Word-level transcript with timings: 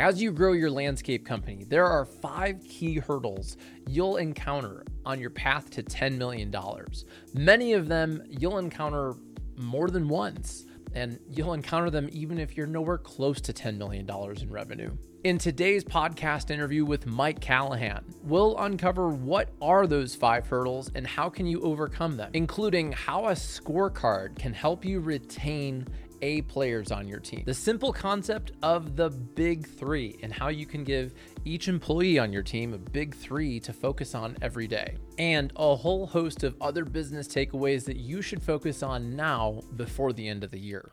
As 0.00 0.22
you 0.22 0.32
grow 0.32 0.54
your 0.54 0.70
landscape 0.70 1.26
company, 1.26 1.64
there 1.68 1.84
are 1.84 2.06
five 2.06 2.64
key 2.66 2.94
hurdles 2.94 3.58
you'll 3.86 4.16
encounter 4.16 4.82
on 5.04 5.20
your 5.20 5.28
path 5.28 5.68
to 5.72 5.82
$10 5.82 6.16
million. 6.16 6.50
Many 7.34 7.74
of 7.74 7.86
them 7.86 8.22
you'll 8.26 8.56
encounter 8.56 9.12
more 9.58 9.90
than 9.90 10.08
once, 10.08 10.64
and 10.94 11.20
you'll 11.28 11.52
encounter 11.52 11.90
them 11.90 12.08
even 12.12 12.38
if 12.38 12.56
you're 12.56 12.66
nowhere 12.66 12.96
close 12.96 13.42
to 13.42 13.52
$10 13.52 13.76
million 13.76 14.08
in 14.40 14.50
revenue. 14.50 14.90
In 15.24 15.36
today's 15.36 15.84
podcast 15.84 16.50
interview 16.50 16.86
with 16.86 17.04
Mike 17.04 17.42
Callahan, 17.42 18.02
we'll 18.22 18.56
uncover 18.56 19.10
what 19.10 19.50
are 19.60 19.86
those 19.86 20.14
five 20.14 20.46
hurdles 20.46 20.90
and 20.94 21.06
how 21.06 21.28
can 21.28 21.44
you 21.44 21.60
overcome 21.60 22.16
them, 22.16 22.30
including 22.32 22.90
how 22.92 23.26
a 23.26 23.32
scorecard 23.32 24.38
can 24.38 24.54
help 24.54 24.82
you 24.82 25.00
retain 25.00 25.86
A 26.22 26.42
players 26.42 26.90
on 26.90 27.08
your 27.08 27.20
team. 27.20 27.42
The 27.44 27.54
simple 27.54 27.92
concept 27.92 28.52
of 28.62 28.96
the 28.96 29.10
big 29.10 29.66
3 29.66 30.18
and 30.22 30.32
how 30.32 30.48
you 30.48 30.66
can 30.66 30.84
give 30.84 31.14
each 31.44 31.68
employee 31.68 32.18
on 32.18 32.32
your 32.32 32.42
team 32.42 32.74
a 32.74 32.78
big 32.78 33.14
3 33.14 33.60
to 33.60 33.72
focus 33.72 34.14
on 34.14 34.36
every 34.42 34.66
day. 34.66 34.96
And 35.18 35.52
a 35.56 35.74
whole 35.76 36.06
host 36.06 36.44
of 36.44 36.56
other 36.60 36.84
business 36.84 37.28
takeaways 37.28 37.84
that 37.84 37.96
you 37.96 38.22
should 38.22 38.42
focus 38.42 38.82
on 38.82 39.16
now 39.16 39.62
before 39.76 40.12
the 40.12 40.28
end 40.28 40.44
of 40.44 40.50
the 40.50 40.60
year. 40.60 40.92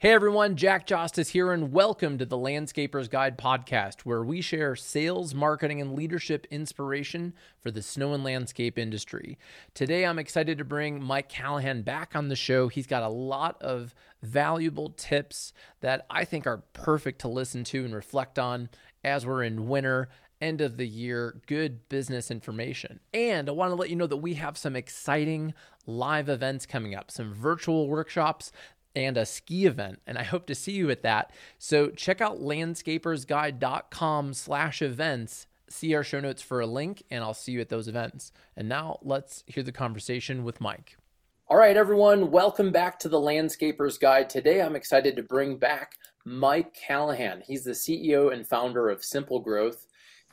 Hey 0.00 0.12
everyone, 0.12 0.54
Jack 0.54 0.86
Jostes 0.86 1.30
here, 1.30 1.50
and 1.50 1.72
welcome 1.72 2.18
to 2.18 2.24
the 2.24 2.38
Landscaper's 2.38 3.08
Guide 3.08 3.36
podcast, 3.36 4.02
where 4.02 4.22
we 4.22 4.40
share 4.40 4.76
sales, 4.76 5.34
marketing, 5.34 5.80
and 5.80 5.96
leadership 5.96 6.46
inspiration 6.52 7.34
for 7.60 7.72
the 7.72 7.82
snow 7.82 8.14
and 8.14 8.22
landscape 8.22 8.78
industry. 8.78 9.38
Today, 9.74 10.06
I'm 10.06 10.20
excited 10.20 10.56
to 10.58 10.64
bring 10.64 11.02
Mike 11.02 11.28
Callahan 11.28 11.82
back 11.82 12.14
on 12.14 12.28
the 12.28 12.36
show. 12.36 12.68
He's 12.68 12.86
got 12.86 13.02
a 13.02 13.08
lot 13.08 13.60
of 13.60 13.92
valuable 14.22 14.90
tips 14.90 15.52
that 15.80 16.06
I 16.08 16.24
think 16.24 16.46
are 16.46 16.62
perfect 16.74 17.20
to 17.22 17.28
listen 17.28 17.64
to 17.64 17.84
and 17.84 17.92
reflect 17.92 18.38
on 18.38 18.68
as 19.02 19.26
we're 19.26 19.42
in 19.42 19.66
winter 19.66 20.10
end 20.40 20.60
of 20.60 20.76
the 20.76 20.86
year, 20.86 21.40
good 21.48 21.88
business 21.88 22.30
information. 22.30 23.00
And 23.12 23.48
I 23.48 23.52
want 23.52 23.72
to 23.72 23.74
let 23.74 23.90
you 23.90 23.96
know 23.96 24.06
that 24.06 24.18
we 24.18 24.34
have 24.34 24.56
some 24.56 24.76
exciting 24.76 25.54
live 25.86 26.28
events 26.28 26.66
coming 26.66 26.94
up, 26.94 27.10
some 27.10 27.34
virtual 27.34 27.88
workshops 27.88 28.52
and 28.96 29.16
a 29.16 29.26
ski 29.26 29.66
event 29.66 30.00
and 30.06 30.18
i 30.18 30.22
hope 30.22 30.46
to 30.46 30.54
see 30.54 30.72
you 30.72 30.90
at 30.90 31.02
that. 31.02 31.32
So 31.58 31.90
check 31.90 32.20
out 32.20 32.40
landscapersguide.com 32.40 34.34
slash 34.34 34.82
events. 34.82 35.46
See 35.68 35.94
our 35.94 36.02
show 36.02 36.20
notes 36.20 36.42
for 36.42 36.60
a 36.60 36.66
link 36.66 37.02
and 37.10 37.22
i'll 37.22 37.34
see 37.34 37.52
you 37.52 37.60
at 37.60 37.68
those 37.68 37.88
events. 37.88 38.32
And 38.56 38.68
now 38.68 38.98
let's 39.02 39.44
hear 39.46 39.62
the 39.62 39.72
conversation 39.72 40.44
with 40.44 40.60
mike. 40.60 40.96
All 41.48 41.56
right 41.56 41.76
everyone 41.76 42.30
welcome 42.30 42.72
back 42.72 42.98
to 43.00 43.08
the 43.08 43.20
landscapers 43.20 44.00
guide. 44.00 44.30
Today 44.30 44.62
i'm 44.62 44.76
excited 44.76 45.16
to 45.16 45.22
bring 45.22 45.56
back 45.56 45.94
mike 46.24 46.74
callahan. 46.74 47.42
He's 47.46 47.64
the 47.64 47.72
ceo 47.72 48.32
and 48.32 48.46
founder 48.46 48.88
of 48.88 49.04
simple 49.04 49.40
growth. 49.40 49.86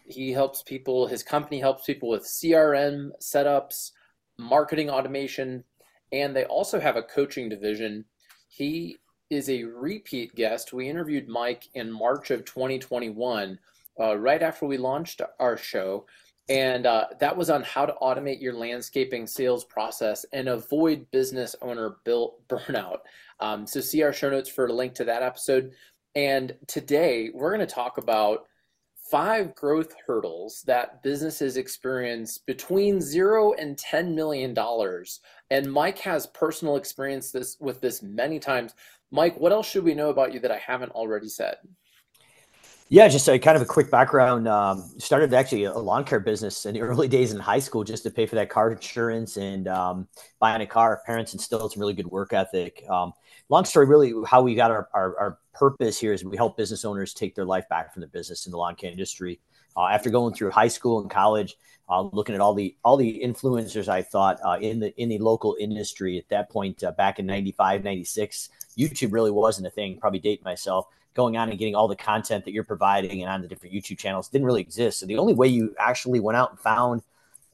He 0.08 0.32
helps 0.32 0.64
people 0.64 1.08
his 1.08 1.24
company 1.24 1.60
helps 1.60 1.86
people 1.86 2.10
with 2.10 2.24
crm 2.24 3.12
setups 3.22 3.92
marketing 4.38 4.90
automation 4.90 5.64
and 6.12 6.36
they 6.36 6.46
also 6.46 6.80
have 6.80 6.96
a 6.96 7.04
coaching 7.04 7.50
division 7.50 8.06
he 8.56 8.98
is 9.30 9.50
a 9.50 9.64
repeat 9.64 10.34
guest. 10.36 10.72
We 10.72 10.90
interviewed 10.90 11.28
Mike 11.28 11.68
in 11.74 11.92
March 11.92 12.32
of 12.32 12.46
2021, 12.46 13.60
uh, 14.00 14.18
right 14.18 14.42
after 14.42 14.66
we 14.66 14.78
launched 14.78 15.22
our 15.40 15.58
show. 15.58 16.06
And 16.48 16.86
uh, 16.86 17.08
that 17.20 17.36
was 17.36 17.50
on 17.50 17.64
how 17.64 17.86
to 17.86 17.96
automate 18.02 18.42
your 18.42 18.54
landscaping 18.54 19.28
sales 19.28 19.66
process 19.66 20.26
and 20.32 20.48
avoid 20.48 21.10
business 21.12 21.56
owner 21.62 21.98
built 22.06 22.48
burnout. 22.48 23.00
Um, 23.40 23.68
so, 23.68 23.82
see 23.82 24.04
our 24.04 24.14
show 24.14 24.30
notes 24.30 24.50
for 24.50 24.68
a 24.68 24.74
link 24.74 24.94
to 24.96 25.04
that 25.06 25.24
episode. 25.24 25.74
And 26.16 26.56
today 26.68 27.32
we're 27.34 27.54
going 27.54 27.68
to 27.68 27.74
talk 27.74 27.98
about 27.98 28.46
five 29.10 29.54
growth 29.56 29.94
hurdles 30.06 30.64
that 30.66 31.04
businesses 31.04 31.58
experience 31.58 32.38
between 32.38 33.00
zero 33.00 33.54
and 33.54 33.78
$10 33.78 34.16
million. 34.16 34.56
And 35.52 35.72
Mike 35.72 36.00
has 36.00 36.28
personal 36.28 36.76
experience 36.76 37.32
this 37.32 37.58
with 37.60 37.82
this 37.82 38.02
many 38.02 38.40
times. 38.40 38.74
Mike, 39.12 39.40
what 39.40 39.52
else 39.52 39.70
should 39.70 39.84
we 39.84 39.94
know 39.94 40.10
about 40.10 40.34
you 40.34 40.40
that 40.40 40.52
I 40.52 40.58
haven't 40.58 40.92
already 40.92 41.30
said? 41.30 41.58
Yeah, 42.90 43.08
just 43.08 43.28
a 43.28 43.40
kind 43.40 43.56
of 43.56 43.64
a 43.64 43.66
quick 43.66 43.90
background. 43.90 44.48
Um, 44.48 44.92
started 45.00 45.34
actually 45.34 45.64
a 45.64 45.74
lawn 45.74 46.04
care 46.04 46.20
business 46.20 46.66
in 46.66 46.76
the 46.76 46.82
early 46.82 47.08
days 47.08 47.34
in 47.34 47.40
high 47.40 47.60
school 47.60 47.84
just 47.84 48.04
to 48.04 48.12
pay 48.12 48.28
for 48.28 48.36
that 48.36 48.50
car 48.50 48.72
insurance 48.72 49.38
and 49.38 49.68
um, 49.68 50.08
buying 50.40 50.62
a 50.62 50.68
car. 50.68 51.02
Parents 51.06 51.34
instilled 51.34 51.72
some 51.72 51.80
really 51.80 51.94
good 51.94 52.08
work 52.08 52.32
ethic. 52.34 52.84
Um, 52.88 53.14
long 53.50 53.66
story, 53.66 53.86
really, 53.86 54.14
how 54.28 54.42
we 54.42 54.56
got 54.56 54.72
our, 54.72 54.90
our, 54.94 55.18
our, 55.18 55.38
purpose 55.54 55.98
here 55.98 56.12
is 56.12 56.22
we 56.26 56.36
help 56.36 56.58
business 56.58 56.84
owners 56.84 57.14
take 57.14 57.34
their 57.34 57.46
life 57.46 57.64
back 57.70 57.94
from 57.94 58.02
the 58.02 58.08
business 58.08 58.46
in 58.46 58.52
the 58.52 58.58
lawn 58.58 58.76
care 58.76 58.92
industry. 58.92 59.40
Uh, 59.78 59.88
after 59.88 60.10
going 60.10 60.34
through 60.34 60.52
high 60.52 60.68
school 60.68 61.00
and 61.00 61.10
college, 61.10 61.56
uh, 61.88 62.02
looking 62.02 62.36
at 62.36 62.42
all 62.42 62.54
the 62.54 62.76
all 62.84 62.98
the 62.98 63.22
influencers 63.24 63.88
I 63.88 64.02
thought 64.02 64.38
uh, 64.44 64.58
in 64.60 64.82
the 64.82 64.94
in 65.02 65.08
the 65.08 65.18
local 65.20 65.56
industry 65.58 66.18
at 66.18 66.28
that 66.28 66.50
point 66.50 66.84
uh, 66.84 66.92
back 66.92 67.20
in 67.20 67.26
95, 67.26 67.86
96, 67.86 68.50
YouTube 68.78 69.14
really 69.14 69.32
wasn't 69.32 69.68
a 69.68 69.70
thing. 69.70 69.98
Probably 69.98 70.20
date 70.20 70.44
myself 70.44 70.88
going 71.14 71.38
on 71.38 71.50
and 71.50 71.58
getting 71.58 71.76
all 71.76 71.88
the 71.88 71.96
content 71.96 72.44
that 72.44 72.52
you're 72.52 72.66
providing 72.66 73.22
and 73.22 73.32
on 73.32 73.42
the 73.42 73.48
different 73.48 73.74
YouTube 73.74 73.98
channels 73.98 74.28
didn't 74.28 74.46
really 74.46 74.62
exist. 74.62 75.00
So 75.00 75.06
the 75.06 75.18
only 75.18 75.34
way 75.34 75.48
you 75.48 75.74
actually 75.80 76.20
went 76.20 76.36
out 76.36 76.52
and 76.52 76.60
found 76.60 77.02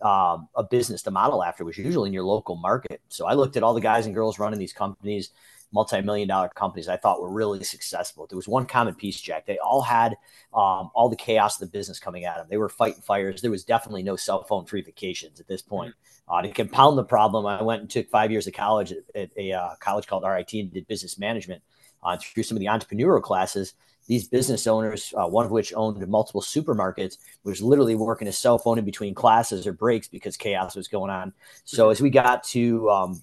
um, 0.01 0.49
a 0.55 0.63
business 0.63 1.03
to 1.03 1.11
model 1.11 1.43
after 1.43 1.63
was 1.63 1.77
usually 1.77 2.09
in 2.09 2.13
your 2.13 2.23
local 2.23 2.55
market. 2.55 3.01
So 3.09 3.27
I 3.27 3.33
looked 3.33 3.55
at 3.55 3.63
all 3.63 3.75
the 3.75 3.81
guys 3.81 4.07
and 4.07 4.15
girls 4.15 4.39
running 4.39 4.59
these 4.59 4.73
companies, 4.73 5.29
multi-million 5.73 6.27
dollar 6.27 6.49
companies 6.49 6.87
I 6.87 6.97
thought 6.97 7.21
were 7.21 7.31
really 7.31 7.63
successful. 7.63 8.27
There 8.27 8.35
was 8.35 8.47
one 8.47 8.65
common 8.65 8.95
piece, 8.95 9.19
Jack. 9.19 9.45
They 9.45 9.57
all 9.59 9.81
had 9.81 10.13
um, 10.53 10.91
all 10.93 11.09
the 11.09 11.15
chaos 11.15 11.61
of 11.61 11.67
the 11.67 11.77
business 11.77 11.99
coming 11.99 12.25
at 12.25 12.37
them. 12.37 12.47
They 12.49 12.57
were 12.57 12.69
fighting 12.69 13.01
fires. 13.01 13.41
There 13.41 13.51
was 13.51 13.63
definitely 13.63 14.03
no 14.03 14.15
cell 14.15 14.43
phone 14.43 14.65
free 14.65 14.81
vacations 14.81 15.39
at 15.39 15.47
this 15.47 15.61
point. 15.61 15.93
Uh, 16.27 16.41
to 16.41 16.51
compound 16.51 16.97
the 16.97 17.03
problem, 17.03 17.45
I 17.45 17.61
went 17.61 17.81
and 17.81 17.89
took 17.89 18.09
five 18.09 18.31
years 18.31 18.47
of 18.47 18.53
college 18.53 18.91
at, 18.91 19.03
at 19.15 19.29
a 19.37 19.53
uh, 19.53 19.75
college 19.79 20.07
called 20.07 20.23
RIT 20.25 20.53
and 20.53 20.71
did 20.71 20.87
business 20.87 21.17
management 21.17 21.61
uh, 22.03 22.17
through 22.17 22.43
some 22.43 22.57
of 22.57 22.59
the 22.59 22.67
entrepreneurial 22.67 23.21
classes, 23.21 23.73
these 24.07 24.27
business 24.27 24.67
owners, 24.67 25.13
uh, 25.15 25.27
one 25.27 25.45
of 25.45 25.51
which 25.51 25.73
owned 25.75 26.05
multiple 26.07 26.41
supermarkets, 26.41 27.17
was 27.43 27.61
literally 27.61 27.95
working 27.95 28.25
his 28.25 28.37
cell 28.37 28.57
phone 28.57 28.79
in 28.79 28.85
between 28.85 29.13
classes 29.13 29.67
or 29.67 29.73
breaks 29.73 30.07
because 30.07 30.35
chaos 30.35 30.75
was 30.75 30.87
going 30.87 31.11
on. 31.11 31.33
So 31.65 31.89
as 31.89 32.01
we 32.01 32.09
got 32.09 32.43
to 32.45 32.89
um, 32.89 33.21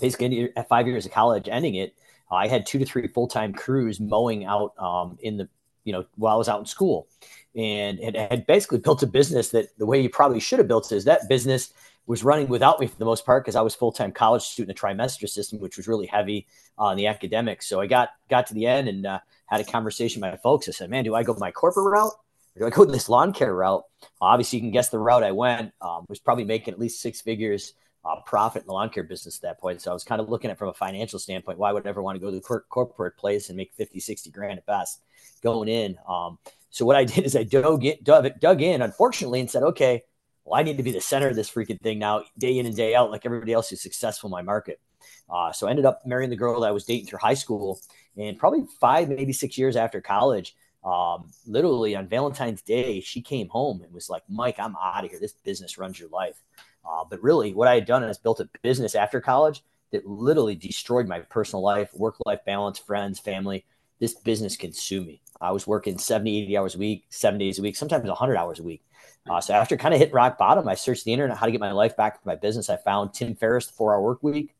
basically 0.00 0.50
at 0.56 0.68
five 0.68 0.86
years 0.86 1.06
of 1.06 1.12
college, 1.12 1.48
ending 1.50 1.74
it, 1.74 1.94
I 2.30 2.48
had 2.48 2.66
two 2.66 2.78
to 2.78 2.84
three 2.84 3.06
full 3.08 3.28
time 3.28 3.52
crews 3.52 4.00
mowing 4.00 4.44
out 4.44 4.74
um, 4.78 5.18
in 5.20 5.36
the 5.36 5.48
you 5.84 5.92
know 5.92 6.04
while 6.16 6.34
I 6.34 6.38
was 6.38 6.48
out 6.48 6.60
in 6.60 6.66
school, 6.66 7.06
and 7.54 7.98
had 8.16 8.46
basically 8.46 8.78
built 8.78 9.02
a 9.02 9.06
business 9.06 9.50
that 9.50 9.76
the 9.78 9.86
way 9.86 10.00
you 10.00 10.08
probably 10.08 10.40
should 10.40 10.58
have 10.58 10.68
built 10.68 10.90
is 10.92 11.04
that 11.04 11.28
business 11.28 11.72
was 12.06 12.22
running 12.22 12.48
without 12.48 12.78
me 12.78 12.86
for 12.86 12.96
the 12.98 13.04
most 13.04 13.26
part 13.26 13.44
because 13.44 13.56
I 13.56 13.62
was 13.62 13.74
full 13.74 13.92
time 13.92 14.12
college 14.12 14.42
student, 14.42 14.76
the 14.76 14.80
trimester 14.80 15.28
system, 15.28 15.58
which 15.60 15.76
was 15.76 15.88
really 15.88 16.06
heavy 16.06 16.46
on 16.78 16.96
the 16.96 17.06
academics. 17.06 17.68
So 17.68 17.80
I 17.80 17.86
got 17.86 18.10
got 18.28 18.46
to 18.48 18.54
the 18.54 18.66
end 18.66 18.88
and 18.88 19.06
uh, 19.06 19.20
had 19.46 19.60
a 19.60 19.64
conversation 19.64 20.20
with 20.20 20.30
my 20.30 20.36
folks. 20.38 20.68
I 20.68 20.72
said, 20.72 20.90
"Man, 20.90 21.04
do 21.04 21.14
I 21.14 21.22
go 21.22 21.34
my 21.38 21.50
corporate 21.50 21.92
route 21.92 22.12
do 22.58 22.66
I 22.66 22.70
go 22.70 22.84
this 22.84 23.08
lawn 23.08 23.32
care 23.32 23.54
route?" 23.54 23.84
Obviously, 24.20 24.58
you 24.58 24.62
can 24.62 24.70
guess 24.70 24.88
the 24.88 24.98
route 24.98 25.22
I 25.22 25.32
went. 25.32 25.72
Um, 25.80 26.06
was 26.08 26.18
probably 26.18 26.44
making 26.44 26.72
at 26.74 26.80
least 26.80 27.00
six 27.00 27.20
figures 27.20 27.74
uh, 28.06 28.20
profit 28.24 28.62
in 28.62 28.66
the 28.66 28.72
lawn 28.72 28.88
care 28.88 29.02
business 29.02 29.36
at 29.36 29.42
that 29.42 29.60
point. 29.60 29.82
So 29.82 29.90
I 29.90 29.94
was 29.94 30.04
kind 30.04 30.20
of 30.20 30.28
looking 30.28 30.50
at 30.50 30.58
from 30.58 30.68
a 30.68 30.74
financial 30.74 31.18
standpoint. 31.18 31.58
Why 31.58 31.72
would 31.72 31.86
I 31.86 31.90
ever 31.90 32.02
want 32.02 32.16
to 32.16 32.20
go 32.20 32.30
to 32.30 32.36
the 32.36 32.42
cor- 32.42 32.64
corporate 32.68 33.16
place 33.16 33.48
and 33.48 33.56
make 33.56 33.72
50, 33.74 33.98
60 33.98 34.30
grand 34.30 34.58
at 34.58 34.66
best 34.66 35.02
going 35.42 35.68
in? 35.68 35.98
Um, 36.08 36.38
so 36.70 36.84
what 36.84 36.96
I 36.96 37.04
did 37.04 37.24
is 37.24 37.34
I 37.34 37.42
dug, 37.42 37.84
in, 37.84 37.96
dug, 38.02 38.28
dug 38.38 38.62
in, 38.62 38.82
unfortunately, 38.82 39.40
and 39.40 39.50
said, 39.50 39.62
okay, 39.64 40.04
well, 40.44 40.58
I 40.58 40.62
need 40.62 40.76
to 40.76 40.84
be 40.84 40.92
the 40.92 41.00
center 41.00 41.28
of 41.28 41.36
this 41.36 41.50
freaking 41.50 41.80
thing 41.80 41.98
now, 41.98 42.22
day 42.38 42.58
in 42.58 42.66
and 42.66 42.76
day 42.76 42.94
out, 42.94 43.10
like 43.10 43.26
everybody 43.26 43.52
else 43.52 43.70
who's 43.70 43.82
successful 43.82 44.28
in 44.28 44.32
my 44.32 44.42
market. 44.42 44.80
Uh, 45.28 45.50
so 45.50 45.66
I 45.66 45.70
ended 45.70 45.84
up 45.84 46.06
marrying 46.06 46.30
the 46.30 46.36
girl 46.36 46.60
that 46.60 46.68
I 46.68 46.72
was 46.72 46.84
dating 46.84 47.06
through 47.06 47.18
high 47.18 47.34
school, 47.34 47.80
and 48.16 48.38
probably 48.38 48.64
five, 48.80 49.08
maybe 49.08 49.32
six 49.32 49.58
years 49.58 49.74
after 49.74 50.00
college, 50.00 50.54
um, 50.84 51.30
literally 51.46 51.96
on 51.96 52.06
Valentine's 52.06 52.62
Day, 52.62 53.00
she 53.00 53.20
came 53.20 53.48
home 53.48 53.82
and 53.82 53.92
was 53.92 54.08
like, 54.08 54.22
"Mike, 54.28 54.60
I'm 54.60 54.76
out 54.76 55.04
of 55.04 55.10
here. 55.10 55.18
This 55.18 55.32
business 55.32 55.78
runs 55.78 55.98
your 55.98 56.08
life." 56.10 56.40
Uh, 56.88 57.04
but 57.08 57.22
really, 57.22 57.52
what 57.52 57.68
I 57.68 57.74
had 57.74 57.86
done 57.86 58.04
is 58.04 58.18
built 58.18 58.40
a 58.40 58.48
business 58.62 58.94
after 58.94 59.20
college 59.20 59.62
that 59.92 60.06
literally 60.06 60.54
destroyed 60.54 61.06
my 61.06 61.20
personal 61.20 61.62
life, 61.62 61.90
work-life 61.94 62.40
balance, 62.44 62.78
friends, 62.78 63.18
family. 63.18 63.64
This 63.98 64.14
business 64.14 64.56
consumed 64.56 65.06
me. 65.06 65.20
I 65.40 65.52
was 65.52 65.66
working 65.66 65.98
70, 65.98 66.42
80 66.42 66.56
hours 66.56 66.74
a 66.74 66.78
week, 66.78 67.06
seven 67.08 67.38
days 67.38 67.58
a 67.58 67.62
week, 67.62 67.76
sometimes 67.76 68.06
100 68.06 68.36
hours 68.36 68.58
a 68.58 68.62
week. 68.62 68.82
Uh, 69.28 69.40
so 69.40 69.54
after 69.54 69.76
kind 69.76 69.94
of 69.94 70.00
hit 70.00 70.12
rock 70.12 70.38
bottom, 70.38 70.68
I 70.68 70.74
searched 70.74 71.04
the 71.04 71.12
internet 71.12 71.36
how 71.36 71.46
to 71.46 71.52
get 71.52 71.60
my 71.60 71.72
life 71.72 71.96
back 71.96 72.22
for 72.22 72.28
my 72.28 72.36
business. 72.36 72.70
I 72.70 72.76
found 72.76 73.12
Tim 73.12 73.34
Ferriss, 73.34 73.66
the 73.66 73.72
four 73.72 73.94
hour 73.94 74.02
work 74.02 74.22
week, 74.22 74.54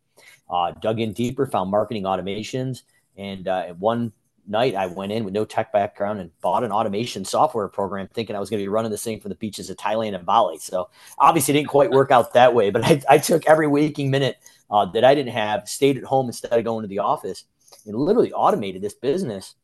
uh, 0.51 0.73
dug 0.73 1.01
in 1.01 1.13
deeper, 1.13 1.47
found 1.47 1.71
marketing 1.71 2.05
automations, 2.05 2.83
and 3.17 3.47
uh, 3.47 3.67
one 3.75 4.13
night, 4.49 4.75
I 4.75 4.87
went 4.87 5.13
in 5.13 5.25
with 5.25 5.35
no 5.35 5.45
tech 5.45 5.73
background 5.73 6.21
and 6.21 6.31
bought 6.41 6.65
an 6.65 6.73
automation 6.73 7.25
software 7.25 7.69
program, 7.69 8.09
thinking 8.13 8.37
I 8.37 8.41
was 8.41 8.51
going 8.51 8.61
to 8.61 8.65
be 8.65 8.69
running 8.69 8.91
this 8.91 9.03
thing 9.03 9.21
from 9.21 9.29
the 9.29 9.37
beaches 9.37 9.71
of 9.71 9.77
Thailand 9.77 10.15
and 10.15 10.27
Bali. 10.27 10.59
So 10.59 10.91
obviously, 11.19 11.55
didn't 11.55 11.69
quite 11.69 11.91
work 11.91 12.11
out 12.11 12.35
that 12.35 12.55
way. 12.55 12.71
But 12.71 12.85
I, 12.87 13.03
I 13.09 13.19
took 13.19 13.47
every 13.47 13.67
waking 13.67 14.11
minute 14.11 14.37
uh, 14.71 14.87
that 14.87 15.05
I 15.05 15.15
didn't 15.15 15.33
have, 15.33 15.69
stayed 15.69 15.97
at 15.97 16.05
home 16.05 16.27
instead 16.27 16.53
of 16.53 16.65
going 16.65 16.83
to 16.83 16.89
the 16.89 17.01
office, 17.01 17.45
and 17.87 17.97
literally 17.97 18.33
automated 18.33 18.83
this 18.83 18.95
business, 18.95 19.55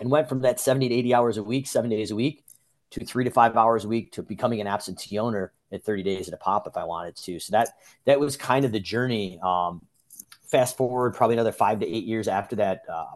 and 0.00 0.10
went 0.10 0.28
from 0.28 0.42
that 0.42 0.60
seventy 0.60 0.88
to 0.88 0.94
eighty 0.94 1.14
hours 1.14 1.36
a 1.36 1.42
week, 1.42 1.66
seven 1.66 1.90
days 1.90 2.10
a 2.10 2.16
week, 2.16 2.44
to 2.90 3.04
three 3.04 3.24
to 3.24 3.30
five 3.30 3.56
hours 3.56 3.84
a 3.84 3.88
week, 3.88 4.12
to 4.12 4.22
becoming 4.22 4.60
an 4.60 4.66
absentee 4.66 5.18
owner 5.18 5.52
at 5.72 5.84
thirty 5.84 6.02
days 6.02 6.28
at 6.28 6.34
a 6.34 6.38
pop 6.38 6.66
if 6.66 6.76
I 6.76 6.84
wanted 6.84 7.16
to. 7.16 7.38
So 7.38 7.52
that 7.52 7.70
that 8.04 8.20
was 8.20 8.36
kind 8.36 8.64
of 8.64 8.72
the 8.72 8.80
journey. 8.80 9.38
Um, 9.42 9.82
fast 10.46 10.76
forward 10.76 11.14
probably 11.14 11.34
another 11.34 11.52
five 11.52 11.80
to 11.80 11.86
eight 11.86 12.04
years 12.04 12.28
after 12.28 12.56
that, 12.56 12.82
uh, 12.88 13.06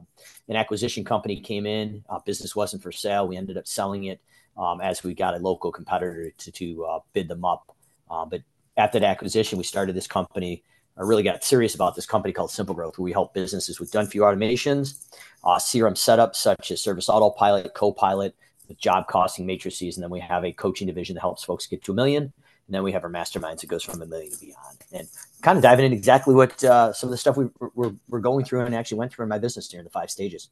an 0.49 0.57
acquisition 0.57 1.05
company 1.05 1.41
came 1.41 1.67
in. 1.67 2.05
Uh, 2.09 2.19
business 2.25 2.57
wasn't 2.57 2.83
for 2.83 2.93
sale. 2.93 3.29
We 3.29 3.37
ended 3.37 3.57
up 3.57 3.67
selling 3.67 4.05
it 4.05 4.21
um, 4.57 4.81
as 4.81 5.03
we 5.03 5.15
got 5.15 5.35
a 5.35 5.39
local 5.39 5.73
competitor 5.73 6.31
to, 6.31 6.53
to 6.53 6.85
uh, 6.85 6.99
bid 7.13 7.29
them 7.29 7.45
up. 7.45 7.75
Uh, 8.11 8.25
but 8.25 8.43
after 8.77 8.99
that 8.99 9.07
acquisition, 9.07 9.59
we 9.59 9.65
started 9.65 9.95
this 9.95 10.07
company. 10.07 10.63
I 10.99 11.03
really 11.03 11.23
got 11.23 11.45
serious 11.45 11.75
about 11.75 11.95
this 11.95 12.07
company 12.07 12.33
called 12.33 12.51
Simple 12.51 12.75
Growth, 12.75 12.99
where 12.99 13.05
we 13.05 13.13
help 13.13 13.33
businesses 13.33 13.81
with 13.81 13.93
done 13.93 14.07
automations, 14.07 15.07
uh, 15.45 15.57
CRM 15.57 15.93
setups 15.93 16.37
such 16.37 16.71
as 16.71 16.83
Service 16.83 17.09
Autopilot, 17.09 17.73
Copilot, 17.75 18.35
with 18.69 18.79
job 18.79 19.07
costing 19.09 19.47
matrices, 19.47 19.97
and 19.97 20.03
then 20.03 20.11
we 20.11 20.21
have 20.21 20.45
a 20.45 20.53
coaching 20.53 20.87
division 20.87 21.15
that 21.15 21.21
helps 21.21 21.45
folks 21.45 21.67
get 21.67 21.83
to 21.85 21.93
a 21.93 21.95
million. 21.95 22.23
And 22.23 22.75
then 22.75 22.85
we 22.85 22.93
have 22.93 23.03
our 23.03 23.11
masterminds 23.11 23.61
that 23.61 23.67
goes 23.67 23.83
from 23.83 24.01
a 24.01 24.07
million 24.07 24.31
to 24.31 24.39
beyond. 24.39 24.79
And 24.93 25.09
kind 25.43 25.57
of 25.57 25.63
diving 25.63 25.85
into 25.85 25.97
exactly 25.97 26.35
what 26.35 26.63
uh, 26.65 26.93
some 26.93 27.09
of 27.09 27.13
the 27.13 27.17
stuff 27.17 27.37
we, 27.37 27.47
we're, 27.75 27.93
we're 28.09 28.21
going 28.21 28.45
through 28.45 28.61
and 28.61 28.75
actually 28.75 28.99
went 28.99 29.13
through 29.13 29.25
in 29.25 29.29
my 29.29 29.39
business 29.39 29.69
during 29.69 29.85
the 29.85 29.91
five 29.91 30.11
stages. 30.11 30.51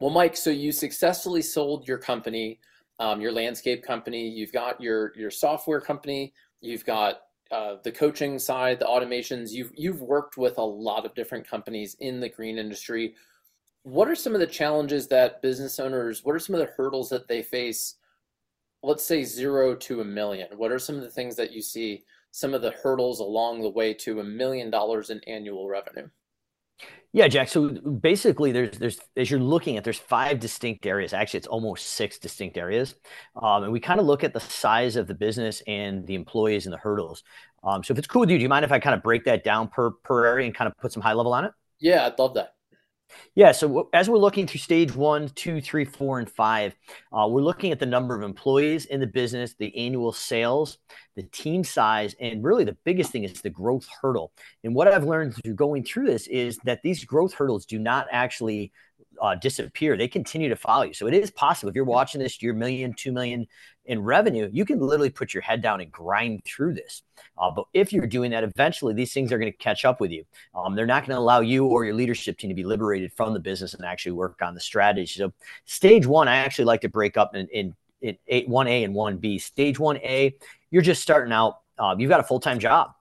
Well, 0.00 0.10
Mike, 0.10 0.36
so 0.36 0.50
you 0.50 0.72
successfully 0.72 1.42
sold 1.42 1.86
your 1.86 1.98
company, 1.98 2.60
um, 2.98 3.20
your 3.20 3.32
landscape 3.32 3.82
company. 3.82 4.28
You've 4.28 4.52
got 4.52 4.80
your 4.80 5.12
your 5.16 5.30
software 5.30 5.80
company. 5.80 6.34
You've 6.60 6.84
got 6.84 7.22
uh, 7.50 7.76
the 7.84 7.92
coaching 7.92 8.38
side, 8.38 8.80
the 8.80 8.86
automations. 8.86 9.52
You've 9.52 9.72
you've 9.76 10.02
worked 10.02 10.36
with 10.36 10.58
a 10.58 10.64
lot 10.64 11.06
of 11.06 11.14
different 11.14 11.48
companies 11.48 11.96
in 12.00 12.20
the 12.20 12.28
green 12.28 12.58
industry. 12.58 13.14
What 13.84 14.08
are 14.08 14.14
some 14.14 14.34
of 14.34 14.40
the 14.40 14.46
challenges 14.46 15.06
that 15.08 15.42
business 15.42 15.78
owners? 15.78 16.24
What 16.24 16.34
are 16.34 16.40
some 16.40 16.54
of 16.54 16.60
the 16.60 16.72
hurdles 16.76 17.08
that 17.10 17.28
they 17.28 17.42
face 17.42 17.96
let's 18.84 19.04
say 19.04 19.24
zero 19.24 19.74
to 19.74 20.02
a 20.02 20.04
million, 20.04 20.46
what 20.56 20.70
are 20.70 20.78
some 20.78 20.96
of 20.96 21.02
the 21.02 21.10
things 21.10 21.34
that 21.36 21.52
you 21.52 21.62
see, 21.62 22.04
some 22.34 22.52
of 22.52 22.62
the 22.62 22.72
hurdles 22.72 23.20
along 23.20 23.62
the 23.62 23.70
way 23.70 23.94
to 23.94 24.18
a 24.18 24.24
million 24.24 24.68
dollars 24.68 25.08
in 25.08 25.20
annual 25.28 25.68
revenue? 25.68 26.08
Yeah, 27.12 27.28
Jack. 27.28 27.48
So 27.48 27.68
basically, 27.68 28.50
there's 28.50 28.76
there's 28.76 28.98
as 29.16 29.30
you're 29.30 29.38
looking 29.38 29.76
at, 29.76 29.84
there's 29.84 30.00
five 30.00 30.40
distinct 30.40 30.84
areas. 30.84 31.12
Actually, 31.12 31.38
it's 31.38 31.46
almost 31.46 31.86
six 31.90 32.18
distinct 32.18 32.58
areas, 32.58 32.96
um, 33.40 33.62
and 33.62 33.72
we 33.72 33.78
kind 33.78 34.00
of 34.00 34.06
look 34.06 34.24
at 34.24 34.32
the 34.32 34.40
size 34.40 34.96
of 34.96 35.06
the 35.06 35.14
business 35.14 35.62
and 35.68 36.04
the 36.08 36.16
employees 36.16 36.66
and 36.66 36.72
the 36.72 36.78
hurdles. 36.78 37.22
Um, 37.62 37.84
so 37.84 37.92
if 37.92 37.98
it's 37.98 38.08
cool 38.08 38.20
with 38.20 38.30
you, 38.30 38.38
do 38.38 38.42
you 38.42 38.48
mind 38.48 38.64
if 38.64 38.72
I 38.72 38.80
kind 38.80 38.96
of 38.96 39.02
break 39.04 39.24
that 39.26 39.44
down 39.44 39.68
per 39.68 39.92
per 39.92 40.26
area 40.26 40.46
and 40.46 40.54
kind 40.54 40.66
of 40.66 40.76
put 40.76 40.90
some 40.90 41.04
high 41.04 41.12
level 41.12 41.32
on 41.32 41.44
it? 41.44 41.52
Yeah, 41.78 42.04
I'd 42.04 42.18
love 42.18 42.34
that. 42.34 42.53
Yeah. 43.34 43.52
So 43.52 43.88
as 43.92 44.08
we're 44.08 44.18
looking 44.18 44.46
through 44.46 44.60
stage 44.60 44.94
one, 44.94 45.28
two, 45.30 45.60
three, 45.60 45.84
four, 45.84 46.18
and 46.18 46.30
five, 46.30 46.74
uh, 47.12 47.26
we're 47.28 47.42
looking 47.42 47.72
at 47.72 47.78
the 47.78 47.86
number 47.86 48.14
of 48.14 48.22
employees 48.22 48.86
in 48.86 49.00
the 49.00 49.06
business, 49.06 49.54
the 49.54 49.76
annual 49.76 50.12
sales, 50.12 50.78
the 51.16 51.24
team 51.24 51.64
size, 51.64 52.14
and 52.20 52.44
really 52.44 52.64
the 52.64 52.76
biggest 52.84 53.10
thing 53.10 53.24
is 53.24 53.40
the 53.40 53.50
growth 53.50 53.86
hurdle. 54.00 54.32
And 54.62 54.74
what 54.74 54.88
I've 54.88 55.04
learned 55.04 55.34
through 55.36 55.54
going 55.54 55.84
through 55.84 56.06
this 56.06 56.26
is 56.26 56.58
that 56.64 56.82
these 56.82 57.04
growth 57.04 57.34
hurdles 57.34 57.66
do 57.66 57.78
not 57.78 58.06
actually 58.10 58.72
uh, 59.20 59.34
disappear. 59.34 59.96
They 59.96 60.08
continue 60.08 60.48
to 60.48 60.56
follow 60.56 60.84
you. 60.84 60.94
So 60.94 61.06
it 61.06 61.14
is 61.14 61.30
possible 61.30 61.70
if 61.70 61.76
you're 61.76 61.84
watching 61.84 62.20
this, 62.20 62.40
you're 62.42 62.54
million, 62.54 62.92
two 62.94 63.12
million 63.12 63.46
in 63.86 64.02
revenue, 64.02 64.48
you 64.52 64.64
can 64.64 64.80
literally 64.80 65.10
put 65.10 65.34
your 65.34 65.42
head 65.42 65.60
down 65.60 65.80
and 65.80 65.92
grind 65.92 66.42
through 66.44 66.74
this. 66.74 67.02
Uh, 67.36 67.50
but 67.50 67.66
if 67.74 67.92
you're 67.92 68.06
doing 68.06 68.30
that, 68.30 68.44
eventually 68.44 68.94
these 68.94 69.12
things 69.12 69.32
are 69.32 69.38
going 69.38 69.50
to 69.50 69.58
catch 69.58 69.84
up 69.84 70.00
with 70.00 70.10
you. 70.10 70.24
Um, 70.54 70.74
they're 70.74 70.86
not 70.86 71.06
going 71.06 71.14
to 71.14 71.20
allow 71.20 71.40
you 71.40 71.66
or 71.66 71.84
your 71.84 71.94
leadership 71.94 72.38
team 72.38 72.48
to 72.48 72.54
be 72.54 72.64
liberated 72.64 73.12
from 73.12 73.34
the 73.34 73.40
business 73.40 73.74
and 73.74 73.84
actually 73.84 74.12
work 74.12 74.40
on 74.40 74.54
the 74.54 74.60
strategy. 74.60 75.18
So 75.18 75.32
stage 75.66 76.06
one, 76.06 76.28
I 76.28 76.36
actually 76.36 76.64
like 76.66 76.80
to 76.82 76.88
break 76.88 77.16
up 77.16 77.34
in, 77.34 77.46
in, 77.48 77.74
in 78.00 78.16
eight, 78.28 78.48
1A 78.48 78.84
and 78.84 78.94
1B. 78.94 79.40
Stage 79.40 79.76
1A, 79.76 80.34
you're 80.70 80.82
just 80.82 81.02
starting 81.02 81.32
out. 81.32 81.60
Uh, 81.78 81.94
you've 81.98 82.10
got 82.10 82.20
a 82.20 82.24
full-time 82.24 82.58
job. 82.58 82.92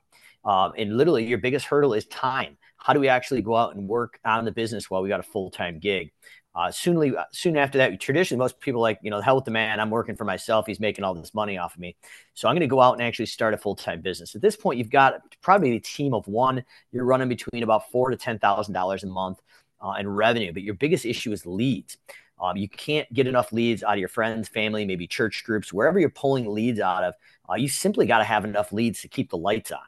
Um, 0.44 0.74
and 0.78 0.98
literally 0.98 1.26
your 1.26 1.38
biggest 1.38 1.66
hurdle 1.66 1.94
is 1.94 2.06
time 2.08 2.58
how 2.84 2.94
do 2.94 3.00
we 3.00 3.08
actually 3.08 3.42
go 3.42 3.56
out 3.56 3.76
and 3.76 3.88
work 3.88 4.20
on 4.24 4.46
the 4.46 4.52
business 4.52 4.90
while 4.90 5.02
we 5.02 5.10
got 5.10 5.20
a 5.20 5.24
full-time 5.24 5.80
gig 5.80 6.12
uh, 6.56 6.70
soonly, 6.70 7.14
soon 7.32 7.58
after 7.58 7.80
that, 7.80 8.00
traditionally 8.00 8.38
most 8.38 8.60
people 8.60 8.80
like, 8.80 9.00
you 9.02 9.10
know, 9.10 9.20
hell 9.20 9.36
with 9.36 9.46
the 9.46 9.52
man. 9.52 9.80
I'm 9.80 9.90
working 9.90 10.16
for 10.16 10.26
myself. 10.26 10.68
He's 10.68 10.80
making 10.80 11.04
all 11.04 11.16
this 11.16 11.34
money 11.34 11.58
off 11.58 11.74
of 11.74 11.80
me. 11.80 11.96
So 12.36 12.48
I'm 12.48 12.54
going 12.54 12.62
to 12.62 12.68
go 12.68 12.80
out 12.80 12.94
and 12.94 13.02
actually 13.02 13.26
start 13.26 13.56
a 13.56 13.58
full 13.58 13.76
time 13.76 14.02
business. 14.02 14.36
At 14.36 14.42
this 14.42 14.56
point, 14.56 14.78
you've 14.78 14.92
got 14.92 15.16
probably 15.42 15.76
a 15.76 15.80
team 15.80 16.14
of 16.14 16.28
one. 16.28 16.64
You're 16.92 17.06
running 17.06 17.28
between 17.28 17.64
about 17.64 17.90
four 17.92 18.12
to 18.12 18.18
ten 18.18 18.38
thousand 18.38 18.76
dollars 18.76 19.04
a 19.04 19.08
month 19.08 19.42
uh, 19.82 19.96
in 20.00 20.08
revenue. 20.08 20.54
But 20.54 20.62
your 20.62 20.76
biggest 20.76 21.06
issue 21.06 21.32
is 21.32 21.44
leads. 21.44 21.98
Um, 22.40 22.56
you 22.56 22.70
can't 22.70 23.12
get 23.14 23.26
enough 23.26 23.52
leads 23.52 23.82
out 23.82 23.94
of 23.94 24.00
your 24.00 24.10
friends, 24.10 24.48
family, 24.48 24.86
maybe 24.86 25.08
church 25.08 25.44
groups, 25.44 25.74
wherever 25.74 26.00
you're 26.00 26.10
pulling 26.12 26.46
leads 26.48 26.80
out 26.80 27.04
of. 27.04 27.16
Uh, 27.50 27.56
you 27.56 27.68
simply 27.68 28.06
got 28.06 28.20
to 28.20 28.26
have 28.26 28.46
enough 28.46 28.72
leads 28.72 29.02
to 29.02 29.08
keep 29.08 29.32
the 29.32 29.38
lights 29.38 29.72
on. 29.72 29.80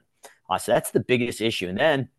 Uh, 0.50 0.58
so 0.58 0.72
that's 0.72 0.92
the 0.92 1.00
biggest 1.00 1.42
issue. 1.42 1.68
And 1.68 1.78
then 1.78 2.10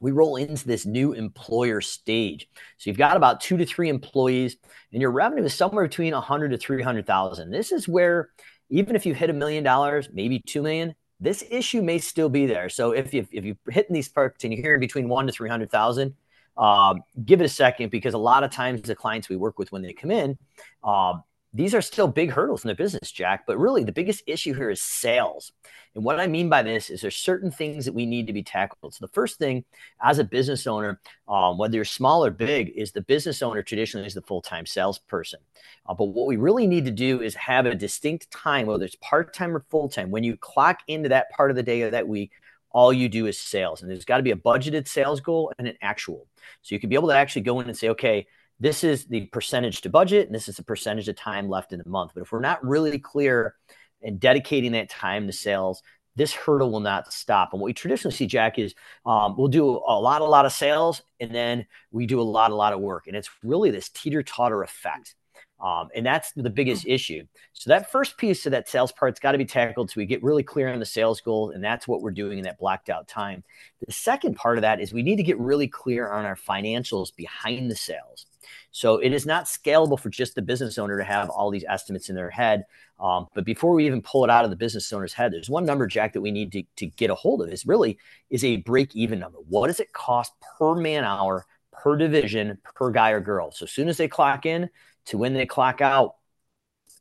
we 0.00 0.10
roll 0.10 0.36
into 0.36 0.66
this 0.66 0.86
new 0.86 1.12
employer 1.12 1.80
stage. 1.80 2.48
So 2.78 2.90
you've 2.90 2.98
got 2.98 3.16
about 3.16 3.40
two 3.40 3.56
to 3.56 3.64
three 3.64 3.88
employees, 3.88 4.56
and 4.92 5.00
your 5.00 5.10
revenue 5.10 5.44
is 5.44 5.54
somewhere 5.54 5.86
between 5.86 6.12
100 6.12 6.50
to 6.50 6.58
300,000. 6.58 7.50
This 7.50 7.72
is 7.72 7.88
where 7.88 8.30
even 8.68 8.96
if 8.96 9.06
you 9.06 9.14
hit 9.14 9.30
a 9.30 9.32
million 9.32 9.64
dollars, 9.64 10.08
maybe 10.12 10.40
two 10.40 10.62
million, 10.62 10.94
this 11.20 11.44
issue 11.50 11.82
may 11.82 11.98
still 11.98 12.28
be 12.28 12.46
there. 12.46 12.68
So 12.68 12.92
if 12.92 13.14
you 13.14 13.26
if 13.32 13.44
you're 13.44 13.56
hitting 13.70 13.94
these 13.94 14.08
parts 14.08 14.44
and 14.44 14.52
you're 14.52 14.62
hearing 14.62 14.80
between 14.80 15.08
one 15.08 15.26
to 15.26 15.32
300,000, 15.32 16.14
um, 16.56 17.02
give 17.24 17.40
it 17.40 17.44
a 17.44 17.48
second 17.48 17.90
because 17.90 18.14
a 18.14 18.18
lot 18.18 18.44
of 18.44 18.50
times 18.50 18.82
the 18.82 18.94
clients 18.94 19.28
we 19.28 19.36
work 19.36 19.58
with 19.58 19.72
when 19.72 19.82
they 19.82 19.92
come 19.92 20.10
in, 20.10 20.38
um, 20.84 21.22
these 21.56 21.74
are 21.74 21.80
still 21.80 22.06
big 22.06 22.30
hurdles 22.30 22.64
in 22.64 22.68
the 22.68 22.74
business, 22.74 23.10
Jack. 23.10 23.44
But 23.46 23.58
really, 23.58 23.82
the 23.82 23.92
biggest 23.92 24.22
issue 24.26 24.52
here 24.52 24.68
is 24.68 24.82
sales. 24.82 25.52
And 25.94 26.04
what 26.04 26.20
I 26.20 26.26
mean 26.26 26.50
by 26.50 26.62
this 26.62 26.90
is 26.90 27.00
there's 27.00 27.16
certain 27.16 27.50
things 27.50 27.86
that 27.86 27.94
we 27.94 28.04
need 28.04 28.26
to 28.26 28.34
be 28.34 28.42
tackled. 28.42 28.92
So 28.92 29.06
the 29.06 29.12
first 29.12 29.38
thing, 29.38 29.64
as 30.02 30.18
a 30.18 30.24
business 30.24 30.66
owner, 30.66 31.00
um, 31.26 31.56
whether 31.56 31.76
you're 31.76 31.86
small 31.86 32.24
or 32.24 32.30
big, 32.30 32.72
is 32.76 32.92
the 32.92 33.00
business 33.00 33.42
owner 33.42 33.62
traditionally 33.62 34.06
is 34.06 34.12
the 34.12 34.20
full-time 34.20 34.66
salesperson. 34.66 35.40
Uh, 35.86 35.94
but 35.94 36.06
what 36.06 36.26
we 36.26 36.36
really 36.36 36.66
need 36.66 36.84
to 36.84 36.90
do 36.90 37.22
is 37.22 37.34
have 37.34 37.64
a 37.64 37.74
distinct 37.74 38.30
time, 38.30 38.66
whether 38.66 38.84
it's 38.84 38.96
part-time 38.96 39.56
or 39.56 39.64
full-time. 39.70 40.10
When 40.10 40.24
you 40.24 40.36
clock 40.36 40.80
into 40.88 41.08
that 41.08 41.30
part 41.30 41.50
of 41.50 41.56
the 41.56 41.62
day 41.62 41.80
or 41.80 41.90
that 41.90 42.06
week, 42.06 42.32
all 42.70 42.92
you 42.92 43.08
do 43.08 43.26
is 43.26 43.38
sales, 43.38 43.80
and 43.80 43.90
there's 43.90 44.04
got 44.04 44.18
to 44.18 44.22
be 44.22 44.32
a 44.32 44.36
budgeted 44.36 44.86
sales 44.86 45.22
goal 45.22 45.50
and 45.58 45.66
an 45.66 45.78
actual. 45.80 46.26
So 46.60 46.74
you 46.74 46.80
can 46.80 46.90
be 46.90 46.96
able 46.96 47.08
to 47.08 47.16
actually 47.16 47.42
go 47.42 47.60
in 47.60 47.68
and 47.68 47.76
say, 47.76 47.88
okay 47.90 48.26
this 48.58 48.84
is 48.84 49.04
the 49.06 49.26
percentage 49.26 49.82
to 49.82 49.90
budget 49.90 50.26
and 50.26 50.34
this 50.34 50.48
is 50.48 50.56
the 50.56 50.62
percentage 50.62 51.08
of 51.08 51.16
time 51.16 51.48
left 51.48 51.72
in 51.72 51.78
the 51.78 51.88
month. 51.88 52.12
But 52.14 52.22
if 52.22 52.32
we're 52.32 52.40
not 52.40 52.64
really 52.64 52.98
clear 52.98 53.54
and 54.02 54.18
dedicating 54.18 54.72
that 54.72 54.88
time 54.88 55.26
to 55.26 55.32
sales, 55.32 55.82
this 56.16 56.32
hurdle 56.32 56.70
will 56.70 56.80
not 56.80 57.12
stop. 57.12 57.52
And 57.52 57.60
what 57.60 57.66
we 57.66 57.74
traditionally 57.74 58.14
see, 58.14 58.26
Jack, 58.26 58.58
is 58.58 58.74
um, 59.04 59.36
we'll 59.36 59.48
do 59.48 59.68
a 59.68 60.00
lot, 60.00 60.22
a 60.22 60.24
lot 60.24 60.46
of 60.46 60.52
sales, 60.52 61.02
and 61.20 61.34
then 61.34 61.66
we 61.90 62.06
do 62.06 62.20
a 62.20 62.22
lot, 62.22 62.50
a 62.50 62.54
lot 62.54 62.72
of 62.72 62.80
work. 62.80 63.06
And 63.06 63.14
it's 63.14 63.28
really 63.44 63.70
this 63.70 63.90
teeter 63.90 64.22
totter 64.22 64.62
effect. 64.62 65.14
Um, 65.58 65.88
and 65.94 66.04
that's 66.04 66.32
the 66.32 66.50
biggest 66.50 66.84
hmm. 66.84 66.90
issue. 66.90 67.26
So 67.52 67.70
that 67.70 67.90
first 67.90 68.18
piece 68.18 68.44
of 68.46 68.52
that 68.52 68.68
sales 68.68 68.92
part's 68.92 69.20
got 69.20 69.32
to 69.32 69.38
be 69.38 69.44
tackled 69.44 69.90
so 69.90 69.94
we 69.96 70.06
get 70.06 70.22
really 70.22 70.42
clear 70.42 70.72
on 70.72 70.78
the 70.78 70.86
sales 70.86 71.20
goal, 71.20 71.50
and 71.50 71.64
that's 71.64 71.88
what 71.88 72.02
we're 72.02 72.10
doing 72.10 72.38
in 72.38 72.44
that 72.44 72.58
blacked 72.58 72.90
out 72.90 73.08
time. 73.08 73.42
The 73.86 73.92
second 73.92 74.36
part 74.36 74.58
of 74.58 74.62
that 74.62 74.80
is 74.80 74.92
we 74.92 75.02
need 75.02 75.16
to 75.16 75.22
get 75.22 75.38
really 75.38 75.68
clear 75.68 76.10
on 76.10 76.24
our 76.24 76.36
financials 76.36 77.14
behind 77.14 77.70
the 77.70 77.76
sales. 77.76 78.26
So 78.70 78.98
it 78.98 79.12
is 79.12 79.26
not 79.26 79.44
scalable 79.44 79.98
for 79.98 80.10
just 80.10 80.34
the 80.34 80.42
business 80.42 80.78
owner 80.78 80.98
to 80.98 81.04
have 81.04 81.30
all 81.30 81.50
these 81.50 81.64
estimates 81.68 82.08
in 82.08 82.16
their 82.16 82.30
head. 82.30 82.64
Um, 82.98 83.26
but 83.34 83.44
before 83.44 83.74
we 83.74 83.86
even 83.86 84.02
pull 84.02 84.24
it 84.24 84.30
out 84.30 84.44
of 84.44 84.50
the 84.50 84.56
business 84.56 84.92
owner's 84.92 85.12
head, 85.12 85.32
there's 85.32 85.50
one 85.50 85.66
number, 85.66 85.86
Jack, 85.86 86.12
that 86.14 86.20
we 86.20 86.30
need 86.30 86.52
to, 86.52 86.62
to 86.76 86.86
get 86.86 87.10
a 87.10 87.14
hold 87.14 87.42
of. 87.42 87.52
Is 87.52 87.66
really 87.66 87.98
is 88.30 88.44
a 88.44 88.56
break 88.56 88.94
even 88.96 89.18
number. 89.18 89.38
What 89.48 89.68
does 89.68 89.80
it 89.80 89.92
cost 89.92 90.32
per 90.58 90.74
man 90.74 91.04
hour, 91.04 91.46
per 91.72 91.96
division, 91.96 92.58
per 92.74 92.90
guy 92.90 93.10
or 93.10 93.20
girl? 93.20 93.50
So 93.50 93.64
as 93.64 93.72
soon 93.72 93.88
as 93.88 93.96
they 93.96 94.08
clock 94.08 94.46
in 94.46 94.70
to 95.06 95.18
when 95.18 95.34
they 95.34 95.46
clock 95.46 95.80
out, 95.80 96.16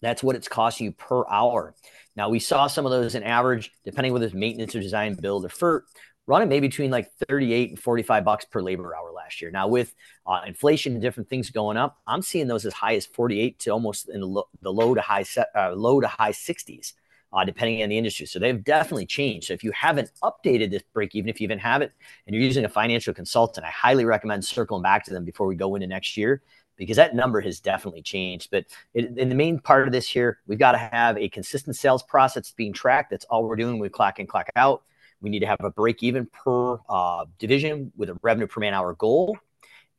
that's 0.02 0.22
what 0.22 0.36
it's 0.36 0.48
costing 0.48 0.86
you 0.86 0.92
per 0.92 1.28
hour. 1.30 1.74
Now 2.16 2.30
we 2.30 2.40
saw 2.40 2.68
some 2.68 2.86
of 2.86 2.92
those 2.92 3.16
in 3.16 3.24
average, 3.24 3.72
depending 3.84 4.14
whether 4.14 4.26
it's 4.26 4.36
maintenance 4.36 4.76
or 4.76 4.82
design, 4.82 5.16
build 5.16 5.46
or 5.46 5.50
FERT, 5.50 5.84
running 6.28 6.50
maybe 6.50 6.68
between 6.68 6.92
like 6.92 7.12
38 7.28 7.70
and 7.70 7.80
45 7.80 8.26
bucks 8.26 8.46
per 8.46 8.62
labor 8.62 8.96
hour 8.96 9.12
last 9.12 9.42
year. 9.42 9.52
Now 9.52 9.68
with 9.68 9.94
uh, 10.26 10.42
inflation 10.46 10.94
and 10.94 11.02
different 11.02 11.30
things 11.30 11.50
going 11.50 11.78
up, 11.78 12.00
I'm 12.08 12.22
seeing 12.22 12.48
those 12.48 12.66
as 12.66 12.74
high 12.74 12.96
as 12.96 13.06
48 13.06 13.60
to 13.60 13.70
almost 13.72 14.10
in 14.10 14.22
the 14.22 14.28
low, 14.28 14.48
the 14.62 14.72
low 14.74 14.96
to 14.96 15.02
high 15.02 15.24
set, 15.24 15.48
uh, 15.56 15.74
low 15.74 16.02
to 16.02 16.08
high 16.08 16.32
60s. 16.32 16.94
Uh, 17.34 17.44
depending 17.44 17.84
on 17.84 17.90
the 17.90 17.98
industry. 17.98 18.26
So 18.26 18.40
they've 18.40 18.64
definitely 18.64 19.08
changed. 19.08 19.48
So 19.48 19.54
if 19.54 19.62
you 19.62 19.72
haven't 19.74 20.10
updated 20.24 20.72
this 20.72 20.84
break, 20.94 21.16
even 21.16 21.28
if 21.28 21.42
you 21.42 21.46
even 21.46 21.60
have 21.60 21.82
it 21.82 21.92
and 22.26 22.34
you're 22.34 22.44
using 22.44 22.64
a 22.64 22.70
financial 22.70 23.14
consultant, 23.14 23.66
I 23.66 23.70
highly 23.72 24.06
recommend 24.06 24.46
circling 24.46 24.84
back 24.84 25.04
to 25.06 25.14
them 25.14 25.26
before 25.26 25.46
we 25.46 25.56
go 25.56 25.76
into 25.76 25.86
next 25.86 26.16
year 26.16 26.42
because 26.78 26.96
that 26.96 27.14
number 27.14 27.42
has 27.42 27.60
definitely 27.60 28.04
changed. 28.04 28.50
But 28.52 28.66
it, 28.94 29.18
in 29.18 29.28
the 29.28 29.36
main 29.36 29.60
part 29.60 29.86
of 29.86 29.92
this 29.92 30.08
here, 30.08 30.40
we've 30.48 30.60
got 30.60 30.74
to 30.74 30.78
have 30.78 31.18
a 31.18 31.28
consistent 31.28 31.76
sales 31.76 32.04
process 32.04 32.52
being 32.52 32.72
tracked. 32.72 33.10
That's 33.10 33.26
all 33.26 33.44
we're 33.44 33.58
doing. 33.58 33.80
We 33.80 33.90
clock 33.90 34.20
in, 34.20 34.28
clock 34.28 34.48
out. 34.56 34.84
We 35.26 35.32
need 35.32 35.40
to 35.40 35.48
have 35.48 35.58
a 35.62 35.72
break 35.72 36.04
even 36.04 36.28
per 36.28 36.78
uh, 36.88 37.26
division 37.40 37.92
with 37.98 38.12
a 38.12 38.18
revenue 38.22 38.46
per 38.46 38.60
man 38.60 38.76
hour 38.76 38.94
goal. 38.94 39.36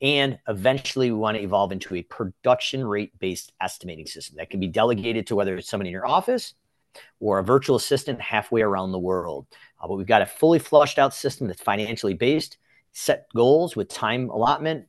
And 0.01 0.39
eventually, 0.47 1.11
we 1.11 1.19
want 1.19 1.37
to 1.37 1.43
evolve 1.43 1.73
into 1.73 1.97
a 1.97 2.03
production 2.03 2.87
rate 2.87 3.19
based 3.19 3.53
estimating 3.61 4.07
system 4.07 4.37
that 4.37 4.51
can 4.51 4.61
be 4.61 4.69
delegated 4.69 5.27
to 5.27 5.35
whether 5.35 5.57
it's 5.57 5.69
somebody 5.69 5.89
in 5.89 5.93
your 5.95 6.07
office 6.07 6.55
or 7.19 7.41
a 7.41 7.43
virtual 7.43 7.75
assistant 7.75 8.21
halfway 8.21 8.63
around 8.63 8.93
the 8.93 9.01
world. 9.01 9.49
Uh, 9.83 9.89
but 9.89 9.97
we've 9.97 10.07
got 10.07 10.23
a 10.23 10.27
fully 10.27 10.61
flushed 10.61 10.97
out 10.97 11.13
system 11.13 11.49
that's 11.49 11.61
financially 11.61 12.15
based, 12.15 12.59
set 12.93 13.27
goals 13.35 13.75
with 13.75 13.89
time 13.89 14.31
allotment, 14.31 14.87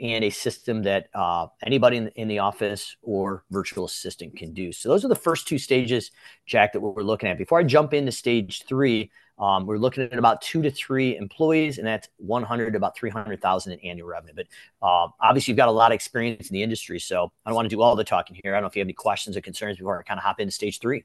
and 0.00 0.22
a 0.22 0.30
system 0.30 0.84
that 0.84 1.08
uh, 1.12 1.48
anybody 1.64 1.96
in, 1.96 2.08
in, 2.08 2.28
the 2.28 2.38
office 2.38 2.96
or 3.02 3.42
virtual 3.50 3.84
assistant 3.84 4.36
can 4.36 4.52
do. 4.52 4.72
So 4.72 4.88
those 4.88 5.04
are 5.04 5.08
the 5.08 5.16
first 5.16 5.48
two 5.48 5.58
stages, 5.58 6.12
Jack, 6.46 6.72
that 6.72 6.80
we're 6.80 7.02
looking 7.02 7.28
at. 7.28 7.36
Before 7.36 7.58
I 7.58 7.64
jump 7.64 7.92
into 7.92 8.12
stage 8.12 8.64
three, 8.68 9.10
um, 9.42 9.66
we're 9.66 9.76
looking 9.76 10.04
at 10.04 10.16
about 10.16 10.40
two 10.40 10.62
to 10.62 10.70
three 10.70 11.16
employees, 11.16 11.78
and 11.78 11.86
that's 11.86 12.08
100 12.18 12.70
to 12.70 12.76
about 12.76 12.96
300,000 12.96 13.72
in 13.72 13.80
annual 13.80 14.06
revenue. 14.06 14.34
But 14.36 14.46
uh, 14.80 15.08
obviously, 15.20 15.50
you've 15.50 15.56
got 15.56 15.66
a 15.66 15.72
lot 15.72 15.90
of 15.90 15.96
experience 15.96 16.48
in 16.48 16.54
the 16.54 16.62
industry, 16.62 17.00
so 17.00 17.32
I 17.44 17.50
don't 17.50 17.56
want 17.56 17.66
to 17.68 17.74
do 17.74 17.82
all 17.82 17.96
the 17.96 18.04
talking 18.04 18.38
here. 18.40 18.54
I 18.54 18.56
don't 18.56 18.62
know 18.62 18.68
if 18.68 18.76
you 18.76 18.80
have 18.80 18.86
any 18.86 18.92
questions 18.92 19.36
or 19.36 19.40
concerns 19.40 19.78
before 19.78 19.98
I 19.98 20.04
kind 20.04 20.18
of 20.18 20.22
hop 20.22 20.38
into 20.38 20.52
stage 20.52 20.78
three. 20.78 21.02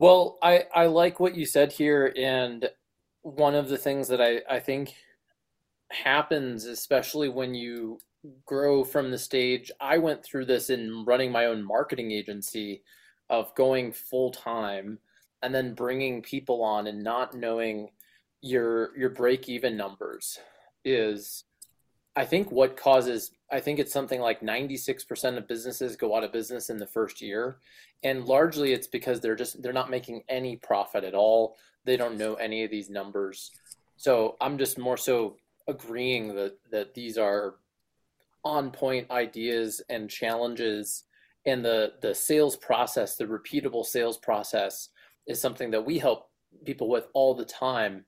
Well, 0.00 0.38
I, 0.42 0.64
I 0.74 0.86
like 0.86 1.20
what 1.20 1.36
you 1.36 1.46
said 1.46 1.70
here, 1.70 2.12
and 2.16 2.68
one 3.20 3.54
of 3.54 3.68
the 3.68 3.78
things 3.78 4.08
that 4.08 4.20
I, 4.20 4.40
I 4.50 4.58
think 4.58 4.96
happens, 5.92 6.64
especially 6.64 7.28
when 7.28 7.54
you 7.54 8.00
grow 8.44 8.82
from 8.82 9.12
the 9.12 9.18
stage. 9.18 9.70
I 9.80 9.98
went 9.98 10.24
through 10.24 10.46
this 10.46 10.68
in 10.68 11.04
running 11.04 11.30
my 11.30 11.46
own 11.46 11.62
marketing 11.62 12.10
agency 12.10 12.82
of 13.30 13.54
going 13.54 13.92
full 13.92 14.32
time 14.32 14.98
and 15.42 15.54
then 15.54 15.74
bringing 15.74 16.22
people 16.22 16.62
on 16.62 16.86
and 16.86 17.02
not 17.02 17.34
knowing 17.34 17.90
your 18.40 18.96
your 18.96 19.10
break 19.10 19.48
even 19.48 19.76
numbers 19.76 20.38
is 20.84 21.44
I 22.14 22.24
think 22.24 22.50
what 22.50 22.76
causes 22.76 23.30
I 23.50 23.60
think 23.60 23.78
it's 23.78 23.92
something 23.92 24.20
like 24.20 24.40
96% 24.40 25.36
of 25.36 25.48
businesses 25.48 25.96
go 25.96 26.16
out 26.16 26.24
of 26.24 26.32
business 26.32 26.70
in 26.70 26.78
the 26.78 26.86
first 26.86 27.20
year 27.20 27.58
and 28.02 28.24
largely 28.24 28.72
it's 28.72 28.86
because 28.86 29.20
they're 29.20 29.36
just 29.36 29.62
they're 29.62 29.72
not 29.72 29.90
making 29.90 30.22
any 30.28 30.56
profit 30.56 31.04
at 31.04 31.14
all. 31.14 31.56
They 31.84 31.96
don't 31.96 32.18
know 32.18 32.34
any 32.34 32.64
of 32.64 32.70
these 32.70 32.90
numbers. 32.90 33.50
So 33.96 34.36
I'm 34.40 34.58
just 34.58 34.78
more 34.78 34.96
so 34.96 35.36
agreeing 35.68 36.34
that 36.34 36.58
that 36.70 36.94
these 36.94 37.16
are 37.18 37.54
on 38.44 38.70
point 38.70 39.10
ideas 39.10 39.80
and 39.88 40.10
challenges 40.10 41.04
and 41.46 41.64
the 41.64 41.92
the 42.02 42.14
sales 42.14 42.56
process 42.56 43.16
the 43.16 43.24
repeatable 43.24 43.84
sales 43.84 44.18
process 44.18 44.88
is 45.26 45.40
something 45.40 45.70
that 45.70 45.84
we 45.84 45.98
help 45.98 46.28
people 46.64 46.88
with 46.88 47.06
all 47.14 47.34
the 47.34 47.44
time. 47.44 48.04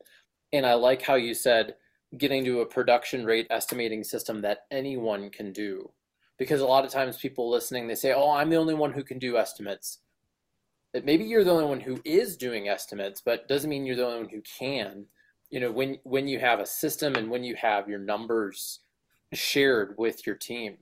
And 0.53 0.67
i 0.67 0.75
like 0.75 1.03
how 1.03 1.15
you 1.15 1.35
said 1.35 1.75
getting 2.17 2.45
to 2.45 2.61
a 2.61 2.67
production 2.67 3.25
rate 3.25 3.47
estimating 3.51 4.05
system 4.05 4.41
that 4.43 4.61
anyone 4.71 5.31
can 5.31 5.53
do. 5.53 5.91
Because 6.39 6.61
a 6.61 6.67
lot 6.67 6.85
of 6.85 6.91
times 6.91 7.17
people 7.17 7.51
listening 7.51 7.87
they 7.87 7.95
say 7.95 8.13
oh 8.13 8.31
i'm 8.31 8.51
the 8.51 8.57
only 8.57 8.75
one 8.75 8.93
who 8.93 9.05
can 9.05 9.19
do 9.19 9.37
estimates. 9.37 10.01
Maybe 10.93 11.25
you're 11.25 11.43
the 11.43 11.51
only 11.51 11.65
one 11.65 11.81
who 11.81 12.01
is 12.05 12.37
doing 12.37 12.69
estimates 12.69 13.21
but 13.25 13.49
doesn't 13.49 13.71
mean 13.71 13.87
you're 13.87 13.97
the 13.97 14.07
only 14.07 14.21
one 14.21 14.31
who 14.31 14.43
can. 14.43 15.07
You 15.51 15.61
know 15.61 15.73
when 15.73 15.99
when 16.05 16.29
you 16.29 16.39
have 16.41 16.61
a 16.61 16.67
system 16.67 17.15
and 17.17 17.31
when 17.31 17.45
you 17.45 17.55
have 17.57 17.89
your 17.89 17.99
numbers 17.99 18.81
shared 19.33 19.95
with 19.99 20.27
your 20.27 20.37
team 20.37 20.77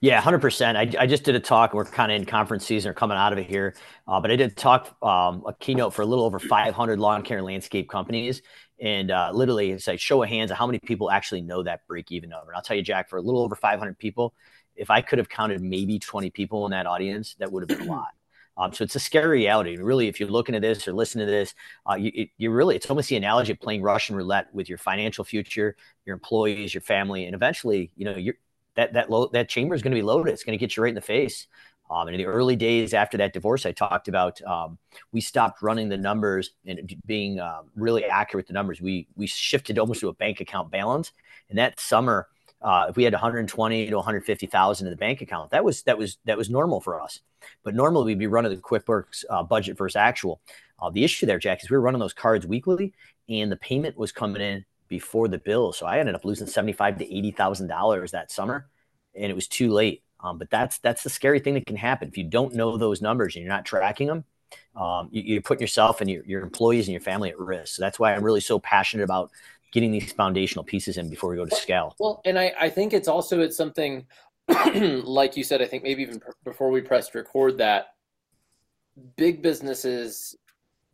yeah, 0.00 0.20
hundred 0.20 0.40
percent. 0.40 0.76
I, 0.76 0.90
I 0.98 1.06
just 1.06 1.24
did 1.24 1.34
a 1.34 1.40
talk. 1.40 1.72
We're 1.72 1.84
kind 1.84 2.12
of 2.12 2.16
in 2.16 2.26
conference 2.26 2.66
season, 2.66 2.90
or 2.90 2.94
coming 2.94 3.16
out 3.16 3.32
of 3.32 3.38
it 3.38 3.46
here. 3.46 3.74
Uh, 4.06 4.20
but 4.20 4.30
I 4.30 4.36
did 4.36 4.56
talk 4.56 4.96
um, 5.02 5.42
a 5.46 5.54
keynote 5.58 5.94
for 5.94 6.02
a 6.02 6.06
little 6.06 6.24
over 6.24 6.38
500 6.38 6.98
lawn 6.98 7.22
care 7.22 7.38
and 7.38 7.46
landscape 7.46 7.88
companies, 7.88 8.42
and 8.80 9.10
uh, 9.10 9.30
literally 9.32 9.70
it's 9.70 9.86
like 9.86 10.00
show 10.00 10.22
of 10.22 10.28
hands 10.28 10.50
of 10.50 10.58
how 10.58 10.66
many 10.66 10.78
people 10.78 11.10
actually 11.10 11.40
know 11.40 11.62
that 11.62 11.86
break 11.86 12.12
even 12.12 12.30
number. 12.30 12.50
And 12.50 12.56
I'll 12.56 12.62
tell 12.62 12.76
you, 12.76 12.82
Jack, 12.82 13.08
for 13.08 13.16
a 13.16 13.22
little 13.22 13.40
over 13.42 13.54
500 13.54 13.98
people, 13.98 14.34
if 14.76 14.90
I 14.90 15.00
could 15.00 15.18
have 15.18 15.28
counted 15.28 15.62
maybe 15.62 15.98
20 15.98 16.30
people 16.30 16.66
in 16.66 16.72
that 16.72 16.86
audience, 16.86 17.34
that 17.38 17.50
would 17.50 17.68
have 17.68 17.78
been 17.78 17.88
a 17.88 17.90
lot. 17.90 18.08
Um, 18.58 18.72
so 18.74 18.84
it's 18.84 18.94
a 18.96 19.00
scary 19.00 19.38
reality. 19.38 19.74
And 19.74 19.84
Really, 19.84 20.08
if 20.08 20.20
you're 20.20 20.28
looking 20.28 20.54
at 20.54 20.60
this 20.60 20.86
or 20.86 20.92
listening 20.92 21.26
to 21.26 21.32
this, 21.32 21.54
uh, 21.90 21.94
you, 21.94 22.28
you 22.36 22.50
really, 22.50 22.76
it's 22.76 22.88
almost 22.90 23.08
the 23.08 23.16
analogy 23.16 23.52
of 23.52 23.60
playing 23.60 23.82
Russian 23.82 24.14
roulette 24.14 24.48
with 24.52 24.68
your 24.68 24.76
financial 24.78 25.24
future, 25.24 25.74
your 26.04 26.14
employees, 26.14 26.74
your 26.74 26.82
family, 26.82 27.24
and 27.24 27.34
eventually, 27.34 27.90
you 27.96 28.04
know, 28.04 28.16
you're, 28.16 28.34
that 28.76 28.92
that 28.94 29.08
that 29.32 29.48
chamber 29.48 29.74
is 29.74 29.82
going 29.82 29.92
to 29.92 29.98
be 29.98 30.02
loaded. 30.02 30.32
It's 30.32 30.44
going 30.44 30.58
to 30.58 30.60
get 30.60 30.76
you 30.76 30.82
right 30.82 30.90
in 30.90 30.94
the 30.94 31.00
face. 31.00 31.46
Um, 31.90 32.08
and 32.08 32.14
in 32.14 32.18
the 32.18 32.26
early 32.26 32.56
days 32.56 32.94
after 32.94 33.18
that 33.18 33.34
divorce, 33.34 33.66
I 33.66 33.72
talked 33.72 34.08
about 34.08 34.40
um, 34.42 34.78
we 35.12 35.20
stopped 35.20 35.60
running 35.60 35.90
the 35.90 35.98
numbers 35.98 36.52
and 36.64 36.94
being 37.04 37.38
uh, 37.38 37.62
really 37.76 38.04
accurate 38.04 38.44
with 38.44 38.46
the 38.46 38.54
numbers. 38.54 38.80
We 38.80 39.08
we 39.14 39.26
shifted 39.26 39.78
almost 39.78 40.00
to 40.00 40.08
a 40.08 40.14
bank 40.14 40.40
account 40.40 40.70
balance. 40.70 41.12
And 41.50 41.58
that 41.58 41.78
summer, 41.78 42.28
uh, 42.62 42.86
if 42.88 42.96
we 42.96 43.04
had 43.04 43.12
120 43.12 43.90
to 43.90 43.96
150,000 43.96 44.86
in 44.86 44.90
the 44.90 44.96
bank 44.96 45.20
account, 45.20 45.50
that 45.50 45.64
was 45.64 45.82
that 45.82 45.98
was 45.98 46.18
that 46.24 46.38
was 46.38 46.48
normal 46.48 46.80
for 46.80 47.00
us. 47.00 47.20
But 47.62 47.74
normally 47.74 48.06
we'd 48.06 48.18
be 48.18 48.26
running 48.26 48.52
the 48.52 48.58
QuickBooks 48.58 49.24
uh, 49.28 49.42
budget 49.42 49.76
versus 49.76 49.96
actual. 49.96 50.40
Uh, 50.80 50.90
the 50.90 51.04
issue 51.04 51.26
there, 51.26 51.38
Jack, 51.38 51.62
is 51.62 51.70
we 51.70 51.76
were 51.76 51.82
running 51.82 52.00
those 52.00 52.14
cards 52.14 52.46
weekly, 52.46 52.94
and 53.28 53.52
the 53.52 53.56
payment 53.56 53.98
was 53.98 54.12
coming 54.12 54.40
in 54.40 54.64
before 54.92 55.26
the 55.26 55.38
bill. 55.38 55.72
So 55.72 55.86
I 55.86 56.00
ended 56.00 56.14
up 56.14 56.22
losing 56.22 56.46
seventy-five 56.46 56.98
to 56.98 57.16
eighty 57.16 57.30
thousand 57.30 57.68
dollars 57.68 58.10
that 58.10 58.30
summer, 58.30 58.68
and 59.14 59.30
it 59.30 59.34
was 59.34 59.48
too 59.48 59.72
late. 59.72 60.02
Um, 60.20 60.36
but 60.36 60.50
that's 60.50 60.78
that's 60.80 61.02
the 61.02 61.08
scary 61.08 61.40
thing 61.40 61.54
that 61.54 61.64
can 61.64 61.76
happen 61.76 62.08
if 62.08 62.18
you 62.18 62.24
don't 62.24 62.54
know 62.54 62.76
those 62.76 63.00
numbers 63.00 63.34
and 63.34 63.42
you're 63.42 63.52
not 63.52 63.64
tracking 63.64 64.06
them. 64.06 64.24
Um, 64.76 65.08
you, 65.10 65.38
are 65.38 65.40
putting 65.40 65.62
yourself 65.62 66.02
and 66.02 66.10
your, 66.10 66.22
your 66.26 66.42
employees 66.42 66.86
and 66.86 66.92
your 66.92 67.00
family 67.00 67.30
at 67.30 67.38
risk. 67.38 67.74
So 67.74 67.82
that's 67.82 67.98
why 67.98 68.14
I'm 68.14 68.22
really 68.22 68.42
so 68.42 68.58
passionate 68.58 69.04
about 69.04 69.30
getting 69.72 69.90
these 69.90 70.12
foundational 70.12 70.62
pieces 70.62 70.98
in 70.98 71.08
before 71.08 71.30
we 71.30 71.36
go 71.36 71.46
to 71.46 71.56
scale. 71.56 71.96
Well, 71.98 72.20
and 72.26 72.38
I, 72.38 72.52
I 72.60 72.68
think 72.68 72.92
it's 72.92 73.08
also 73.08 73.40
it's 73.40 73.56
something 73.56 74.06
like 74.74 75.38
you 75.38 75.42
said. 75.42 75.62
I 75.62 75.66
think 75.66 75.84
maybe 75.84 76.02
even 76.02 76.20
pr- 76.20 76.32
before 76.44 76.70
we 76.70 76.82
pressed 76.82 77.14
record 77.14 77.56
that 77.58 77.94
big 79.16 79.40
businesses 79.40 80.36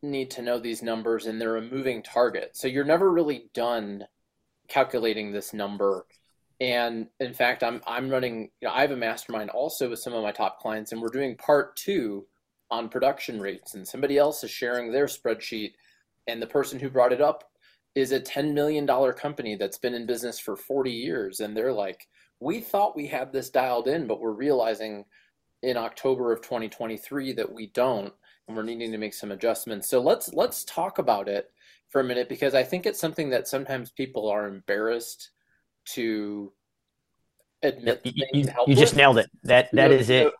need 0.02 0.30
to 0.32 0.42
know 0.42 0.58
these 0.58 0.82
numbers 0.82 1.26
and 1.26 1.40
they're 1.40 1.56
a 1.56 1.62
moving 1.62 2.02
target. 2.02 2.56
So 2.56 2.68
you're 2.68 2.84
never 2.84 3.10
really 3.10 3.50
done 3.54 4.04
calculating 4.68 5.32
this 5.32 5.52
number. 5.52 6.06
And 6.60 7.08
in 7.20 7.34
fact, 7.34 7.62
I'm 7.62 7.80
I'm 7.86 8.10
running. 8.10 8.50
You 8.60 8.68
know, 8.68 8.74
I 8.74 8.80
have 8.80 8.90
a 8.90 8.96
mastermind 8.96 9.50
also 9.50 9.90
with 9.90 10.00
some 10.00 10.12
of 10.12 10.22
my 10.22 10.32
top 10.32 10.58
clients, 10.58 10.90
and 10.90 11.00
we're 11.00 11.08
doing 11.08 11.36
part 11.36 11.76
two 11.76 12.26
on 12.70 12.88
production 12.88 13.40
rates. 13.40 13.74
And 13.74 13.86
somebody 13.86 14.18
else 14.18 14.42
is 14.42 14.50
sharing 14.50 14.90
their 14.90 15.06
spreadsheet, 15.06 15.74
and 16.26 16.42
the 16.42 16.46
person 16.48 16.80
who 16.80 16.90
brought 16.90 17.12
it 17.12 17.20
up 17.20 17.44
is 17.94 18.12
a 18.12 18.20
$10 18.20 18.52
million 18.54 18.86
company 19.14 19.56
that's 19.56 19.78
been 19.78 19.94
in 19.94 20.06
business 20.06 20.38
for 20.38 20.56
40 20.56 20.90
years. 20.90 21.40
And 21.40 21.56
they're 21.56 21.72
like, 21.72 22.06
we 22.40 22.60
thought 22.60 22.96
we 22.96 23.06
had 23.06 23.32
this 23.32 23.50
dialed 23.50 23.88
in, 23.88 24.06
but 24.06 24.20
we're 24.20 24.32
realizing 24.32 25.04
in 25.62 25.76
October 25.76 26.32
of 26.32 26.40
2023 26.42 27.32
that 27.32 27.52
we 27.52 27.66
don't, 27.68 28.12
we're 28.56 28.62
needing 28.62 28.92
to 28.92 28.98
make 28.98 29.14
some 29.14 29.30
adjustments. 29.30 29.88
So 29.88 30.00
let's 30.00 30.32
let's 30.32 30.64
talk 30.64 30.98
about 30.98 31.28
it 31.28 31.50
for 31.90 32.00
a 32.00 32.04
minute 32.04 32.28
because 32.28 32.54
I 32.54 32.62
think 32.62 32.86
it's 32.86 33.00
something 33.00 33.30
that 33.30 33.48
sometimes 33.48 33.90
people 33.90 34.28
are 34.28 34.46
embarrassed 34.46 35.30
to 35.92 36.52
admit. 37.62 38.00
You, 38.04 38.26
you, 38.32 38.48
you 38.66 38.74
just 38.74 38.96
nailed 38.96 39.18
it. 39.18 39.30
That 39.44 39.70
that 39.72 39.90
you 39.90 39.96
know, 39.96 40.00
is 40.00 40.10
it. 40.10 40.32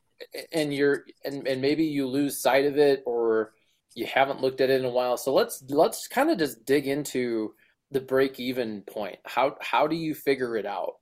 And 0.53 0.75
you're 0.75 1.05
and, 1.25 1.47
and 1.47 1.61
maybe 1.61 1.85
you 1.85 2.07
lose 2.07 2.41
sight 2.41 2.65
of 2.65 2.79
it 2.79 3.03
or 3.07 3.53
you 3.95 4.07
haven't 4.07 4.41
looked 4.41 4.61
at 4.61 4.71
it 4.71 4.81
in 4.81 4.87
a 4.87 4.91
while. 4.91 5.17
So 5.17 5.33
let's 5.33 5.63
let's 5.69 6.09
kind 6.09 6.31
of 6.31 6.39
just 6.39 6.65
dig 6.65 6.87
into 6.87 7.55
the 7.91 8.01
break 8.01 8.39
even 8.41 8.83
point. 8.83 9.19
How 9.25 9.57
how 9.61 9.87
do 9.87 9.97
you 9.97 10.15
figure 10.15 10.57
it 10.57 10.67
out? 10.67 10.95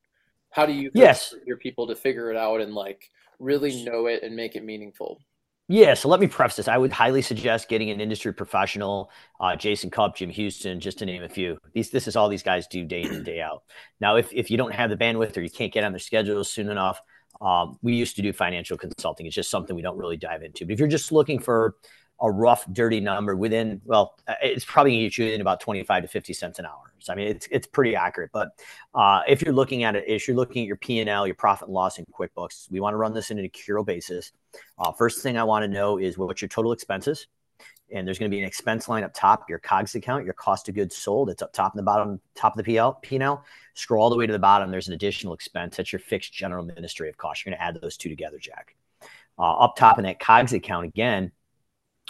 How 0.50 0.66
do 0.66 0.72
you 0.72 0.90
yes 0.94 1.34
your 1.46 1.56
people 1.56 1.86
to 1.88 1.96
figure 1.96 2.30
it 2.30 2.36
out 2.36 2.60
and 2.60 2.75
like 2.75 3.10
really 3.38 3.84
know 3.84 4.06
it 4.06 4.22
and 4.22 4.34
make 4.36 4.56
it 4.56 4.64
meaningful? 4.64 5.20
Yeah, 5.68 5.94
so 5.94 6.08
let 6.08 6.20
me 6.20 6.28
preface 6.28 6.56
this. 6.56 6.68
I 6.68 6.78
would 6.78 6.92
highly 6.92 7.23
suggest 7.23 7.68
getting 7.68 7.90
an 7.90 8.00
industry 8.00 8.32
professional, 8.32 9.11
uh, 9.40 9.56
Jason 9.56 9.90
Cupp, 9.90 10.14
Jim 10.14 10.30
Huston, 10.30 10.78
just 10.78 10.99
to 10.99 11.06
name 11.06 11.25
a 11.25 11.28
few. 11.28 11.58
These, 11.75 11.90
this 11.90 12.06
is 12.06 12.14
all 12.14 12.28
these 12.28 12.44
guys 12.44 12.68
do 12.68 12.85
day 12.85 13.02
in 13.02 13.12
and 13.12 13.25
day 13.25 13.40
out. 13.40 13.64
Now, 14.00 14.14
if, 14.14 14.32
if 14.32 14.49
you 14.49 14.56
don't 14.56 14.73
have 14.73 14.90
the 14.90 14.96
bandwidth 14.96 15.37
or 15.37 15.40
you 15.40 15.50
can't 15.50 15.73
get 15.73 15.82
on 15.82 15.90
their 15.90 15.99
schedules 15.99 16.52
soon 16.52 16.68
enough, 16.68 17.00
um, 17.40 17.78
we 17.82 17.94
used 17.94 18.14
to 18.14 18.23
do 18.23 18.32
financial 18.32 18.78
consulting. 18.78 19.26
It's 19.26 19.35
just 19.35 19.50
something 19.50 19.75
we 19.75 19.82
don't 19.82 19.99
really 19.99 20.16
dive 20.16 20.44
into. 20.44 20.66
But 20.66 20.75
if 20.75 20.78
you're 20.78 20.88
just 20.88 21.11
looking 21.11 21.40
for 21.40 21.75
a 22.20 22.30
rough, 22.30 22.64
dirty 22.73 23.00
number 23.00 23.37
within, 23.37 23.80
well, 23.85 24.14
uh, 24.26 24.35
it's 24.42 24.64
probably 24.64 24.92
going 24.92 25.00
to 25.00 25.04
get 25.08 25.18
you 25.18 25.35
in 25.35 25.40
about 25.40 25.61
25 25.61 26.02
to 26.02 26.08
50 26.08 26.32
cents 26.32 26.58
an 26.58 26.66
hour. 26.66 26.92
So, 26.99 27.12
I 27.12 27.16
mean, 27.16 27.28
it's, 27.28 27.46
it's 27.50 27.66
pretty 27.66 27.94
accurate. 27.94 28.30
But 28.32 28.49
uh, 28.94 29.23
if 29.28 29.42
you're 29.42 29.54
looking 29.54 29.85
at 29.85 29.96
it, 29.96 30.04
if 30.06 30.26
you're 30.26 30.37
looking 30.37 30.62
at 30.62 30.66
your 30.66 30.76
P&L, 30.76 31.26
your 31.26 31.35
profit 31.35 31.68
and 31.68 31.75
loss 31.75 31.99
in 31.99 32.06
QuickBooks, 32.06 32.70
we 32.70 32.80
want 32.80 32.94
to 32.94 32.99
run 32.99 33.12
this 33.12 33.30
in 33.30 33.38
an 33.38 33.49
accrual 33.49 33.85
basis. 33.85 34.32
Uh, 34.78 34.92
first 34.92 35.23
thing 35.23 35.37
I 35.37 35.44
want 35.44 35.62
to 35.64 35.68
know 35.68 35.99
is 35.99 36.16
what's 36.16 36.40
your 36.40 36.49
total 36.49 36.73
expenses? 36.73 37.26
and 37.92 38.06
there's 38.06 38.18
going 38.18 38.30
to 38.30 38.35
be 38.35 38.40
an 38.40 38.46
expense 38.46 38.88
line 38.88 39.04
up 39.04 39.14
top, 39.14 39.49
your 39.49 39.58
COGS 39.58 39.94
account, 39.94 40.25
your 40.25 40.35
cost 40.35 40.68
of 40.68 40.75
goods 40.75 40.96
sold. 40.96 41.30
It's 41.30 41.42
up 41.42 41.52
top 41.52 41.73
and 41.73 41.78
the 41.78 41.85
bottom, 41.85 42.20
top 42.35 42.56
of 42.56 42.64
the 42.64 42.75
PL, 42.75 42.94
P&L. 42.94 43.44
Scroll 43.75 44.02
all 44.02 44.11
the 44.11 44.16
way 44.16 44.26
to 44.26 44.32
the 44.32 44.38
bottom. 44.38 44.70
There's 44.70 44.88
an 44.88 44.94
additional 44.94 45.35
expense. 45.35 45.76
That's 45.76 45.92
your 45.92 46.00
fixed 46.00 46.32
general 46.32 46.68
administrative 46.68 47.16
cost. 47.16 47.44
You're 47.44 47.52
going 47.52 47.61
to 47.61 47.64
add 47.64 47.78
those 47.80 47.96
two 47.96 48.08
together, 48.08 48.38
Jack. 48.38 48.75
Uh, 49.38 49.52
up 49.58 49.76
top 49.76 49.99
in 49.99 50.04
that 50.04 50.18
COGS 50.18 50.54
account, 50.54 50.87
again, 50.87 51.30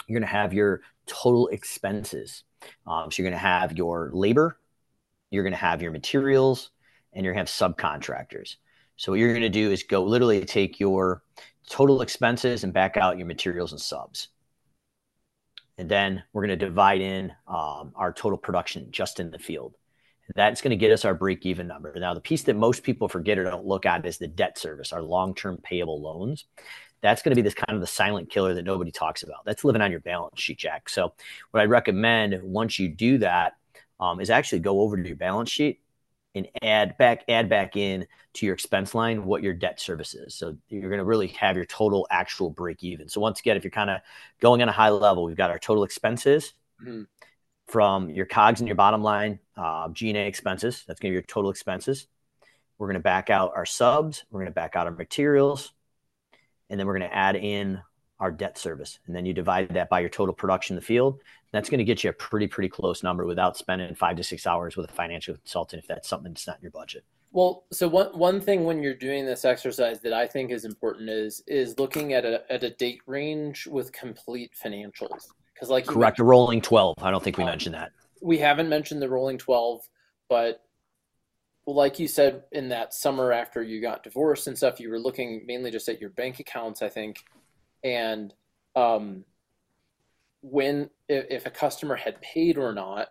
you're 0.07 0.19
going 0.19 0.27
to 0.27 0.35
have 0.35 0.53
your 0.53 0.81
total 1.05 1.47
expenses. 1.49 2.43
Um, 2.85 3.11
so 3.11 3.21
you're 3.21 3.29
going 3.29 3.39
to 3.39 3.47
have 3.47 3.77
your 3.77 4.09
labor, 4.13 4.59
you're 5.29 5.43
going 5.43 5.53
to 5.53 5.57
have 5.57 5.81
your 5.81 5.91
materials, 5.91 6.71
and 7.13 7.23
you're 7.23 7.33
going 7.33 7.45
to 7.45 7.51
have 7.51 7.75
subcontractors. 7.75 8.55
So 8.95 9.11
what 9.11 9.19
you're 9.19 9.29
going 9.29 9.41
to 9.41 9.49
do 9.49 9.71
is 9.71 9.83
go 9.83 10.03
literally 10.03 10.43
take 10.45 10.79
your 10.79 11.21
total 11.69 12.01
expenses 12.01 12.63
and 12.63 12.73
back 12.73 12.97
out 12.97 13.17
your 13.17 13.27
materials 13.27 13.71
and 13.71 13.81
subs. 13.81 14.29
And 15.77 15.87
then 15.87 16.23
we're 16.33 16.47
going 16.47 16.57
to 16.57 16.65
divide 16.65 17.01
in 17.01 17.31
um, 17.47 17.91
our 17.95 18.11
total 18.11 18.37
production 18.37 18.87
just 18.89 19.19
in 19.19 19.29
the 19.29 19.37
field. 19.37 19.75
That's 20.35 20.61
going 20.61 20.71
to 20.71 20.77
get 20.77 20.91
us 20.91 21.05
our 21.05 21.13
break 21.13 21.45
even 21.45 21.67
number. 21.67 21.93
Now, 21.97 22.13
the 22.13 22.19
piece 22.19 22.43
that 22.43 22.55
most 22.55 22.83
people 22.83 23.07
forget 23.07 23.37
or 23.37 23.45
don't 23.45 23.65
look 23.65 23.85
at 23.85 24.05
is 24.05 24.17
the 24.17 24.27
debt 24.27 24.57
service, 24.57 24.91
our 24.91 25.01
long 25.01 25.33
term 25.35 25.57
payable 25.63 26.01
loans. 26.01 26.45
That's 27.01 27.21
going 27.21 27.31
to 27.31 27.35
be 27.35 27.41
this 27.41 27.53
kind 27.53 27.75
of 27.75 27.81
the 27.81 27.87
silent 27.87 28.29
killer 28.29 28.53
that 28.53 28.65
nobody 28.65 28.91
talks 28.91 29.23
about. 29.23 29.45
That's 29.45 29.63
living 29.63 29.81
on 29.81 29.91
your 29.91 29.99
balance 29.99 30.39
sheet, 30.39 30.57
Jack. 30.57 30.89
So, 30.89 31.13
what 31.51 31.61
I'd 31.61 31.69
recommend 31.69 32.41
once 32.43 32.79
you 32.79 32.89
do 32.89 33.19
that 33.19 33.53
um, 33.99 34.19
is 34.19 34.29
actually 34.29 34.59
go 34.59 34.81
over 34.81 34.97
to 34.97 35.07
your 35.07 35.17
balance 35.17 35.49
sheet 35.49 35.81
and 36.37 36.47
add 36.61 36.97
back 36.97 37.23
add 37.27 37.49
back 37.49 37.75
in 37.75 38.05
to 38.33 38.45
your 38.45 38.53
expense 38.53 38.93
line 38.93 39.25
what 39.25 39.43
your 39.43 39.53
debt 39.53 39.79
service 39.79 40.13
is. 40.13 40.35
So 40.35 40.55
you're 40.69 40.89
going 40.89 40.99
to 40.99 41.05
really 41.05 41.27
have 41.27 41.55
your 41.55 41.65
total 41.65 42.07
actual 42.09 42.49
break 42.49 42.83
even. 42.83 43.09
So 43.09 43.19
once 43.19 43.39
again, 43.39 43.57
if 43.57 43.63
you're 43.63 43.71
kind 43.71 43.89
of 43.89 44.01
going 44.39 44.61
on 44.61 44.69
a 44.69 44.73
high 44.73 44.89
level, 44.89 45.23
we've 45.23 45.35
got 45.35 45.49
our 45.49 45.59
total 45.59 45.83
expenses 45.83 46.53
mm-hmm. 46.81 47.03
from 47.67 48.09
your 48.09 48.25
COGS 48.27 48.61
and 48.61 48.67
your 48.67 48.75
bottom 48.75 49.01
line, 49.01 49.39
uh, 49.57 49.89
G&A 49.89 50.27
expenses. 50.27 50.83
That's 50.87 50.99
going 50.99 51.09
to 51.09 51.13
be 51.13 51.15
your 51.15 51.23
total 51.23 51.49
expenses. 51.49 52.07
We're 52.77 52.87
going 52.87 52.95
to 52.95 52.99
back 52.99 53.31
out 53.31 53.53
our 53.55 53.65
subs. 53.65 54.23
We're 54.29 54.41
going 54.41 54.51
to 54.51 54.55
back 54.55 54.75
out 54.75 54.85
our 54.85 54.93
materials, 54.93 55.73
and 56.69 56.79
then 56.79 56.87
we're 56.87 56.97
going 56.97 57.09
to 57.09 57.15
add 57.15 57.35
in 57.35 57.81
our 58.19 58.31
debt 58.31 58.57
service. 58.57 58.99
And 59.05 59.15
then 59.15 59.25
you 59.25 59.33
divide 59.33 59.69
that 59.69 59.89
by 59.89 59.99
your 59.99 60.09
total 60.09 60.33
production 60.33 60.73
in 60.73 60.79
the 60.79 60.85
field. 60.85 61.21
That's 61.51 61.69
going 61.69 61.79
to 61.79 61.83
get 61.83 62.03
you 62.03 62.09
a 62.09 62.13
pretty, 62.13 62.47
pretty 62.47 62.69
close 62.69 63.03
number 63.03 63.25
without 63.25 63.57
spending 63.57 63.93
five 63.95 64.17
to 64.17 64.23
six 64.23 64.45
hours 64.47 64.75
with 64.75 64.89
a 64.89 64.93
financial 64.93 65.35
consultant 65.35 65.81
if 65.81 65.87
that's 65.87 66.09
something 66.09 66.33
that's 66.33 66.47
not 66.47 66.57
in 66.57 66.63
your 66.63 66.71
budget. 66.71 67.03
Well, 67.31 67.65
so 67.71 67.87
one 67.87 68.07
one 68.17 68.41
thing 68.41 68.63
when 68.63 68.81
you're 68.81 68.95
doing 68.95 69.25
this 69.25 69.45
exercise 69.45 69.99
that 70.01 70.13
I 70.13 70.25
think 70.25 70.49
is 70.49 70.65
important 70.65 71.09
is 71.09 71.43
is 71.45 71.77
looking 71.77 72.13
at 72.13 72.25
a 72.25 72.41
at 72.51 72.63
a 72.63 72.69
date 72.69 73.01
range 73.05 73.67
with 73.67 73.91
complete 73.91 74.53
financials. 74.53 75.27
Because 75.53 75.69
like 75.69 75.85
correct, 75.85 76.17
the 76.17 76.23
rolling 76.23 76.61
twelve. 76.61 76.95
I 77.01 77.11
don't 77.11 77.23
think 77.23 77.37
we 77.37 77.43
um, 77.43 77.49
mentioned 77.49 77.75
that. 77.75 77.91
We 78.21 78.37
haven't 78.37 78.69
mentioned 78.69 79.01
the 79.01 79.09
rolling 79.09 79.37
twelve, 79.37 79.81
but 80.29 80.63
like 81.67 81.99
you 81.99 82.07
said 82.07 82.43
in 82.51 82.69
that 82.69 82.93
summer 82.93 83.31
after 83.31 83.61
you 83.61 83.81
got 83.81 84.03
divorced 84.03 84.47
and 84.47 84.57
stuff, 84.57 84.79
you 84.79 84.89
were 84.89 84.99
looking 84.99 85.43
mainly 85.45 85.69
just 85.69 85.89
at 85.89 85.99
your 85.99 86.09
bank 86.09 86.39
accounts, 86.39 86.81
I 86.81 86.89
think, 86.89 87.23
and 87.83 88.33
um, 88.75 89.25
when 90.41 90.89
if, 91.09 91.25
if 91.29 91.45
a 91.45 91.51
customer 91.51 91.95
had 91.95 92.21
paid 92.21 92.57
or 92.57 92.73
not 92.73 93.09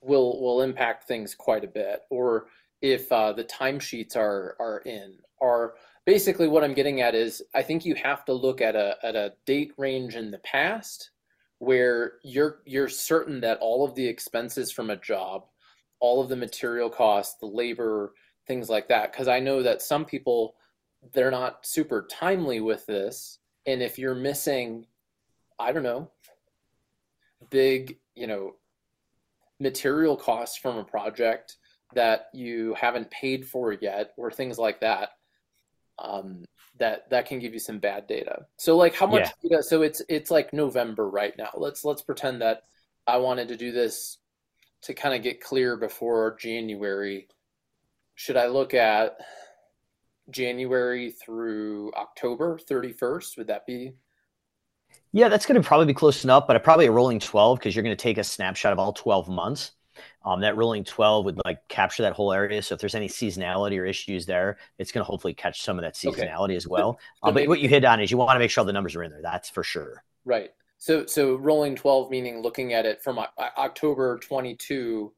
will 0.00 0.40
will 0.40 0.62
impact 0.62 1.08
things 1.08 1.34
quite 1.34 1.64
a 1.64 1.68
bit. 1.68 2.02
Or 2.08 2.46
if 2.80 3.10
uh, 3.10 3.32
the 3.32 3.44
timesheets 3.44 4.16
are 4.16 4.56
are 4.60 4.78
in 4.86 5.16
are 5.40 5.74
basically 6.04 6.48
what 6.48 6.64
i'm 6.64 6.74
getting 6.74 7.00
at 7.00 7.14
is 7.14 7.42
i 7.54 7.62
think 7.62 7.84
you 7.84 7.94
have 7.94 8.24
to 8.24 8.32
look 8.32 8.60
at 8.60 8.74
a 8.74 8.96
at 9.02 9.16
a 9.16 9.32
date 9.46 9.72
range 9.76 10.16
in 10.16 10.30
the 10.30 10.38
past 10.38 11.10
where 11.58 12.14
you're 12.22 12.60
you're 12.64 12.88
certain 12.88 13.40
that 13.40 13.58
all 13.58 13.84
of 13.84 13.94
the 13.94 14.06
expenses 14.06 14.72
from 14.72 14.90
a 14.90 14.96
job 14.96 15.44
all 16.00 16.20
of 16.20 16.28
the 16.28 16.36
material 16.36 16.90
costs 16.90 17.36
the 17.40 17.46
labor 17.46 18.12
things 18.46 18.68
like 18.68 18.88
that 18.88 19.12
because 19.12 19.28
i 19.28 19.38
know 19.38 19.62
that 19.62 19.82
some 19.82 20.04
people 20.04 20.54
they're 21.12 21.30
not 21.30 21.64
super 21.64 22.06
timely 22.10 22.60
with 22.60 22.84
this 22.86 23.38
and 23.66 23.82
if 23.82 23.98
you're 23.98 24.14
missing 24.14 24.86
i 25.58 25.72
don't 25.72 25.82
know 25.82 26.10
big 27.50 27.98
you 28.14 28.26
know 28.26 28.54
material 29.60 30.16
costs 30.16 30.56
from 30.56 30.78
a 30.78 30.84
project 30.84 31.56
that 31.94 32.28
you 32.32 32.74
haven't 32.74 33.10
paid 33.10 33.46
for 33.46 33.72
yet 33.72 34.12
or 34.16 34.30
things 34.30 34.58
like 34.58 34.80
that 34.80 35.10
um, 35.98 36.44
that 36.78 37.10
that 37.10 37.26
can 37.26 37.38
give 37.38 37.52
you 37.52 37.58
some 37.58 37.78
bad 37.78 38.06
data 38.06 38.46
so 38.56 38.76
like 38.76 38.94
how 38.94 39.06
much 39.06 39.28
yeah. 39.42 39.50
data 39.50 39.62
so 39.62 39.82
it's 39.82 40.00
it's 40.08 40.30
like 40.30 40.52
november 40.52 41.08
right 41.08 41.36
now 41.36 41.50
let's 41.56 41.84
let's 41.84 42.00
pretend 42.00 42.40
that 42.40 42.62
i 43.06 43.18
wanted 43.18 43.48
to 43.48 43.56
do 43.56 43.70
this 43.70 44.18
to 44.82 44.94
kind 44.94 45.14
of 45.14 45.22
get 45.22 45.40
clear 45.40 45.76
before 45.76 46.36
january 46.40 47.28
should 48.14 48.36
i 48.36 48.46
look 48.46 48.74
at 48.74 49.16
january 50.30 51.10
through 51.10 51.92
october 51.94 52.58
31st 52.58 53.36
would 53.36 53.46
that 53.46 53.66
be 53.66 53.92
yeah, 55.12 55.28
that's 55.28 55.46
going 55.46 55.60
to 55.60 55.66
probably 55.66 55.86
be 55.86 55.94
close 55.94 56.22
enough, 56.24 56.46
but 56.46 56.62
probably 56.62 56.86
a 56.86 56.92
rolling 56.92 57.18
12 57.18 57.58
because 57.58 57.74
you're 57.74 57.82
going 57.82 57.96
to 57.96 58.02
take 58.02 58.18
a 58.18 58.24
snapshot 58.24 58.72
of 58.72 58.78
all 58.78 58.92
12 58.92 59.28
months. 59.28 59.72
Um, 60.24 60.40
that 60.40 60.56
rolling 60.56 60.84
12 60.84 61.24
would 61.24 61.40
like 61.44 61.66
capture 61.68 62.02
that 62.04 62.12
whole 62.12 62.32
area. 62.32 62.62
So 62.62 62.74
if 62.74 62.80
there's 62.80 62.94
any 62.94 63.08
seasonality 63.08 63.78
or 63.78 63.84
issues 63.84 64.24
there, 64.24 64.58
it's 64.78 64.92
going 64.92 65.04
to 65.04 65.04
hopefully 65.04 65.34
catch 65.34 65.62
some 65.62 65.78
of 65.78 65.82
that 65.82 65.94
seasonality 65.94 66.44
okay. 66.44 66.56
as 66.56 66.66
well. 66.66 66.98
So 67.22 67.28
um, 67.28 67.34
but 67.34 67.48
what 67.48 67.60
you 67.60 67.68
hit 67.68 67.84
on 67.84 68.00
is 68.00 68.10
you 68.10 68.16
want 68.16 68.30
to 68.30 68.38
make 68.38 68.50
sure 68.50 68.64
the 68.64 68.72
numbers 68.72 68.94
are 68.96 69.02
in 69.02 69.10
there. 69.10 69.20
That's 69.20 69.50
for 69.50 69.62
sure. 69.62 70.02
Right. 70.24 70.52
So 70.80 71.04
so 71.04 71.36
rolling 71.36 71.76
12 71.76 72.10
meaning 72.10 72.40
looking 72.40 72.72
at 72.72 72.86
it 72.86 73.02
from 73.02 73.20
October 73.38 74.18
22 74.18 75.12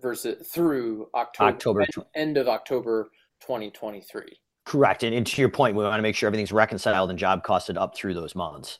versus 0.00 0.48
through 0.48 1.08
October, 1.14 1.50
October 1.50 1.80
end, 1.82 2.06
end 2.14 2.36
of 2.38 2.48
October 2.48 3.10
2023. 3.42 4.38
Correct. 4.64 5.02
And, 5.02 5.14
and 5.14 5.26
to 5.26 5.40
your 5.40 5.50
point, 5.50 5.76
we 5.76 5.84
want 5.84 5.98
to 5.98 6.02
make 6.02 6.16
sure 6.16 6.26
everything's 6.28 6.50
reconciled 6.50 7.10
and 7.10 7.18
job 7.18 7.44
costed 7.44 7.76
up 7.76 7.94
through 7.94 8.14
those 8.14 8.34
months. 8.34 8.78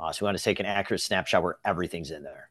Uh, 0.00 0.10
so 0.10 0.24
we 0.24 0.26
want 0.26 0.36
to 0.36 0.42
take 0.42 0.58
an 0.58 0.66
accurate 0.66 1.00
snapshot 1.00 1.44
where 1.44 1.58
everything's 1.64 2.10
in 2.10 2.24
there. 2.24 2.50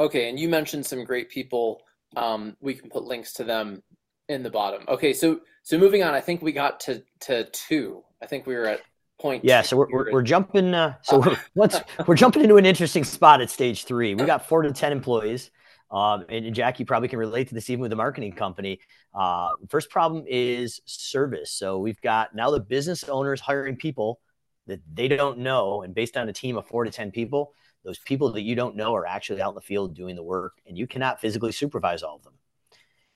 Okay, 0.00 0.28
and 0.28 0.38
you 0.38 0.48
mentioned 0.48 0.84
some 0.84 1.04
great 1.04 1.30
people. 1.30 1.82
Um, 2.16 2.56
we 2.60 2.74
can 2.74 2.90
put 2.90 3.04
links 3.04 3.32
to 3.34 3.44
them 3.44 3.84
in 4.28 4.42
the 4.42 4.50
bottom. 4.50 4.82
Okay, 4.88 5.12
so 5.12 5.40
so 5.62 5.78
moving 5.78 6.02
on, 6.02 6.12
I 6.12 6.20
think 6.20 6.42
we 6.42 6.50
got 6.50 6.80
to 6.80 7.04
to 7.20 7.44
two. 7.52 8.02
I 8.20 8.26
think 8.26 8.46
we 8.46 8.54
were 8.56 8.66
at 8.66 8.80
point. 9.20 9.44
Yeah, 9.44 9.62
so 9.62 9.76
we're, 9.76 9.88
we're, 9.90 10.12
we're 10.12 10.22
jumping. 10.22 10.74
Uh, 10.74 10.94
so 11.02 11.20
we're 11.20 11.36
once 11.54 11.76
we're 12.06 12.16
jumping 12.16 12.42
into 12.42 12.56
an 12.56 12.66
interesting 12.66 13.04
spot 13.04 13.40
at 13.40 13.50
stage 13.50 13.84
three. 13.84 14.14
We 14.14 14.24
got 14.24 14.48
four 14.48 14.62
to 14.62 14.72
ten 14.72 14.92
employees. 14.92 15.50
Um, 15.90 16.24
and 16.28 16.54
Jackie 16.54 16.84
probably 16.84 17.08
can 17.08 17.18
relate 17.18 17.48
to 17.48 17.54
this 17.54 17.68
even 17.68 17.80
with 17.80 17.90
the 17.90 17.96
marketing 17.96 18.32
company. 18.32 18.78
Uh, 19.12 19.50
first 19.68 19.90
problem 19.90 20.24
is 20.28 20.80
service. 20.84 21.50
So 21.50 21.78
we've 21.78 22.00
got 22.00 22.32
now 22.32 22.50
the 22.50 22.60
business 22.60 23.02
owners 23.04 23.40
hiring 23.40 23.74
people 23.74 24.20
that 24.68 24.80
they 24.94 25.08
don't 25.08 25.38
know. 25.38 25.82
And 25.82 25.92
based 25.92 26.16
on 26.16 26.28
a 26.28 26.32
team 26.32 26.56
of 26.56 26.66
four 26.66 26.84
to 26.84 26.92
10 26.92 27.10
people, 27.10 27.54
those 27.84 27.98
people 27.98 28.32
that 28.32 28.42
you 28.42 28.54
don't 28.54 28.76
know 28.76 28.94
are 28.94 29.06
actually 29.06 29.42
out 29.42 29.50
in 29.50 29.54
the 29.54 29.60
field 29.60 29.94
doing 29.94 30.14
the 30.14 30.22
work, 30.22 30.60
and 30.66 30.76
you 30.76 30.86
cannot 30.86 31.20
physically 31.20 31.52
supervise 31.52 32.02
all 32.02 32.16
of 32.16 32.22
them. 32.22 32.34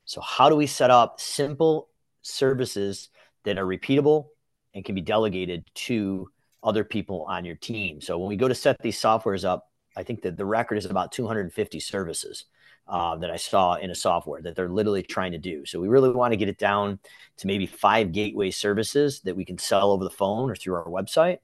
So, 0.04 0.20
how 0.20 0.48
do 0.48 0.56
we 0.56 0.66
set 0.66 0.90
up 0.90 1.20
simple 1.20 1.88
services 2.22 3.10
that 3.44 3.58
are 3.58 3.66
repeatable 3.66 4.28
and 4.74 4.84
can 4.84 4.94
be 4.94 5.00
delegated 5.00 5.64
to 5.74 6.28
other 6.62 6.84
people 6.84 7.24
on 7.28 7.44
your 7.44 7.56
team? 7.56 8.00
So, 8.00 8.18
when 8.18 8.28
we 8.28 8.36
go 8.36 8.48
to 8.48 8.54
set 8.54 8.80
these 8.80 9.00
softwares 9.00 9.44
up, 9.44 9.70
I 9.96 10.02
think 10.02 10.22
that 10.22 10.36
the 10.36 10.44
record 10.44 10.76
is 10.76 10.86
about 10.86 11.12
250 11.12 11.80
services 11.80 12.44
uh, 12.86 13.16
that 13.16 13.30
I 13.30 13.36
saw 13.36 13.74
in 13.74 13.90
a 13.90 13.94
software 13.94 14.42
that 14.42 14.56
they're 14.56 14.68
literally 14.68 15.02
trying 15.02 15.32
to 15.32 15.38
do. 15.38 15.64
So 15.64 15.80
we 15.80 15.88
really 15.88 16.10
want 16.10 16.32
to 16.32 16.36
get 16.36 16.48
it 16.48 16.58
down 16.58 16.98
to 17.38 17.46
maybe 17.46 17.66
five 17.66 18.12
gateway 18.12 18.50
services 18.50 19.20
that 19.20 19.36
we 19.36 19.44
can 19.44 19.58
sell 19.58 19.90
over 19.90 20.04
the 20.04 20.10
phone 20.10 20.50
or 20.50 20.56
through 20.56 20.74
our 20.74 20.86
website. 20.86 21.38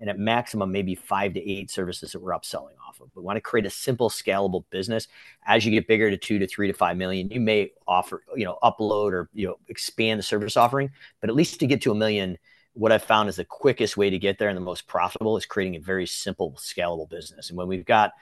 And 0.00 0.10
at 0.10 0.18
maximum, 0.18 0.72
maybe 0.72 0.96
five 0.96 1.32
to 1.34 1.50
eight 1.50 1.70
services 1.70 2.10
that 2.10 2.20
we're 2.20 2.32
upselling 2.32 2.74
off 2.86 3.00
of. 3.00 3.08
We 3.14 3.22
want 3.22 3.36
to 3.36 3.40
create 3.40 3.66
a 3.66 3.70
simple, 3.70 4.10
scalable 4.10 4.64
business. 4.70 5.06
As 5.46 5.64
you 5.64 5.70
get 5.70 5.86
bigger 5.86 6.10
to 6.10 6.16
two 6.16 6.40
to 6.40 6.46
three 6.48 6.66
to 6.66 6.72
five 6.72 6.96
million, 6.96 7.30
you 7.30 7.40
may 7.40 7.70
offer, 7.86 8.24
you 8.34 8.44
know, 8.44 8.58
upload 8.64 9.12
or 9.12 9.30
you 9.32 9.46
know, 9.46 9.58
expand 9.68 10.18
the 10.18 10.24
service 10.24 10.56
offering. 10.56 10.90
But 11.20 11.30
at 11.30 11.36
least 11.36 11.60
to 11.60 11.68
get 11.68 11.82
to 11.82 11.92
a 11.92 11.94
million, 11.94 12.36
what 12.74 12.92
I've 12.92 13.02
found 13.02 13.28
is 13.28 13.36
the 13.36 13.44
quickest 13.44 13.96
way 13.96 14.10
to 14.10 14.18
get 14.18 14.38
there 14.38 14.48
and 14.48 14.56
the 14.56 14.62
most 14.62 14.86
profitable 14.86 15.36
is 15.36 15.46
creating 15.46 15.76
a 15.76 15.80
very 15.80 16.06
simple, 16.06 16.52
scalable 16.52 17.08
business. 17.08 17.50
And 17.50 17.58
when 17.58 17.68
we've 17.68 17.84
got 17.84 18.12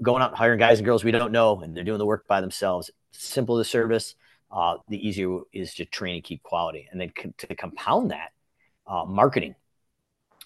going 0.00 0.22
out 0.22 0.34
hiring 0.34 0.58
guys 0.58 0.78
and 0.78 0.86
girls 0.86 1.04
we 1.04 1.12
don't 1.12 1.32
know 1.32 1.60
and 1.60 1.76
they're 1.76 1.84
doing 1.84 1.98
the 1.98 2.06
work 2.06 2.26
by 2.26 2.40
themselves, 2.40 2.90
simple 3.12 3.58
to 3.58 3.64
service, 3.64 4.14
uh, 4.50 4.76
the 4.88 5.06
easier 5.06 5.38
is 5.52 5.74
to 5.74 5.84
train 5.84 6.16
and 6.16 6.24
keep 6.24 6.42
quality. 6.42 6.88
And 6.90 7.00
then 7.00 7.12
to 7.38 7.54
compound 7.54 8.10
that, 8.10 8.32
uh, 8.86 9.04
marketing. 9.04 9.54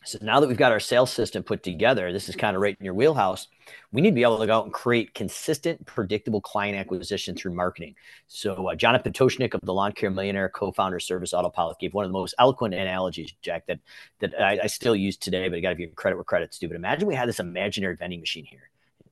So 0.06 0.18
now 0.22 0.38
that 0.38 0.46
we've 0.46 0.56
got 0.56 0.70
our 0.70 0.78
sales 0.78 1.12
system 1.12 1.42
put 1.42 1.64
together, 1.64 2.12
this 2.12 2.28
is 2.28 2.36
kind 2.36 2.54
of 2.54 2.62
right 2.62 2.76
in 2.78 2.84
your 2.84 2.94
wheelhouse. 2.94 3.48
We 3.90 4.00
need 4.00 4.10
to 4.10 4.14
be 4.14 4.22
able 4.22 4.38
to 4.38 4.46
go 4.46 4.56
out 4.56 4.64
and 4.64 4.72
create 4.72 5.14
consistent, 5.14 5.84
predictable 5.84 6.40
client 6.40 6.78
acquisition 6.78 7.34
through 7.34 7.54
marketing. 7.54 7.96
So 8.28 8.68
uh, 8.68 8.76
Jonathan 8.76 9.12
Toshnik 9.12 9.54
of 9.54 9.62
the 9.62 9.74
Lawn 9.74 9.90
Care 9.90 10.10
Millionaire, 10.10 10.48
co-founder 10.48 10.98
of 10.98 11.02
Service 11.02 11.34
Autopilot, 11.34 11.80
gave 11.80 11.92
one 11.92 12.04
of 12.04 12.10
the 12.10 12.16
most 12.16 12.36
eloquent 12.38 12.72
analogies, 12.72 13.34
Jack, 13.42 13.66
that 13.66 13.80
that 14.20 14.40
I, 14.40 14.60
I 14.62 14.66
still 14.68 14.94
use 14.94 15.16
today. 15.16 15.48
But 15.48 15.56
I 15.56 15.60
got 15.60 15.70
to 15.70 15.74
give 15.74 15.92
credit 15.96 16.14
where 16.14 16.24
credit's 16.24 16.60
due. 16.60 16.68
But 16.68 16.76
imagine 16.76 17.08
we 17.08 17.16
had 17.16 17.28
this 17.28 17.40
imaginary 17.40 17.96
vending 17.96 18.20
machine 18.20 18.44
here. 18.44 18.70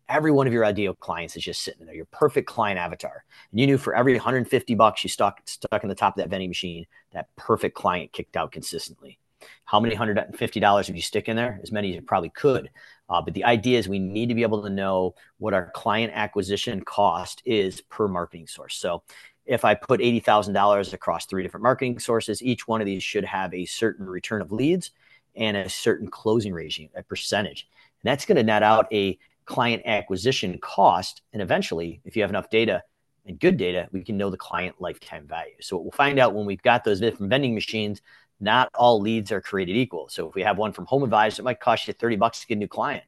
Every 0.09 0.31
one 0.31 0.47
of 0.47 0.53
your 0.53 0.65
ideal 0.65 0.95
clients 0.95 1.37
is 1.37 1.43
just 1.43 1.63
sitting 1.63 1.87
there, 1.87 1.95
your 1.97 2.07
perfect 2.13 2.47
client 2.47 2.79
avatar. 2.79 3.25
And 3.51 3.59
you 3.59 3.67
knew 3.67 3.79
for 3.79 3.97
every 3.97 4.13
150 4.13 4.75
bucks 4.77 5.03
you 5.03 5.11
stuck 5.11 5.41
stuck 5.47 5.83
in 5.83 5.89
the 5.89 5.97
top 5.97 6.17
of 6.17 6.23
that 6.23 6.31
vending 6.31 6.51
machine, 6.51 6.87
that 7.13 7.35
perfect 7.35 7.75
client 7.75 8.13
kicked 8.13 8.37
out 8.37 8.53
consistently. 8.53 9.19
How 9.65 9.81
many 9.81 9.95
hundred 9.95 10.19
and 10.19 10.37
fifty 10.37 10.61
dollars 10.61 10.89
would 10.89 10.97
you 10.97 11.03
stick 11.03 11.29
in 11.29 11.37
there? 11.37 11.61
As 11.63 11.73
many 11.73 11.91
as 11.91 11.95
you 11.97 12.03
probably 12.03 12.31
could. 12.31 12.71
Uh, 13.09 13.21
but 13.21 13.35
the 13.35 13.45
idea 13.45 13.79
is 13.79 13.89
we 13.89 13.99
need 13.99 14.29
to 14.31 14.35
be 14.35 14.43
able 14.43 14.63
to 14.63 14.71
know 14.71 15.15
what 15.39 15.55
our 15.55 15.71
client 15.75 16.13
acquisition 16.15 16.83
cost 16.85 17.43
is 17.45 17.83
per 17.83 18.09
marketing 18.09 18.47
source. 18.47 18.77
So 18.77 19.03
if 19.47 19.65
I 19.65 19.75
put 19.75 20.01
eighty 20.01 20.21
thousand 20.21 20.55
dollars 20.55 20.93
across 20.93 21.27
three 21.27 21.43
different 21.43 21.65
marketing 21.65 21.99
sources, 21.99 22.43
each 22.43 22.67
one 22.67 22.81
of 22.81 22.87
these 22.87 23.03
should 23.03 23.25
have 23.25 23.53
a 23.53 23.67
certain 23.67 24.07
return 24.07 24.41
of 24.41 24.53
leads 24.53 24.91
and 25.37 25.57
a 25.57 25.69
certain 25.69 26.09
closing 26.09 26.53
ratio, 26.53 26.89
a 26.95 27.03
percentage. 27.03 27.69
And 28.03 28.11
that's 28.11 28.25
going 28.25 28.37
to 28.37 28.43
net 28.43 28.63
out 28.63 28.87
a 28.93 29.19
client 29.45 29.83
acquisition 29.85 30.59
cost. 30.59 31.21
And 31.33 31.43
eventually, 31.43 32.01
if 32.05 32.17
you 32.17 32.23
have 32.23 32.31
enough 32.31 32.49
data 32.49 32.83
and 33.27 33.39
good 33.39 33.57
data, 33.57 33.89
we 33.93 34.03
can 34.03 34.17
know 34.17 34.31
the 34.31 34.37
client 34.37 34.77
lifetime 34.79 35.27
value. 35.27 35.55
So 35.61 35.77
we'll 35.77 35.91
find 35.91 36.19
out 36.19 36.35
when 36.35 36.47
we've 36.47 36.63
got 36.63 36.85
those 36.85 37.01
different 37.01 37.31
vending 37.31 37.55
machines 37.55 38.01
not 38.41 38.69
all 38.75 39.01
leads 39.01 39.33
are 39.33 39.41
created 39.41 39.77
equal. 39.77 40.09
So 40.09 40.29
if 40.29 40.35
we 40.35 40.43
have 40.43 40.59
one 40.59 40.73
from 40.73 40.87
Home 40.87 41.03
Advisor, 41.03 41.43
it 41.43 41.45
might 41.45 41.61
cost 41.61 41.87
you 41.89 41.95
30 41.95 42.17
bucks 42.17 42.41
to 42.41 42.47
get 42.47 42.55
a 42.55 42.59
new 42.59 42.69
client. 42.69 43.05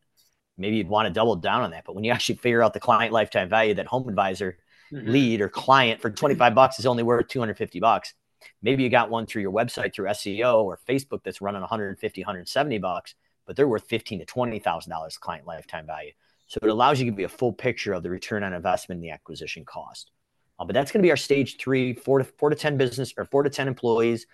Maybe 0.59 0.77
you'd 0.77 0.89
want 0.89 1.07
to 1.07 1.13
double 1.13 1.37
down 1.37 1.63
on 1.63 1.71
that. 1.73 1.85
But 1.85 1.95
when 1.95 2.05
you 2.05 2.13
actually 2.13 2.37
figure 2.37 2.63
out 2.63 2.73
the 2.73 2.81
client 2.81 3.13
lifetime 3.13 3.49
value, 3.49 3.75
that 3.75 3.87
Home 3.87 4.09
Advisor 4.09 4.59
mm-hmm. 4.93 5.11
lead 5.11 5.41
or 5.41 5.49
client 5.49 6.01
for 6.01 6.11
25 6.11 6.55
bucks 6.55 6.79
is 6.79 6.87
only 6.87 7.03
worth 7.03 7.29
250 7.29 7.81
bucks. 7.81 8.15
Maybe 8.63 8.83
you 8.83 8.89
got 8.89 9.11
one 9.11 9.27
through 9.27 9.43
your 9.43 9.53
website 9.53 9.95
through 9.95 10.07
SEO 10.09 10.63
or 10.63 10.79
Facebook 10.89 11.23
that's 11.25 11.41
running 11.41 11.61
150, 11.61 12.21
170 12.21 12.79
bucks, 12.79 13.15
but 13.47 13.57
they're 13.57 13.69
worth 13.69 13.87
15 13.89 14.21
to 14.21 14.25
20 14.25 14.59
thousand 14.61 14.91
dollars 14.91 15.19
client 15.19 15.47
lifetime 15.47 15.87
value. 15.87 16.13
So 16.47 16.61
it 16.63 16.69
allows 16.69 17.01
you 17.01 17.07
to 17.07 17.17
be 17.17 17.25
a 17.25 17.29
full 17.29 17.53
picture 17.53 17.93
of 17.93 18.03
the 18.03 18.11
return 18.11 18.45
on 18.45 18.53
investment 18.53 18.99
and 18.99 19.05
the 19.05 19.11
acquisition 19.11 19.65
cost. 19.65 20.13
Uh, 20.59 20.65
but 20.65 20.75
that's 20.75 20.91
going 20.91 21.01
to 21.01 21.07
be 21.07 21.11
our 21.11 21.17
stage 21.17 21.59
three, 21.59 21.93
four 21.93 22.19
to 22.19 22.25
four 22.25 22.51
to 22.51 22.57
ten 22.57 22.77
business 22.77 23.13
or 23.17 23.25
four 23.27 23.43
to 23.43 23.51
ten 23.51 23.69
employees, 23.69 24.27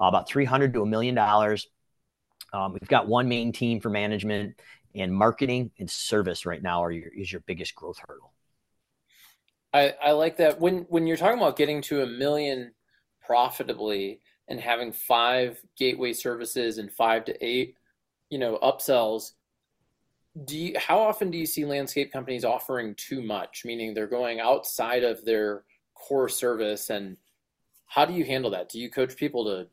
uh, 0.00 0.06
about 0.06 0.28
three 0.28 0.44
hundred 0.44 0.72
to 0.74 0.82
a 0.82 0.86
million 0.86 1.14
dollars. 1.14 1.68
Um, 2.52 2.72
we've 2.72 2.88
got 2.88 3.08
one 3.08 3.28
main 3.28 3.52
team 3.52 3.80
for 3.80 3.90
management 3.90 4.58
and 4.94 5.12
marketing 5.12 5.70
and 5.78 5.90
service 5.90 6.46
right 6.46 6.62
now 6.62 6.82
are 6.82 6.90
your, 6.90 7.08
is 7.08 7.30
your 7.30 7.42
biggest 7.42 7.74
growth 7.74 7.98
hurdle. 8.06 8.32
I, 9.74 9.94
I 10.02 10.12
like 10.12 10.38
that 10.38 10.58
when 10.58 10.86
when 10.88 11.06
you're 11.06 11.18
talking 11.18 11.38
about 11.38 11.56
getting 11.56 11.82
to 11.82 12.02
a 12.02 12.06
million 12.06 12.72
profitably 13.24 14.20
and 14.48 14.58
having 14.58 14.92
five 14.92 15.60
gateway 15.76 16.12
services 16.12 16.78
and 16.78 16.90
five 16.90 17.24
to 17.26 17.44
eight, 17.44 17.74
you 18.30 18.38
know, 18.38 18.58
upsells 18.62 19.32
do 20.44 20.56
you, 20.58 20.78
how 20.78 20.98
often 20.98 21.30
do 21.30 21.38
you 21.38 21.46
see 21.46 21.64
landscape 21.64 22.12
companies 22.12 22.44
offering 22.44 22.94
too 22.96 23.22
much? 23.22 23.62
Meaning 23.64 23.94
they're 23.94 24.06
going 24.06 24.40
outside 24.40 25.02
of 25.02 25.24
their 25.24 25.64
core 25.94 26.28
service 26.28 26.90
and 26.90 27.16
how 27.86 28.04
do 28.04 28.12
you 28.12 28.24
handle 28.24 28.50
that? 28.50 28.68
Do 28.68 28.78
you 28.78 28.90
coach 28.90 29.16
people 29.16 29.44
to 29.44 29.68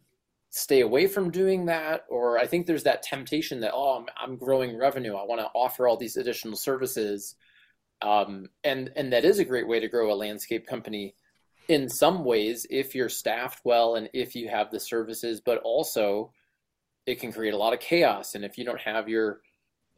stay 0.51 0.81
away 0.81 1.07
from 1.07 1.31
doing 1.31 1.65
that? 1.65 2.05
Or 2.09 2.37
i 2.37 2.45
think 2.45 2.65
there's 2.65 2.83
that 2.83 3.03
temptation 3.03 3.59
that 3.61 3.71
oh 3.73 3.97
i'm, 3.97 4.05
I'm 4.17 4.37
growing 4.37 4.77
revenue. 4.77 5.15
I 5.15 5.23
want 5.23 5.41
to 5.41 5.49
offer 5.53 5.87
all 5.87 5.97
these 5.97 6.17
additional 6.17 6.55
services. 6.55 7.35
Um, 8.01 8.49
and 8.63 8.91
and 8.95 9.11
that 9.13 9.25
is 9.25 9.39
a 9.39 9.45
great 9.45 9.67
way 9.67 9.79
to 9.79 9.87
grow 9.87 10.13
a 10.13 10.15
landscape 10.15 10.67
company 10.67 11.15
in 11.69 11.89
some 11.89 12.23
ways 12.23 12.67
if 12.69 12.93
you're 12.93 13.09
staffed 13.09 13.61
well 13.63 13.95
and 13.95 14.09
if 14.13 14.35
you 14.35 14.49
have 14.49 14.69
the 14.69 14.79
services 14.79 15.41
but 15.41 15.59
also 15.59 16.31
it 17.05 17.19
can 17.19 17.33
create 17.33 17.53
a 17.53 17.57
lot 17.57 17.73
of 17.73 17.79
chaos. 17.79 18.35
And 18.35 18.45
if 18.45 18.57
you 18.57 18.65
don't 18.65 18.79
have 18.79 19.09
your 19.09 19.41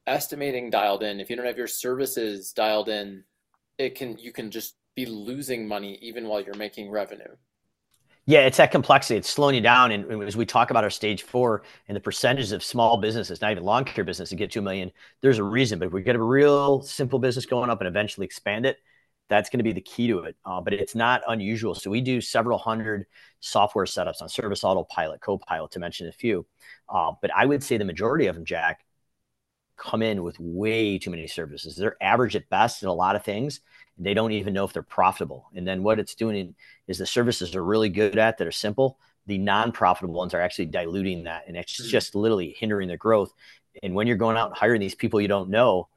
estimating 0.07 0.69
dialed 0.69 1.03
in, 1.03 1.19
if 1.19 1.29
you 1.29 1.35
don't 1.35 1.45
have 1.45 1.57
your 1.57 1.67
services 1.67 2.51
dialed 2.51 2.89
in, 2.89 3.23
it 3.77 3.95
can 3.95 4.17
you 4.17 4.31
can 4.31 4.51
just 4.51 4.75
be 4.95 5.05
losing 5.05 5.67
money 5.67 5.99
even 6.01 6.27
while 6.27 6.41
you're 6.41 6.55
making 6.55 6.89
revenue. 6.89 7.35
Yeah, 8.27 8.39
it's 8.39 8.57
that 8.57 8.71
complexity. 8.71 9.17
It's 9.17 9.29
slowing 9.29 9.53
you 9.53 9.61
down. 9.61 9.91
And 9.91 10.23
as 10.23 10.35
we 10.35 10.47
talk 10.47 10.71
about 10.71 10.83
our 10.83 10.89
stage 10.89 11.21
four 11.21 11.61
and 11.87 11.95
the 11.95 12.01
percentage 12.01 12.51
of 12.53 12.63
small 12.63 12.97
businesses, 12.97 13.39
not 13.39 13.51
even 13.51 13.63
lawn 13.63 13.85
care 13.85 14.03
business, 14.03 14.29
to 14.29 14.35
get 14.35 14.49
two 14.49 14.63
million, 14.63 14.91
there's 15.21 15.37
a 15.37 15.43
reason. 15.43 15.77
But 15.77 15.87
if 15.87 15.93
we 15.93 16.01
get 16.01 16.15
a 16.15 16.21
real 16.21 16.81
simple 16.81 17.19
business 17.19 17.45
going 17.45 17.69
up 17.69 17.81
and 17.81 17.87
eventually 17.87 18.25
expand 18.25 18.65
it, 18.65 18.77
that's 19.29 19.49
going 19.49 19.59
to 19.59 19.63
be 19.63 19.73
the 19.73 19.81
key 19.81 20.07
to 20.07 20.19
it. 20.19 20.35
Uh, 20.43 20.59
but 20.59 20.73
it's 20.73 20.95
not 20.95 21.21
unusual. 21.27 21.75
So 21.75 21.91
we 21.91 22.01
do 22.01 22.19
several 22.19 22.57
hundred 22.57 23.05
software 23.41 23.85
setups 23.85 24.21
on 24.21 24.29
Service 24.29 24.63
Autopilot, 24.63 25.21
Copilot, 25.21 25.71
to 25.71 25.79
mention 25.79 26.07
a 26.07 26.11
few. 26.11 26.47
Uh, 26.89 27.11
but 27.21 27.29
I 27.35 27.45
would 27.45 27.61
say 27.61 27.77
the 27.77 27.85
majority 27.85 28.25
of 28.25 28.35
them, 28.35 28.45
Jack, 28.45 28.85
come 29.77 30.01
in 30.01 30.23
with 30.23 30.39
way 30.39 30.97
too 30.97 31.11
many 31.11 31.27
services. 31.27 31.75
They're 31.75 31.97
average 32.01 32.35
at 32.35 32.49
best 32.49 32.83
in 32.83 32.89
a 32.89 32.93
lot 32.93 33.15
of 33.15 33.23
things. 33.23 33.61
They 33.97 34.13
don't 34.13 34.31
even 34.31 34.53
know 34.53 34.65
if 34.65 34.73
they're 34.73 34.83
profitable. 34.83 35.47
And 35.55 35.67
then 35.67 35.83
what 35.83 35.99
it's 35.99 36.15
doing 36.15 36.55
is 36.87 36.97
the 36.97 37.05
services 37.05 37.55
are 37.55 37.63
really 37.63 37.89
good 37.89 38.17
at 38.17 38.37
that 38.37 38.47
are 38.47 38.51
simple. 38.51 38.97
The 39.27 39.37
non-profitable 39.37 40.13
ones 40.13 40.33
are 40.33 40.41
actually 40.41 40.67
diluting 40.67 41.23
that, 41.23 41.45
and 41.47 41.57
it's 41.57 41.79
mm-hmm. 41.79 41.89
just 41.89 42.13
literally 42.13 42.55
hindering 42.57 42.89
the 42.89 42.97
growth. 42.97 43.33
And 43.81 43.95
when 43.95 44.07
you're 44.07 44.17
going 44.17 44.37
out 44.37 44.49
and 44.49 44.57
hiring 44.57 44.81
these 44.81 44.95
people 44.95 45.19
you 45.19 45.27
don't 45.27 45.49
know, 45.49 45.87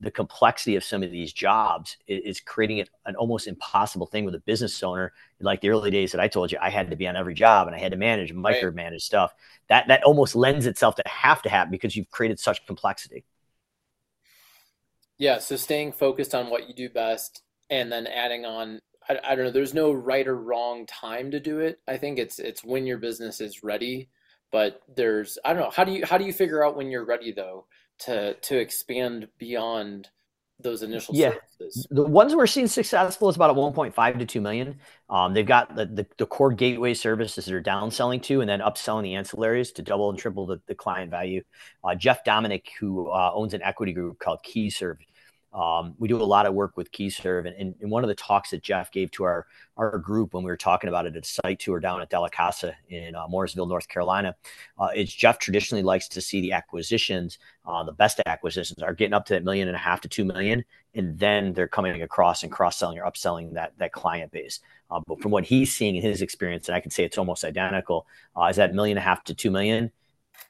the 0.00 0.10
complexity 0.10 0.76
of 0.76 0.84
some 0.84 1.02
of 1.02 1.10
these 1.10 1.32
jobs 1.32 1.96
is, 2.06 2.40
creating 2.40 2.84
an 3.06 3.16
almost 3.16 3.46
impossible 3.46 4.06
thing 4.06 4.24
with 4.24 4.34
a 4.34 4.40
business 4.40 4.82
owner. 4.82 5.12
Like 5.40 5.62
the 5.62 5.70
early 5.70 5.90
days 5.90 6.12
that 6.12 6.20
I 6.20 6.28
told 6.28 6.52
you, 6.52 6.58
I 6.60 6.68
had 6.68 6.90
to 6.90 6.96
be 6.96 7.08
on 7.08 7.16
every 7.16 7.34
job 7.34 7.66
and 7.66 7.74
I 7.74 7.78
had 7.78 7.92
to 7.92 7.98
manage, 7.98 8.34
micromanage 8.34 8.90
right. 8.90 9.00
stuff. 9.00 9.34
That 9.68 9.88
that 9.88 10.02
almost 10.04 10.36
lends 10.36 10.66
itself 10.66 10.96
to 10.96 11.02
have 11.06 11.42
to 11.42 11.48
have 11.48 11.70
because 11.70 11.96
you've 11.96 12.10
created 12.10 12.38
such 12.38 12.66
complexity. 12.66 13.24
Yeah. 15.18 15.38
So 15.38 15.56
staying 15.56 15.92
focused 15.92 16.34
on 16.34 16.50
what 16.50 16.68
you 16.68 16.74
do 16.74 16.90
best, 16.90 17.42
and 17.70 17.90
then 17.90 18.06
adding 18.06 18.44
on. 18.44 18.80
I, 19.08 19.18
I 19.24 19.34
don't 19.34 19.46
know. 19.46 19.50
There's 19.50 19.74
no 19.74 19.92
right 19.92 20.26
or 20.26 20.36
wrong 20.36 20.84
time 20.86 21.30
to 21.30 21.40
do 21.40 21.60
it. 21.60 21.80
I 21.88 21.96
think 21.96 22.18
it's 22.18 22.38
it's 22.38 22.62
when 22.62 22.86
your 22.86 22.98
business 22.98 23.40
is 23.40 23.64
ready. 23.64 24.10
But 24.52 24.82
there's 24.94 25.38
I 25.44 25.54
don't 25.54 25.62
know. 25.62 25.70
How 25.70 25.84
do 25.84 25.92
you 25.92 26.04
how 26.04 26.18
do 26.18 26.24
you 26.24 26.34
figure 26.34 26.64
out 26.64 26.76
when 26.76 26.90
you're 26.90 27.06
ready 27.06 27.32
though? 27.32 27.66
To 28.00 28.34
to 28.34 28.58
expand 28.58 29.28
beyond 29.38 30.08
those 30.60 30.82
initial 30.82 31.14
yeah. 31.14 31.34
Services. 31.58 31.86
The 31.90 32.02
ones 32.02 32.34
we're 32.34 32.46
seeing 32.46 32.66
successful 32.66 33.28
is 33.28 33.36
about 33.36 33.50
a 33.50 33.54
1.5 33.54 34.18
to 34.18 34.24
2 34.24 34.40
million. 34.40 34.78
Um, 35.10 35.34
they've 35.34 35.46
got 35.46 35.76
the, 35.76 35.86
the, 35.86 36.06
the, 36.16 36.26
core 36.26 36.52
gateway 36.52 36.94
services 36.94 37.44
that 37.44 37.54
are 37.54 37.62
downselling 37.62 38.22
to 38.22 38.40
and 38.40 38.48
then 38.48 38.60
upselling 38.60 39.02
the 39.02 39.12
ancillaries 39.12 39.74
to 39.74 39.82
double 39.82 40.08
and 40.08 40.18
triple 40.18 40.46
the, 40.46 40.60
the 40.66 40.74
client 40.74 41.10
value. 41.10 41.42
Uh, 41.84 41.94
Jeff 41.94 42.24
Dominic, 42.24 42.70
who 42.80 43.08
uh, 43.10 43.32
owns 43.34 43.52
an 43.52 43.62
equity 43.62 43.92
group 43.92 44.18
called 44.18 44.40
KeyServe, 44.46 44.96
um, 45.56 45.94
we 45.98 46.06
do 46.06 46.20
a 46.20 46.22
lot 46.22 46.44
of 46.44 46.52
work 46.52 46.76
with 46.76 46.92
KeyServe, 46.92 47.46
and, 47.46 47.74
and, 47.80 47.90
one 47.90 48.04
of 48.04 48.08
the 48.08 48.14
talks 48.14 48.50
that 48.50 48.62
Jeff 48.62 48.92
gave 48.92 49.10
to 49.12 49.24
our 49.24 49.46
our 49.78 49.96
group 49.96 50.34
when 50.34 50.44
we 50.44 50.50
were 50.50 50.56
talking 50.56 50.88
about 50.88 51.06
it 51.06 51.16
at 51.16 51.22
a 51.22 51.26
site 51.26 51.60
tour 51.60 51.80
down 51.80 52.02
at 52.02 52.10
Della 52.10 52.28
Casa 52.28 52.74
in 52.90 53.14
uh, 53.14 53.26
Mooresville, 53.26 53.66
North 53.66 53.88
Carolina, 53.88 54.36
uh, 54.78 54.88
is 54.94 55.12
Jeff 55.14 55.38
traditionally 55.38 55.82
likes 55.82 56.08
to 56.08 56.20
see 56.20 56.42
the 56.42 56.52
acquisitions, 56.52 57.38
uh, 57.64 57.82
the 57.84 57.92
best 57.92 58.20
acquisitions 58.26 58.82
are 58.82 58.92
getting 58.92 59.14
up 59.14 59.24
to 59.26 59.32
that 59.32 59.44
million 59.44 59.66
and 59.66 59.74
a 59.74 59.80
half 59.80 60.02
to 60.02 60.08
two 60.08 60.26
million, 60.26 60.62
and 60.94 61.18
then 61.18 61.54
they're 61.54 61.66
coming 61.66 62.02
across 62.02 62.42
and 62.42 62.52
cross 62.52 62.76
selling 62.76 62.98
or 62.98 63.10
upselling 63.10 63.54
that 63.54 63.72
that 63.78 63.92
client 63.92 64.30
base. 64.32 64.60
Uh, 64.90 65.00
but 65.06 65.22
from 65.22 65.30
what 65.30 65.44
he's 65.44 65.74
seeing 65.74 65.96
in 65.96 66.02
his 66.02 66.20
experience, 66.20 66.68
and 66.68 66.76
I 66.76 66.80
can 66.80 66.90
say 66.90 67.02
it's 67.02 67.16
almost 67.16 67.44
identical, 67.44 68.06
uh, 68.36 68.44
is 68.44 68.56
that 68.56 68.74
million 68.74 68.98
and 68.98 69.02
a 69.02 69.08
half 69.08 69.24
to 69.24 69.34
two 69.34 69.50
million 69.50 69.90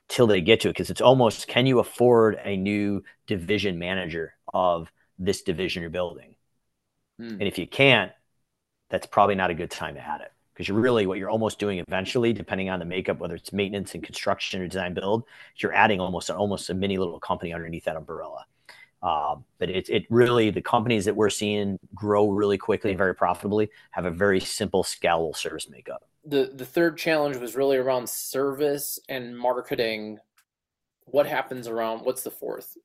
till 0.08 0.26
they 0.26 0.40
get 0.40 0.60
to 0.60 0.68
it 0.68 0.72
because 0.72 0.90
it's 0.90 1.00
almost 1.00 1.46
can 1.46 1.64
you 1.64 1.78
afford 1.78 2.40
a 2.44 2.56
new 2.56 3.02
division 3.28 3.78
manager 3.78 4.34
of 4.52 4.90
this 5.18 5.42
division 5.42 5.82
you're 5.82 5.90
building. 5.90 6.34
Mm. 7.20 7.32
And 7.32 7.42
if 7.42 7.58
you 7.58 7.66
can't, 7.66 8.12
that's 8.90 9.06
probably 9.06 9.34
not 9.34 9.50
a 9.50 9.54
good 9.54 9.70
time 9.70 9.94
to 9.94 10.00
add 10.00 10.20
it 10.20 10.32
because 10.56 10.68
you're 10.68 10.78
really 10.78 11.06
what 11.06 11.18
you're 11.18 11.28
almost 11.28 11.58
doing 11.58 11.78
eventually, 11.78 12.32
depending 12.32 12.70
on 12.70 12.78
the 12.78 12.84
makeup, 12.84 13.18
whether 13.18 13.34
it's 13.34 13.52
maintenance 13.52 13.94
and 13.94 14.02
construction 14.02 14.62
or 14.62 14.66
design 14.66 14.94
build, 14.94 15.24
you're 15.58 15.74
adding 15.74 16.00
almost 16.00 16.30
almost 16.30 16.70
a 16.70 16.74
mini 16.74 16.96
little 16.96 17.20
company 17.20 17.52
underneath 17.52 17.84
that 17.84 17.96
umbrella. 17.96 18.46
Um, 19.02 19.44
but 19.58 19.68
it, 19.68 19.88
it 19.90 20.06
really 20.08 20.50
the 20.50 20.62
companies 20.62 21.04
that 21.04 21.14
we're 21.14 21.30
seeing 21.30 21.78
grow 21.94 22.30
really 22.30 22.56
quickly 22.56 22.90
and 22.90 22.98
very 22.98 23.14
profitably 23.14 23.68
have 23.90 24.06
a 24.06 24.10
very 24.10 24.40
simple 24.40 24.82
scalable 24.82 25.36
service 25.36 25.68
makeup. 25.68 26.08
The 26.24 26.50
the 26.54 26.64
third 26.64 26.96
challenge 26.96 27.36
was 27.36 27.54
really 27.54 27.76
around 27.76 28.08
service 28.08 28.98
and 29.08 29.38
marketing. 29.38 30.18
What 31.04 31.26
happens 31.26 31.68
around 31.68 32.04
what's 32.04 32.22
the 32.22 32.30
fourth? 32.30 32.78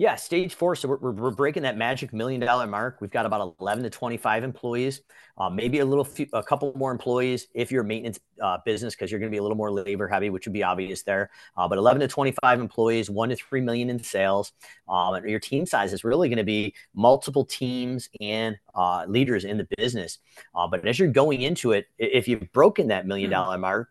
Yeah, 0.00 0.14
stage 0.16 0.54
four. 0.54 0.76
So 0.76 0.88
we're, 0.88 1.10
we're 1.10 1.30
breaking 1.30 1.64
that 1.64 1.76
magic 1.76 2.14
million 2.14 2.40
dollar 2.40 2.66
mark. 2.66 3.02
We've 3.02 3.10
got 3.10 3.26
about 3.26 3.54
11 3.60 3.84
to 3.84 3.90
25 3.90 4.44
employees, 4.44 5.02
uh, 5.36 5.50
maybe 5.50 5.80
a 5.80 5.84
little, 5.84 6.06
few, 6.06 6.26
a 6.32 6.42
couple 6.42 6.72
more 6.74 6.90
employees 6.90 7.48
if 7.52 7.70
you're 7.70 7.82
a 7.82 7.86
maintenance 7.86 8.18
uh, 8.40 8.56
business 8.64 8.94
because 8.94 9.10
you're 9.10 9.20
going 9.20 9.30
to 9.30 9.34
be 9.34 9.36
a 9.36 9.42
little 9.42 9.58
more 9.58 9.70
labor 9.70 10.08
heavy, 10.08 10.30
which 10.30 10.46
would 10.46 10.54
be 10.54 10.62
obvious 10.62 11.02
there. 11.02 11.28
Uh, 11.54 11.68
but 11.68 11.76
11 11.76 12.00
to 12.00 12.08
25 12.08 12.60
employees, 12.60 13.10
one 13.10 13.28
to 13.28 13.36
three 13.36 13.60
million 13.60 13.90
in 13.90 14.02
sales. 14.02 14.52
Um, 14.88 15.22
your 15.28 15.38
team 15.38 15.66
size 15.66 15.92
is 15.92 16.02
really 16.02 16.30
going 16.30 16.38
to 16.38 16.44
be 16.44 16.74
multiple 16.94 17.44
teams 17.44 18.08
and 18.22 18.56
uh, 18.74 19.04
leaders 19.06 19.44
in 19.44 19.58
the 19.58 19.68
business. 19.76 20.16
Uh, 20.54 20.66
but 20.66 20.86
as 20.88 20.98
you're 20.98 21.08
going 21.08 21.42
into 21.42 21.72
it, 21.72 21.88
if 21.98 22.26
you've 22.26 22.50
broken 22.52 22.88
that 22.88 23.06
million 23.06 23.28
dollar 23.30 23.58
mark, 23.58 23.90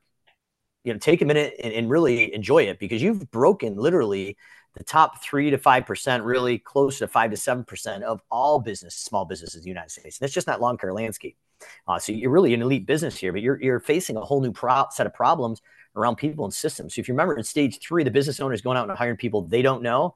you 0.84 0.94
know, 0.94 0.98
take 0.98 1.22
a 1.22 1.26
minute 1.26 1.54
and, 1.64 1.72
and 1.72 1.88
really 1.88 2.34
enjoy 2.34 2.64
it 2.64 2.80
because 2.80 3.00
you've 3.00 3.30
broken 3.30 3.76
literally 3.76 4.38
the 4.80 4.86
top 4.86 5.22
three 5.22 5.52
to 5.52 5.58
five 5.58 5.86
percent, 5.86 6.24
really 6.24 6.58
close 6.58 7.00
to 7.00 7.08
five 7.08 7.32
to 7.32 7.38
seven 7.38 7.66
percent 7.66 8.02
of 8.04 8.22
all 8.32 8.60
business, 8.60 8.96
small 8.96 9.26
businesses 9.26 9.58
in 9.58 9.64
the 9.64 9.68
United 9.68 9.92
States. 9.92 10.18
And 10.18 10.26
that's 10.26 10.34
just 10.34 10.48
not 10.48 10.62
lawn 10.62 10.78
care 10.78 10.94
landscape. 10.94 11.38
Uh, 11.86 12.00
so 12.00 12.14
you're 12.14 12.32
really 12.32 12.54
an 12.54 12.62
elite 12.62 12.86
business 12.86 13.18
here, 13.18 13.34
but 13.34 13.42
you're 13.42 13.62
you're 13.62 13.82
facing 13.82 14.16
a 14.16 14.22
whole 14.22 14.40
new 14.40 14.54
pro- 14.54 14.86
set 14.92 15.06
of 15.06 15.14
problems 15.14 15.62
around 15.98 16.16
people 16.16 16.46
and 16.46 16.54
systems. 16.54 16.96
So 16.96 17.02
if 17.02 17.10
you 17.10 17.14
remember 17.14 17.38
in 17.38 17.44
stage 17.44 17.80
three, 17.80 18.06
the 18.06 18.10
business 18.10 18.40
owner 18.40 18.54
is 18.54 18.62
going 18.62 18.78
out 18.78 18.88
and 18.88 18.98
hiring 18.98 19.18
people 19.18 19.42
they 19.42 19.62
don't 19.62 19.84
know. 19.84 20.16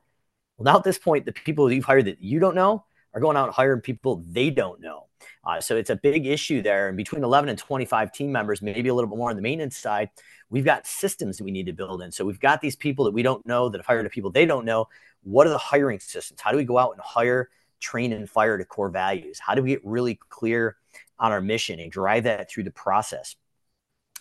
Well, 0.57 0.71
now 0.71 0.77
at 0.77 0.85
this 0.85 0.97
point, 0.97 1.25
the 1.25 1.33
people 1.33 1.69
you've 1.69 1.83
hired 1.83 2.05
that 2.05 2.21
you 2.21 2.39
don't 2.39 2.55
know 2.55 2.85
are 3.13 3.19
going 3.19 3.35
out 3.35 3.47
and 3.47 3.53
hiring 3.53 3.81
people 3.81 4.23
they 4.29 4.49
don't 4.49 4.79
know. 4.79 5.07
Uh, 5.43 5.59
so 5.59 5.75
it's 5.75 5.89
a 5.89 5.95
big 5.95 6.25
issue 6.25 6.61
there. 6.61 6.87
And 6.87 6.97
between 6.97 7.23
11 7.23 7.49
and 7.49 7.57
25 7.57 8.11
team 8.11 8.31
members, 8.31 8.61
maybe 8.61 8.89
a 8.89 8.93
little 8.93 9.09
bit 9.09 9.17
more 9.17 9.29
on 9.29 9.35
the 9.35 9.41
maintenance 9.41 9.77
side, 9.77 10.09
we've 10.49 10.65
got 10.65 10.87
systems 10.87 11.37
that 11.37 11.43
we 11.43 11.51
need 11.51 11.65
to 11.65 11.73
build 11.73 12.01
in. 12.01 12.11
So 12.11 12.25
we've 12.25 12.39
got 12.39 12.61
these 12.61 12.75
people 12.75 13.05
that 13.05 13.13
we 13.13 13.23
don't 13.23 13.45
know 13.45 13.69
that 13.69 13.77
have 13.79 13.85
hired 13.85 14.09
people 14.11 14.31
they 14.31 14.45
don't 14.45 14.65
know. 14.65 14.87
What 15.23 15.47
are 15.47 15.51
the 15.51 15.57
hiring 15.57 15.99
systems? 15.99 16.41
How 16.41 16.51
do 16.51 16.57
we 16.57 16.65
go 16.65 16.77
out 16.77 16.91
and 16.91 17.01
hire, 17.01 17.49
train, 17.79 18.13
and 18.13 18.29
fire 18.29 18.57
to 18.57 18.65
core 18.65 18.89
values? 18.89 19.39
How 19.39 19.55
do 19.55 19.63
we 19.63 19.69
get 19.69 19.81
really 19.85 20.19
clear 20.29 20.77
on 21.19 21.31
our 21.31 21.41
mission 21.41 21.79
and 21.79 21.91
drive 21.91 22.23
that 22.25 22.49
through 22.49 22.63
the 22.63 22.71
process? 22.71 23.35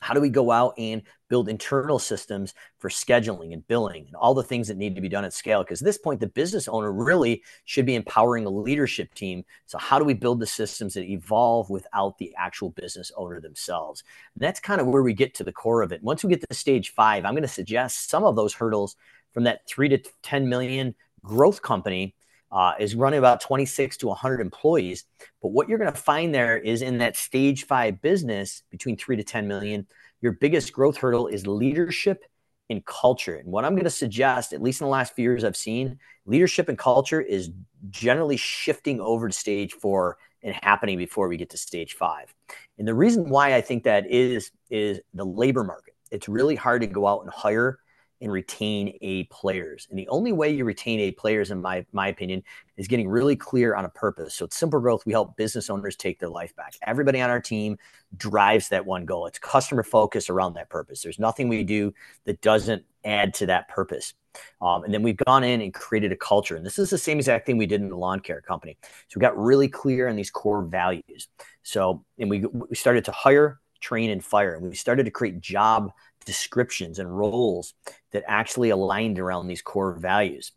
How 0.03 0.15
do 0.15 0.21
we 0.21 0.29
go 0.29 0.51
out 0.51 0.75
and 0.77 1.03
build 1.29 1.49
internal 1.49 1.99
systems 1.99 2.55
for 2.79 2.91
scheduling 2.91 3.53
and 3.53 3.67
billing 3.69 4.07
and 4.07 4.17
all 4.17 4.35
the 4.35 4.43
things 4.43 4.69
that 4.69 4.77
need 4.77 4.97
to 4.97 5.01
be 5.01 5.09
done 5.09 5.25
at 5.25 5.33
scale? 5.33 5.63
Because 5.63 5.81
at 5.81 5.85
this 5.85 5.97
point, 5.97 6.19
the 6.19 6.27
business 6.27 6.67
owner 6.67 6.93
really 6.93 7.43
should 7.65 7.87
be 7.87 7.95
empowering 7.95 8.45
a 8.45 8.51
leadership 8.51 9.15
team. 9.15 9.45
So, 9.67 9.79
how 9.79 9.99
do 9.99 10.05
we 10.05 10.15
build 10.15 10.41
the 10.41 10.47
systems 10.47 10.95
that 10.95 11.05
evolve 11.05 11.71
without 11.71 12.19
the 12.19 12.35
actual 12.37 12.71
business 12.71 13.13
owner 13.17 13.41
themselves? 13.41 14.03
And 14.35 14.43
that's 14.43 14.61
kind 14.61 14.81
of 14.81 14.89
where 14.89 15.03
we 15.03 15.15
get 15.15 15.35
to 15.35 15.45
the 15.45 15.53
core 15.53 15.83
of 15.83 15.93
it. 15.93 16.03
Once 16.03 16.25
we 16.25 16.31
get 16.31 16.45
to 16.49 16.57
stage 16.57 16.93
five, 16.93 17.25
I'm 17.25 17.35
going 17.35 17.43
to 17.43 17.49
suggest 17.49 18.11
some 18.11 18.25
of 18.25 18.35
those 18.35 18.55
hurdles 18.55 18.97
from 19.33 19.45
that 19.45 19.67
three 19.69 19.89
to 19.89 19.99
10 20.23 20.49
million 20.49 20.95
growth 21.23 21.63
company 21.63 22.15
uh, 22.53 22.75
is 22.79 22.95
running 22.95 23.19
about 23.19 23.41
26 23.41 23.97
to 23.99 24.09
100 24.09 24.41
employees. 24.41 25.05
But 25.41 25.49
what 25.49 25.69
you're 25.69 25.79
going 25.79 25.93
to 25.93 25.99
find 25.99 26.35
there 26.35 26.59
is 26.59 26.83
in 26.83 26.99
that 26.99 27.17
stage 27.17 27.65
five 27.67 28.03
business 28.03 28.63
between 28.71 28.97
three 28.97 29.17
to 29.17 29.25
10 29.25 29.49
million, 29.49 29.87
your 30.21 30.33
biggest 30.33 30.73
growth 30.73 30.99
hurdle 30.99 31.27
is 31.27 31.47
leadership 31.47 32.25
and 32.69 32.85
culture. 32.85 33.37
And 33.37 33.51
what 33.51 33.65
I'm 33.65 33.75
going 33.75 33.85
to 33.85 33.91
suggest, 33.91 34.53
at 34.53 34.63
least 34.63 34.81
in 34.81 34.85
the 34.85 34.91
last 34.91 35.15
few 35.15 35.25
years 35.25 35.45
I've 35.45 35.57
seen, 35.57 35.99
leadership 36.27 36.69
and 36.69 36.79
culture 36.79 37.21
is 37.21 37.51
generally 37.91 38.37
shifting 38.37 39.01
over 39.01 39.29
to 39.29 39.35
stage 39.35 39.73
four 39.73 40.19
and 40.43 40.55
happening 40.63 40.99
before 40.99 41.29
we 41.29 41.37
get 41.37 41.51
to 41.51 41.57
stage 41.57 41.95
five. 41.95 42.35
And 42.79 42.87
the 42.87 42.95
reason 42.95 43.29
why 43.29 43.55
I 43.55 43.61
think 43.61 43.85
that 43.85 44.11
is, 44.11 44.51
is 44.71 45.01
the 45.15 45.25
labor 45.25 45.65
market. 45.65 45.95
It's 46.11 46.29
really 46.29 46.57
hard 46.57 46.83
to 46.83 46.87
go 46.87 47.07
out 47.07 47.23
and 47.23 47.31
hire 47.31 47.79
and 48.23 48.33
retain 48.33 48.97
A 49.03 49.25
players. 49.25 49.89
And 49.91 49.99
the 49.99 50.09
only 50.09 50.33
way 50.33 50.51
you 50.51 50.65
retain 50.65 51.01
A 51.01 51.11
players, 51.11 51.51
in 51.51 51.61
my, 51.61 51.85
my 51.93 52.07
opinion, 52.07 52.43
is 52.77 52.87
getting 52.87 53.09
really 53.09 53.37
clear 53.37 53.75
on 53.75 53.85
a 53.85 53.89
purpose. 53.89 54.35
So 54.35 54.45
at 54.45 54.53
Simple 54.53 54.81
Growth, 54.81 55.05
we 55.05 55.13
help 55.13 55.37
business 55.37 55.69
owners 55.69 55.97
take 55.97 56.21
their 56.21 56.29
life 56.29 56.55
back. 56.55 56.75
Everybody 56.87 57.21
on 57.21 57.29
our 57.29 57.41
team 57.41 57.77
drives 58.17 58.69
that 58.69 58.87
one 58.87 59.05
goal. 59.05 59.27
It's 59.27 59.39
customer 59.39 59.83
focus 59.83 60.31
around 60.31 60.55
that 60.55 60.71
purpose. 60.71 61.03
There's 61.03 61.19
nothing 61.19 61.49
we 61.49 61.65
do 61.65 61.93
that 62.25 62.41
doesn't 62.41 62.85
add 63.05 63.35
to 63.35 63.47
that 63.47 63.69
purpose. 63.69 64.15
Um, 64.63 64.85
and 64.85 64.95
then 64.95 65.03
we've 65.03 65.17
gone 65.17 65.43
in 65.45 65.61
and 65.61 65.75
created 65.75 66.13
a 66.13 66.17
culture. 66.17 66.55
And 66.57 66.65
this 66.65 66.79
is 66.79 66.91
the 66.91 66.99
same 66.99 67.19
exact 67.19 67.45
thing 67.45 67.59
we 67.59 67.67
did 67.67 67.83
in 67.83 67.89
the 67.89 67.97
lawn 67.97 68.21
care 68.21 68.41
company. 68.41 68.79
So 69.09 69.19
we 69.19 69.21
got 69.21 69.37
really 69.37 69.69
clear 69.69 70.09
on 70.09 70.17
these 70.17 70.31
core 70.31 70.63
values. 70.63 71.29
So, 71.65 72.05
and 72.19 72.31
we, 72.31 72.45
we 72.47 72.77
started 72.77 73.05
to 73.07 73.13
hire, 73.13 73.61
train, 73.81 74.11
and 74.11 74.25
fire. 74.25 74.55
And 74.55 74.63
we 74.63 74.77
started 74.77 75.05
to 75.05 75.11
create 75.11 75.41
job 75.41 75.93
descriptions 76.25 76.99
and 76.99 77.17
roles 77.17 77.75
that 78.13 78.25
actually 78.27 78.71
aligned 78.71 79.19
around 79.19 79.47
these 79.47 79.63
core 79.63 79.95
values. 79.95 80.53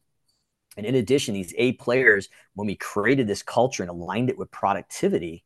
And 0.78 0.86
in 0.86 0.96
addition, 0.96 1.34
these 1.34 1.54
A 1.58 1.74
players, 1.74 2.30
when 2.54 2.68
we 2.68 2.76
created 2.76 3.28
this 3.28 3.44
culture 3.44 3.84
and 3.84 3.90
aligned 3.90 4.30
it 4.30 4.38
with 4.38 4.52
productivity, 4.52 5.44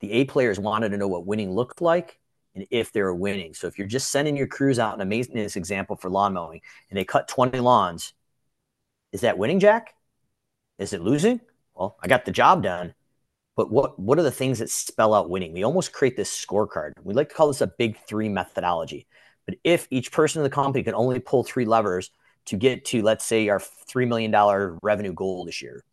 the 0.00 0.12
A 0.12 0.24
players 0.24 0.58
wanted 0.58 0.90
to 0.90 0.96
know 0.96 1.08
what 1.08 1.26
winning 1.26 1.52
looked 1.52 1.80
like 1.80 2.18
and 2.54 2.66
if 2.70 2.92
they 2.92 3.02
were 3.02 3.14
winning. 3.14 3.54
So 3.54 3.66
if 3.66 3.78
you're 3.78 3.86
just 3.86 4.10
sending 4.10 4.36
your 4.36 4.46
crews 4.46 4.78
out 4.78 4.94
in 4.94 5.00
a 5.00 5.06
maintenance 5.06 5.56
example 5.56 5.96
for 5.96 6.10
lawn 6.10 6.34
mowing 6.34 6.60
and 6.90 6.98
they 6.98 7.04
cut 7.04 7.28
20 7.28 7.58
lawns, 7.60 8.12
is 9.12 9.22
that 9.22 9.38
winning, 9.38 9.60
Jack? 9.60 9.94
Is 10.78 10.92
it 10.92 11.02
losing? 11.02 11.40
Well, 11.74 11.96
I 12.02 12.08
got 12.08 12.24
the 12.24 12.32
job 12.32 12.62
done. 12.62 12.94
But 13.56 13.70
what 13.70 13.98
what 13.98 14.18
are 14.18 14.22
the 14.22 14.30
things 14.30 14.58
that 14.60 14.70
spell 14.70 15.14
out 15.14 15.28
winning? 15.28 15.52
We 15.52 15.62
almost 15.62 15.92
create 15.92 16.16
this 16.16 16.30
scorecard. 16.30 16.92
We 17.02 17.14
like 17.14 17.28
to 17.28 17.34
call 17.34 17.48
this 17.48 17.60
a 17.60 17.66
big 17.66 17.98
three 18.06 18.28
methodology. 18.28 19.06
But 19.46 19.56
if 19.64 19.86
each 19.90 20.12
person 20.12 20.40
in 20.40 20.44
the 20.44 20.50
company 20.50 20.82
can 20.82 20.94
only 20.94 21.18
pull 21.18 21.44
three 21.44 21.64
levers 21.64 22.10
to 22.46 22.56
get 22.56 22.84
to, 22.86 23.02
let's 23.02 23.24
say, 23.24 23.48
our 23.48 23.60
three 23.60 24.06
million 24.06 24.30
dollar 24.30 24.78
revenue 24.82 25.12
goal 25.12 25.44
this 25.44 25.60
year, 25.60 25.84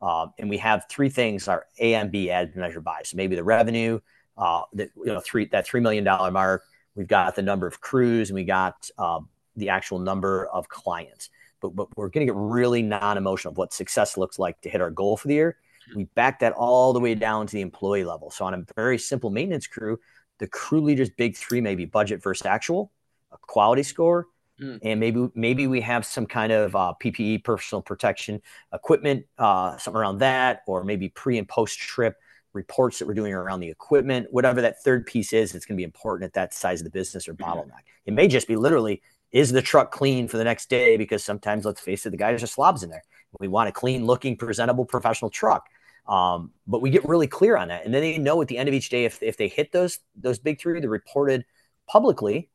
um, 0.00 0.32
and 0.38 0.48
we 0.48 0.58
have 0.58 0.86
three 0.88 1.08
things 1.08 1.48
our 1.48 1.66
A 1.78 1.94
and 1.94 2.12
B 2.12 2.30
as 2.30 2.54
measured 2.54 2.84
by. 2.84 3.00
So 3.04 3.16
maybe 3.16 3.34
the 3.34 3.44
revenue, 3.44 3.98
uh, 4.38 4.62
that 4.74 4.90
you 4.96 5.06
know, 5.06 5.20
three 5.20 5.46
that 5.46 5.66
three 5.66 5.80
million 5.80 6.04
dollar 6.04 6.30
mark. 6.30 6.62
We've 6.94 7.08
got 7.08 7.34
the 7.34 7.42
number 7.42 7.66
of 7.66 7.80
crews, 7.80 8.28
and 8.28 8.34
we 8.34 8.44
got 8.44 8.88
um, 8.98 9.28
the 9.56 9.70
actual 9.70 9.98
number 9.98 10.46
of 10.46 10.68
clients. 10.68 11.30
But, 11.60 11.74
but 11.74 11.88
we're 11.96 12.08
going 12.08 12.26
to 12.26 12.32
get 12.32 12.38
really 12.38 12.82
non-emotional 12.82 13.52
of 13.52 13.58
what 13.58 13.72
success 13.72 14.16
looks 14.16 14.38
like 14.38 14.60
to 14.62 14.68
hit 14.68 14.80
our 14.80 14.90
goal 14.90 15.16
for 15.16 15.28
the 15.28 15.34
year 15.34 15.56
we 15.94 16.04
back 16.04 16.40
that 16.40 16.52
all 16.52 16.92
the 16.92 17.00
way 17.00 17.14
down 17.14 17.46
to 17.46 17.52
the 17.52 17.60
employee 17.60 18.04
level. 18.04 18.30
So 18.30 18.44
on 18.44 18.54
a 18.54 18.64
very 18.76 18.98
simple 18.98 19.30
maintenance 19.30 19.66
crew, 19.66 19.98
the 20.38 20.46
crew 20.46 20.80
leader's 20.80 21.10
big 21.10 21.36
three 21.36 21.60
may 21.60 21.74
be 21.74 21.84
budget 21.84 22.22
versus 22.22 22.46
actual, 22.46 22.92
a 23.30 23.38
quality 23.38 23.82
score, 23.82 24.26
mm. 24.60 24.78
and 24.82 24.98
maybe 24.98 25.28
maybe 25.34 25.66
we 25.66 25.80
have 25.80 26.04
some 26.04 26.26
kind 26.26 26.52
of 26.52 26.74
uh, 26.74 26.94
PPE, 27.02 27.44
personal 27.44 27.82
protection 27.82 28.40
equipment, 28.72 29.24
uh, 29.38 29.76
something 29.76 30.00
around 30.00 30.18
that, 30.18 30.62
or 30.66 30.84
maybe 30.84 31.08
pre 31.08 31.38
and 31.38 31.48
post 31.48 31.78
trip 31.78 32.16
reports 32.52 32.98
that 32.98 33.06
we're 33.06 33.14
doing 33.14 33.32
around 33.32 33.60
the 33.60 33.70
equipment. 33.70 34.26
Whatever 34.30 34.60
that 34.62 34.82
third 34.82 35.06
piece 35.06 35.32
is, 35.32 35.54
it's 35.54 35.64
going 35.64 35.76
to 35.76 35.80
be 35.80 35.84
important 35.84 36.26
at 36.26 36.34
that 36.34 36.52
size 36.52 36.80
of 36.80 36.84
the 36.84 36.90
business 36.90 37.28
or 37.28 37.34
bottleneck. 37.34 37.70
Mm. 37.70 38.06
It 38.06 38.14
may 38.14 38.28
just 38.28 38.48
be 38.48 38.56
literally 38.56 39.02
is 39.32 39.50
the 39.50 39.62
truck 39.62 39.90
clean 39.90 40.28
for 40.28 40.36
the 40.36 40.44
next 40.44 40.68
day 40.68 40.96
because 40.96 41.24
sometimes 41.24 41.64
let's 41.64 41.80
face 41.80 42.04
it, 42.04 42.10
the 42.10 42.16
guys 42.16 42.42
are 42.42 42.46
slobs 42.46 42.82
in 42.82 42.90
there. 42.90 43.02
We 43.40 43.48
want 43.48 43.68
a 43.68 43.72
clean 43.72 44.04
looking, 44.04 44.36
presentable, 44.36 44.84
professional 44.84 45.30
truck. 45.30 45.68
Um, 46.06 46.50
but 46.66 46.82
we 46.82 46.90
get 46.90 47.08
really 47.08 47.28
clear 47.28 47.56
on 47.56 47.68
that. 47.68 47.84
And 47.84 47.94
then 47.94 48.02
they 48.02 48.18
know 48.18 48.42
at 48.42 48.48
the 48.48 48.58
end 48.58 48.68
of 48.68 48.74
each 48.74 48.88
day 48.88 49.04
if, 49.04 49.22
if 49.22 49.36
they 49.36 49.48
hit 49.48 49.72
those 49.72 50.00
those 50.16 50.38
big 50.38 50.60
three, 50.60 50.80
they're 50.80 50.90
reported 50.90 51.44
publicly 51.86 52.50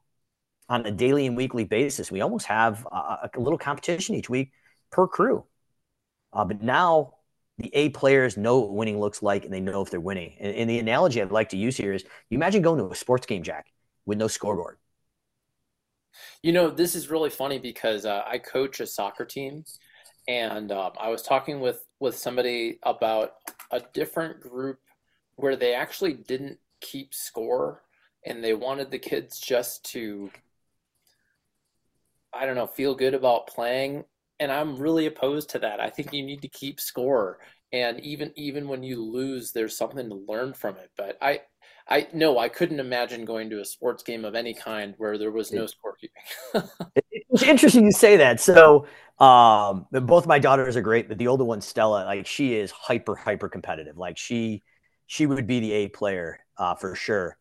on 0.70 0.86
a 0.86 0.92
daily 0.92 1.26
and 1.26 1.38
weekly 1.38 1.64
basis. 1.64 2.12
We 2.12 2.22
almost 2.22 2.48
have 2.48 2.86
a, 2.92 3.30
a 3.34 3.40
little 3.40 3.58
competition 3.58 4.16
each 4.16 4.30
week 4.30 4.52
per 4.92 5.08
crew. 5.08 5.46
Uh, 6.34 6.44
but 6.44 6.62
now 6.62 7.14
the 7.58 7.72
A 7.74 7.90
players 7.90 8.38
know 8.38 8.60
what 8.60 8.74
winning 8.74 9.00
looks 9.00 9.24
like 9.24 9.46
and 9.46 9.54
they 9.54 9.62
know 9.62 9.82
if 9.82 9.90
they're 9.90 10.00
winning. 10.00 10.36
And, 10.40 10.54
and 10.56 10.70
the 10.70 10.80
analogy 10.80 11.22
I'd 11.22 11.32
like 11.32 11.50
to 11.50 11.58
use 11.58 11.78
here 11.78 11.94
is 11.94 12.04
you 12.30 12.38
imagine 12.38 12.62
going 12.62 12.80
to 12.80 12.92
a 12.92 12.96
sports 12.96 13.26
game, 13.26 13.44
Jack, 13.44 13.68
with 14.06 14.18
no 14.18 14.28
scoreboard. 14.28 14.78
You 16.42 16.52
know, 16.52 16.70
this 16.70 16.96
is 16.96 17.10
really 17.10 17.30
funny 17.30 17.60
because 17.60 18.06
uh, 18.06 18.24
I 18.28 18.40
coach 18.40 18.80
a 18.80 18.88
soccer 18.88 19.26
team 19.26 19.64
and 20.28 20.72
um, 20.72 20.92
I 21.00 21.10
was 21.10 21.22
talking 21.22 21.60
with 21.60 21.86
with 22.00 22.18
somebody 22.18 22.80
about 22.84 23.34
a 23.72 23.82
different 23.94 24.42
group 24.42 24.80
where 25.36 25.56
they 25.56 25.74
actually 25.74 26.14
didn't 26.14 26.60
keep 26.82 27.14
score 27.14 27.84
and 28.26 28.44
they 28.44 28.54
wanted 28.54 28.92
the 28.92 29.00
kids 29.00 29.40
just 29.40 29.84
to 29.92 30.30
I 32.34 32.46
don't 32.46 32.56
know 32.56 32.68
feel 32.68 32.96
good 32.96 33.14
about 33.14 33.48
playing 33.48 34.06
and 34.40 34.52
I'm 34.52 34.78
really 34.78 35.08
opposed 35.08 35.50
to 35.52 35.60
that. 35.60 35.80
I 35.80 35.90
think 35.90 36.14
you 36.14 36.24
need 36.24 36.42
to 36.42 36.50
keep 36.50 36.80
score 36.80 37.40
and 37.74 38.00
even 38.02 38.32
even 38.36 38.68
when 38.68 38.84
you 38.84 39.04
lose 39.04 39.52
there's 39.52 39.78
something 39.78 40.10
to 40.10 40.26
learn 40.28 40.54
from 40.54 40.76
it. 40.78 40.92
But 40.98 41.18
I 41.22 41.42
I 41.90 42.08
no, 42.14 42.38
I 42.38 42.50
couldn't 42.50 42.80
imagine 42.80 43.26
going 43.26 43.50
to 43.50 43.62
a 43.62 43.66
sports 43.66 44.04
game 44.04 44.26
of 44.26 44.36
any 44.36 44.54
kind 44.54 44.94
where 44.98 45.18
there 45.18 45.32
was 45.32 45.52
no 45.52 45.66
scorekeeping. 45.66 46.70
it's 47.30 47.44
interesting 47.44 47.86
you 47.86 47.92
say 47.92 48.18
that. 48.18 48.42
So 48.42 48.86
um, 49.20 49.88
both 49.92 50.28
my 50.28 50.40
daughters 50.40 50.76
are 50.76 50.82
great, 50.82 51.08
but 51.08 51.18
the 51.18 51.28
older 51.28 51.44
one, 51.44 51.62
Stella, 51.62 52.06
like 52.06 52.28
she 52.28 52.56
is 52.56 52.72
hyper, 52.72 53.16
hyper 53.16 53.50
competitive. 53.50 53.98
Like 53.98 54.18
she, 54.18 54.64
she 55.08 55.26
would 55.26 55.48
be 55.48 55.60
the 55.60 55.72
A 55.72 55.88
player 55.90 56.40
uh, 56.58 56.76
for 56.76 56.96
sure. 56.96 57.38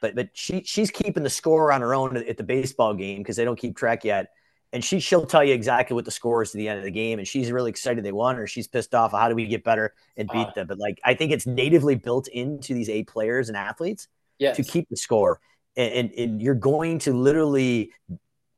But 0.00 0.14
but 0.14 0.30
she 0.32 0.62
she's 0.64 0.90
keeping 0.90 1.22
the 1.22 1.30
score 1.30 1.72
on 1.72 1.82
her 1.82 1.94
own 1.94 2.16
at 2.16 2.38
the 2.38 2.42
baseball 2.42 2.94
game 2.94 3.18
because 3.18 3.36
they 3.36 3.44
don't 3.44 3.58
keep 3.58 3.76
track 3.76 4.02
yet. 4.04 4.30
and 4.72 4.84
she 4.84 5.00
she'll 5.00 5.26
tell 5.26 5.42
you 5.42 5.52
exactly 5.52 5.94
what 5.94 6.04
the 6.04 6.10
score 6.10 6.42
is 6.42 6.52
to 6.52 6.56
the 6.56 6.68
end 6.68 6.78
of 6.78 6.84
the 6.84 6.90
game, 6.90 7.18
and 7.18 7.26
she's 7.26 7.50
really 7.50 7.70
excited 7.70 8.04
they 8.04 8.12
won, 8.12 8.36
or 8.36 8.46
she's 8.46 8.68
pissed 8.68 8.94
off. 8.94 9.12
How 9.12 9.28
do 9.28 9.34
we 9.34 9.46
get 9.46 9.64
better 9.64 9.94
and 10.16 10.28
beat 10.28 10.48
uh, 10.48 10.52
them? 10.54 10.66
But 10.66 10.78
like 10.78 11.00
I 11.04 11.14
think 11.14 11.32
it's 11.32 11.46
natively 11.46 11.96
built 11.96 12.28
into 12.28 12.74
these 12.74 12.88
A 12.88 13.02
players 13.04 13.48
and 13.48 13.56
athletes 13.56 14.08
yes. 14.38 14.56
to 14.56 14.62
keep 14.62 14.88
the 14.88 14.96
score, 14.96 15.40
and, 15.76 15.92
and, 15.92 16.12
and 16.12 16.42
you're 16.42 16.54
going 16.54 17.00
to 17.00 17.12
literally 17.12 17.92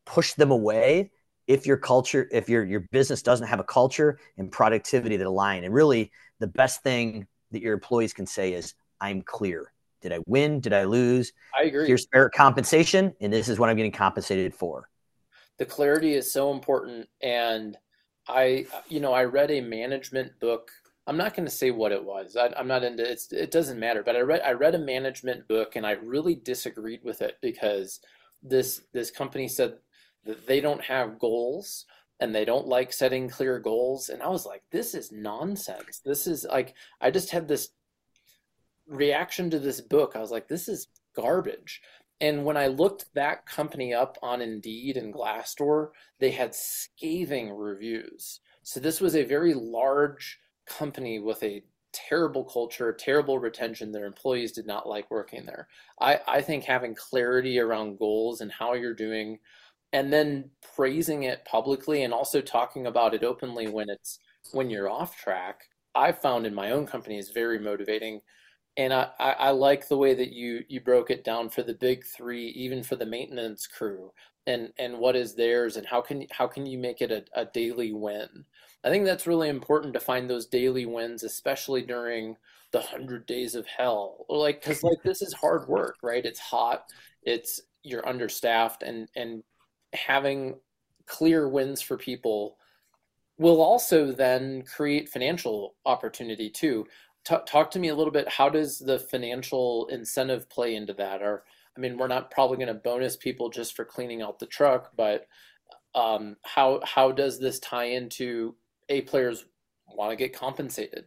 push 0.05 0.35
them 0.35 0.51
away 0.51 1.11
if 1.46 1.66
your 1.66 1.76
culture, 1.76 2.28
if 2.33 2.48
your 2.48 2.64
your 2.64 2.81
business 2.92 3.22
doesn't 3.22 3.46
have 3.46 3.61
a 3.61 3.64
culture 3.64 4.18
and 4.38 4.50
productivity 4.50 5.16
that 5.16 5.26
align. 5.26 5.64
And 5.64 5.74
really, 5.74 6.12
the 6.38 6.46
best 6.46 6.83
thing 6.83 7.26
that 7.50 7.62
your 7.62 7.74
employees 7.74 8.12
can 8.12 8.26
say 8.26 8.52
is, 8.52 8.74
"I'm 9.00 9.22
clear. 9.22 9.72
Did 10.00 10.12
I 10.12 10.18
win? 10.26 10.61
Did 10.61 10.72
I 10.72 10.85
lose? 10.85 11.33
I 11.57 11.64
agree. 11.64 11.87
Here's 11.87 12.07
fair 12.12 12.28
compensation, 12.31 13.14
and 13.20 13.33
this 13.33 13.48
is 13.48 13.59
what 13.59 13.68
I'm 13.68 13.76
getting 13.76 13.92
compensated 13.92 14.55
for." 14.55 14.88
the 15.59 15.66
clarity 15.66 16.14
is 16.14 16.31
so 16.31 16.52
important 16.52 17.09
and 17.22 17.76
i 18.28 18.66
you 18.88 19.00
know 19.00 19.12
i 19.12 19.24
read 19.24 19.50
a 19.50 19.61
management 19.61 20.33
book 20.40 20.70
i'm 21.07 21.16
not 21.16 21.35
going 21.35 21.46
to 21.46 21.55
say 21.55 21.70
what 21.70 21.92
it 21.92 22.02
was 22.02 22.37
I, 22.37 22.52
am 22.57 22.66
not 22.66 22.85
into 22.85 23.09
it's 23.09 23.33
it 23.33 23.50
doesn't 23.50 23.78
matter 23.78 24.02
but 24.02 24.16
i 24.16 24.20
read 24.20 24.42
i 24.44 24.52
read 24.52 24.74
a 24.74 24.78
management 24.78 25.46
book 25.48 25.76
and 25.76 25.87
i 25.87 25.92
really 25.92 26.35
disagreed 26.35 27.00
with 27.05 27.22
it 27.22 27.37
because 27.40 28.00
this 28.42 28.83
this 28.92 29.11
company 29.11 29.48
said 29.48 29.74
they 30.46 30.61
don't 30.61 30.82
have 30.82 31.18
goals 31.18 31.87
and 32.20 32.35
they 32.35 32.44
don't 32.44 32.68
like 32.68 32.92
setting 32.92 33.28
clear 33.28 33.58
goals 33.58 34.08
and 34.08 34.22
i 34.22 34.28
was 34.28 34.46
like 34.46 34.62
this 34.70 34.94
is 34.94 35.11
nonsense 35.12 36.00
this 36.04 36.26
is 36.26 36.44
like 36.48 36.74
i 37.00 37.11
just 37.11 37.30
had 37.30 37.48
this 37.48 37.70
reaction 38.87 39.50
to 39.50 39.58
this 39.58 39.80
book 39.80 40.12
i 40.14 40.20
was 40.20 40.30
like 40.30 40.48
this 40.48 40.68
is 40.68 40.88
garbage 41.14 41.80
and 42.22 42.44
when 42.44 42.56
I 42.56 42.68
looked 42.68 43.06
that 43.14 43.46
company 43.46 43.92
up 43.92 44.16
on 44.22 44.40
Indeed 44.40 44.96
and 44.96 45.12
Glassdoor, 45.12 45.88
they 46.20 46.30
had 46.30 46.54
scathing 46.54 47.50
reviews. 47.50 48.38
So 48.62 48.78
this 48.78 49.00
was 49.00 49.16
a 49.16 49.24
very 49.24 49.54
large 49.54 50.38
company 50.64 51.18
with 51.18 51.42
a 51.42 51.64
terrible 51.92 52.44
culture, 52.44 52.92
terrible 52.92 53.40
retention. 53.40 53.90
Their 53.90 54.06
employees 54.06 54.52
did 54.52 54.68
not 54.68 54.88
like 54.88 55.11
working 55.11 55.44
there. 55.44 55.66
I, 56.00 56.20
I 56.28 56.42
think 56.42 56.62
having 56.62 56.94
clarity 56.94 57.58
around 57.58 57.98
goals 57.98 58.40
and 58.40 58.52
how 58.52 58.74
you're 58.74 58.94
doing, 58.94 59.40
and 59.92 60.12
then 60.12 60.50
praising 60.74 61.24
it 61.24 61.44
publicly 61.44 62.02
and 62.02 62.12
also 62.12 62.40
talking 62.40 62.87
about 62.87 63.14
it 63.14 63.24
openly 63.24 63.68
when 63.68 63.90
it's 63.90 64.18
when 64.52 64.70
you're 64.70 64.90
off 64.90 65.16
track, 65.16 65.62
i've 65.94 66.20
found 66.20 66.46
in 66.46 66.55
my 66.55 66.70
own 66.70 66.87
company 66.87 67.18
is 67.18 67.31
very 67.31 67.59
motivating 67.59 68.20
and 68.76 68.92
I, 68.92 69.09
I, 69.18 69.31
I, 69.33 69.50
like 69.50 69.88
the 69.88 69.98
way 69.98 70.14
that 70.14 70.33
you 70.33 70.64
you 70.68 70.81
broke 70.81 71.11
it 71.11 71.24
down 71.24 71.50
for 71.50 71.62
the 71.62 71.74
big 71.74 72.05
three, 72.05 72.48
even 72.48 72.83
for 72.83 72.96
the 72.96 73.07
maintenance 73.07 73.66
crew, 73.66 74.12
and 74.46 74.72
and 74.78 74.98
what 74.98 75.16
is 75.16 75.35
theirs, 75.35 75.76
and 75.76 75.87
how 75.87 76.00
can 76.00 76.26
how 76.31 76.46
can 76.46 76.64
you 76.66 76.78
make 76.78 77.02
it 77.02 77.12
a, 77.12 77.24
a 77.35 77.44
daily 77.44 77.92
win? 77.92 78.44
I 78.85 78.90
think 78.90 79.05
that's 79.05 79.26
really 79.26 79.48
important 79.48 79.92
to 79.94 80.00
find 80.00 80.28
those 80.28 80.46
daily 80.46 80.87
wins, 80.87 81.22
especially 81.22 81.83
during 81.83 82.37
the 82.72 82.81
hundred 82.81 83.26
days 83.26 83.55
of 83.55 83.66
hell. 83.66 84.24
Like 84.28 84.62
because 84.62 84.83
like 84.83 85.02
this 85.05 85.20
is 85.22 85.35
hard 85.35 85.68
work, 85.68 85.96
right? 86.02 86.24
It's 86.24 86.40
hot, 86.40 86.85
it's 87.22 87.61
you're 87.83 88.09
understaffed, 88.09 88.83
and 88.83 89.09
and 89.16 89.42
having 89.92 90.55
clear 91.07 91.48
wins 91.48 91.83
for 91.83 91.96
people 91.96 92.57
will 93.38 93.61
also 93.61 94.12
then 94.12 94.62
create 94.62 95.09
financial 95.09 95.74
opportunity 95.85 96.48
too 96.48 96.87
T- 97.24 97.37
talk 97.46 97.70
to 97.70 97.78
me 97.78 97.88
a 97.88 97.94
little 97.94 98.12
bit. 98.12 98.28
How 98.28 98.48
does 98.48 98.78
the 98.78 98.98
financial 98.98 99.87
incentive 99.88 100.48
play 100.50 100.74
into 100.74 100.92
that? 100.94 101.22
Or, 101.22 101.44
I 101.76 101.81
mean, 101.81 101.96
we're 101.96 102.09
not 102.09 102.31
probably 102.31 102.57
going 102.57 102.68
to 102.68 102.74
bonus 102.74 103.16
people 103.16 103.48
just 103.48 103.76
for 103.76 103.85
cleaning 103.85 104.22
out 104.22 104.38
the 104.38 104.46
truck, 104.46 104.90
but 104.96 105.26
um, 105.94 106.37
how 106.42 106.81
how 106.85 107.12
does 107.12 107.38
this 107.38 107.61
tie 107.61 107.85
into 107.85 108.57
a 108.88 109.02
players 109.02 109.44
want 109.87 110.11
to 110.11 110.16
get 110.16 110.33
compensated? 110.33 111.05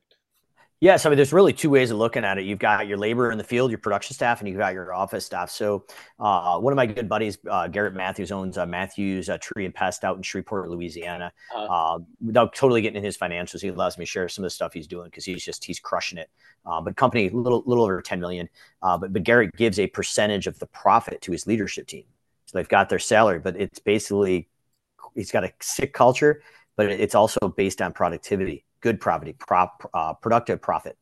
Yes, 0.82 1.06
I 1.06 1.10
mean, 1.10 1.16
there's 1.16 1.32
really 1.32 1.54
two 1.54 1.70
ways 1.70 1.90
of 1.90 1.98
looking 1.98 2.26
at 2.26 2.38
it. 2.38 2.44
You've 2.44 2.60
got 2.60 2.86
your 2.86 2.98
labor 2.98 3.32
in 3.32 3.38
the 3.38 3.46
field, 3.46 3.72
your 3.72 3.78
production 3.78 4.14
staff, 4.14 4.42
and 4.42 4.50
you've 4.50 4.58
got 4.58 4.74
your 4.74 4.94
office 4.94 5.26
staff. 5.26 5.50
So, 5.50 5.86
uh, 6.20 6.60
one 6.60 6.74
of 6.74 6.76
my 6.76 6.86
good 6.86 7.08
buddies, 7.08 7.38
uh, 7.50 7.70
Garrett 7.70 7.94
Matthews, 7.94 8.30
owns 8.30 8.58
uh, 8.58 8.66
Matthews 8.66 9.30
uh, 9.30 9.38
Tree 9.38 9.64
and 9.64 9.74
Pest 9.74 10.04
out 10.04 10.18
in 10.18 10.22
Shreveport, 10.22 10.70
Louisiana. 10.70 11.32
Uh-huh. 11.56 11.96
Uh, 11.96 12.00
without 12.24 12.54
totally 12.54 12.82
getting 12.82 12.98
in 12.98 13.04
his 13.06 13.18
financials, 13.18 13.62
he 13.62 13.70
allows 13.70 13.98
me 13.98 14.04
to 14.04 14.10
share 14.12 14.28
some 14.28 14.44
of 14.44 14.48
the 14.48 14.54
stuff 14.54 14.74
he's 14.74 14.86
doing 14.86 15.06
because 15.06 15.24
he's 15.24 15.46
just 15.46 15.64
he's 15.64 15.80
crushing 15.80 16.18
it. 16.18 16.30
Uh, 16.66 16.82
but 16.82 16.98
company, 16.98 17.30
little 17.30 17.64
little 17.66 17.86
over 17.86 18.02
10 18.02 18.20
million. 18.20 18.50
Uh, 18.82 18.98
but 18.98 19.14
but 19.14 19.24
Garrett 19.24 19.56
gives 19.56 19.80
a 19.80 19.88
percentage 19.88 20.46
of 20.46 20.60
the 20.60 20.68
profit 20.68 21.22
to 21.22 21.32
his 21.32 21.48
leadership 21.48 21.88
team. 21.88 22.04
So 22.48 22.58
they've 22.58 22.68
got 22.68 22.90
their 22.90 23.00
salary, 23.00 23.40
but 23.40 23.56
it's 23.56 23.80
basically 23.80 24.50
he's 25.16 25.32
got 25.32 25.46
a 25.46 25.54
sick 25.62 25.94
culture, 25.94 26.44
but 26.76 26.88
it's 26.88 27.16
also 27.16 27.48
based 27.48 27.82
on 27.82 27.94
productivity 27.94 28.66
good 28.86 29.02
profit, 29.02 29.39
prop, 29.39 29.89
uh, 29.95 30.13
productive 30.13 30.62
profit. 30.62 30.95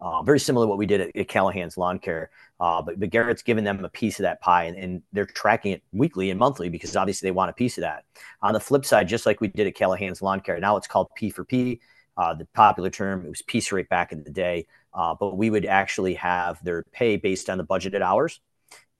Uh, 0.00 0.22
very 0.22 0.40
similar 0.40 0.64
to 0.64 0.68
what 0.68 0.78
we 0.78 0.86
did 0.86 1.02
at, 1.02 1.14
at 1.14 1.28
Callahan's 1.28 1.76
Lawn 1.76 1.98
Care. 1.98 2.30
Uh, 2.58 2.80
but, 2.80 2.98
but 2.98 3.10
Garrett's 3.10 3.42
given 3.42 3.62
them 3.62 3.84
a 3.84 3.90
piece 3.90 4.18
of 4.18 4.22
that 4.22 4.40
pie 4.40 4.64
and, 4.64 4.76
and, 4.78 5.02
they're 5.12 5.26
tracking 5.26 5.72
it 5.72 5.82
weekly 5.92 6.30
and 6.30 6.40
monthly 6.40 6.70
because 6.70 6.96
obviously 6.96 7.26
they 7.26 7.32
want 7.32 7.50
a 7.50 7.52
piece 7.52 7.76
of 7.76 7.82
that. 7.82 8.04
On 8.40 8.54
the 8.54 8.60
flip 8.60 8.86
side, 8.86 9.06
just 9.06 9.26
like 9.26 9.42
we 9.42 9.48
did 9.48 9.66
at 9.66 9.74
Callahan's 9.74 10.22
Lawn 10.22 10.40
Care, 10.40 10.58
now 10.58 10.78
it's 10.78 10.86
called 10.86 11.08
P 11.14 11.28
for 11.28 11.44
P. 11.44 11.78
Uh, 12.16 12.32
the 12.32 12.46
popular 12.54 12.88
term, 12.88 13.26
it 13.26 13.28
was 13.28 13.42
piece 13.42 13.70
rate 13.70 13.90
back 13.90 14.12
in 14.12 14.24
the 14.24 14.30
day. 14.30 14.66
Uh, 14.94 15.14
but 15.20 15.36
we 15.36 15.50
would 15.50 15.66
actually 15.66 16.14
have 16.14 16.62
their 16.64 16.84
pay 16.92 17.18
based 17.18 17.50
on 17.50 17.58
the 17.58 17.64
budgeted 17.64 18.00
hours. 18.00 18.40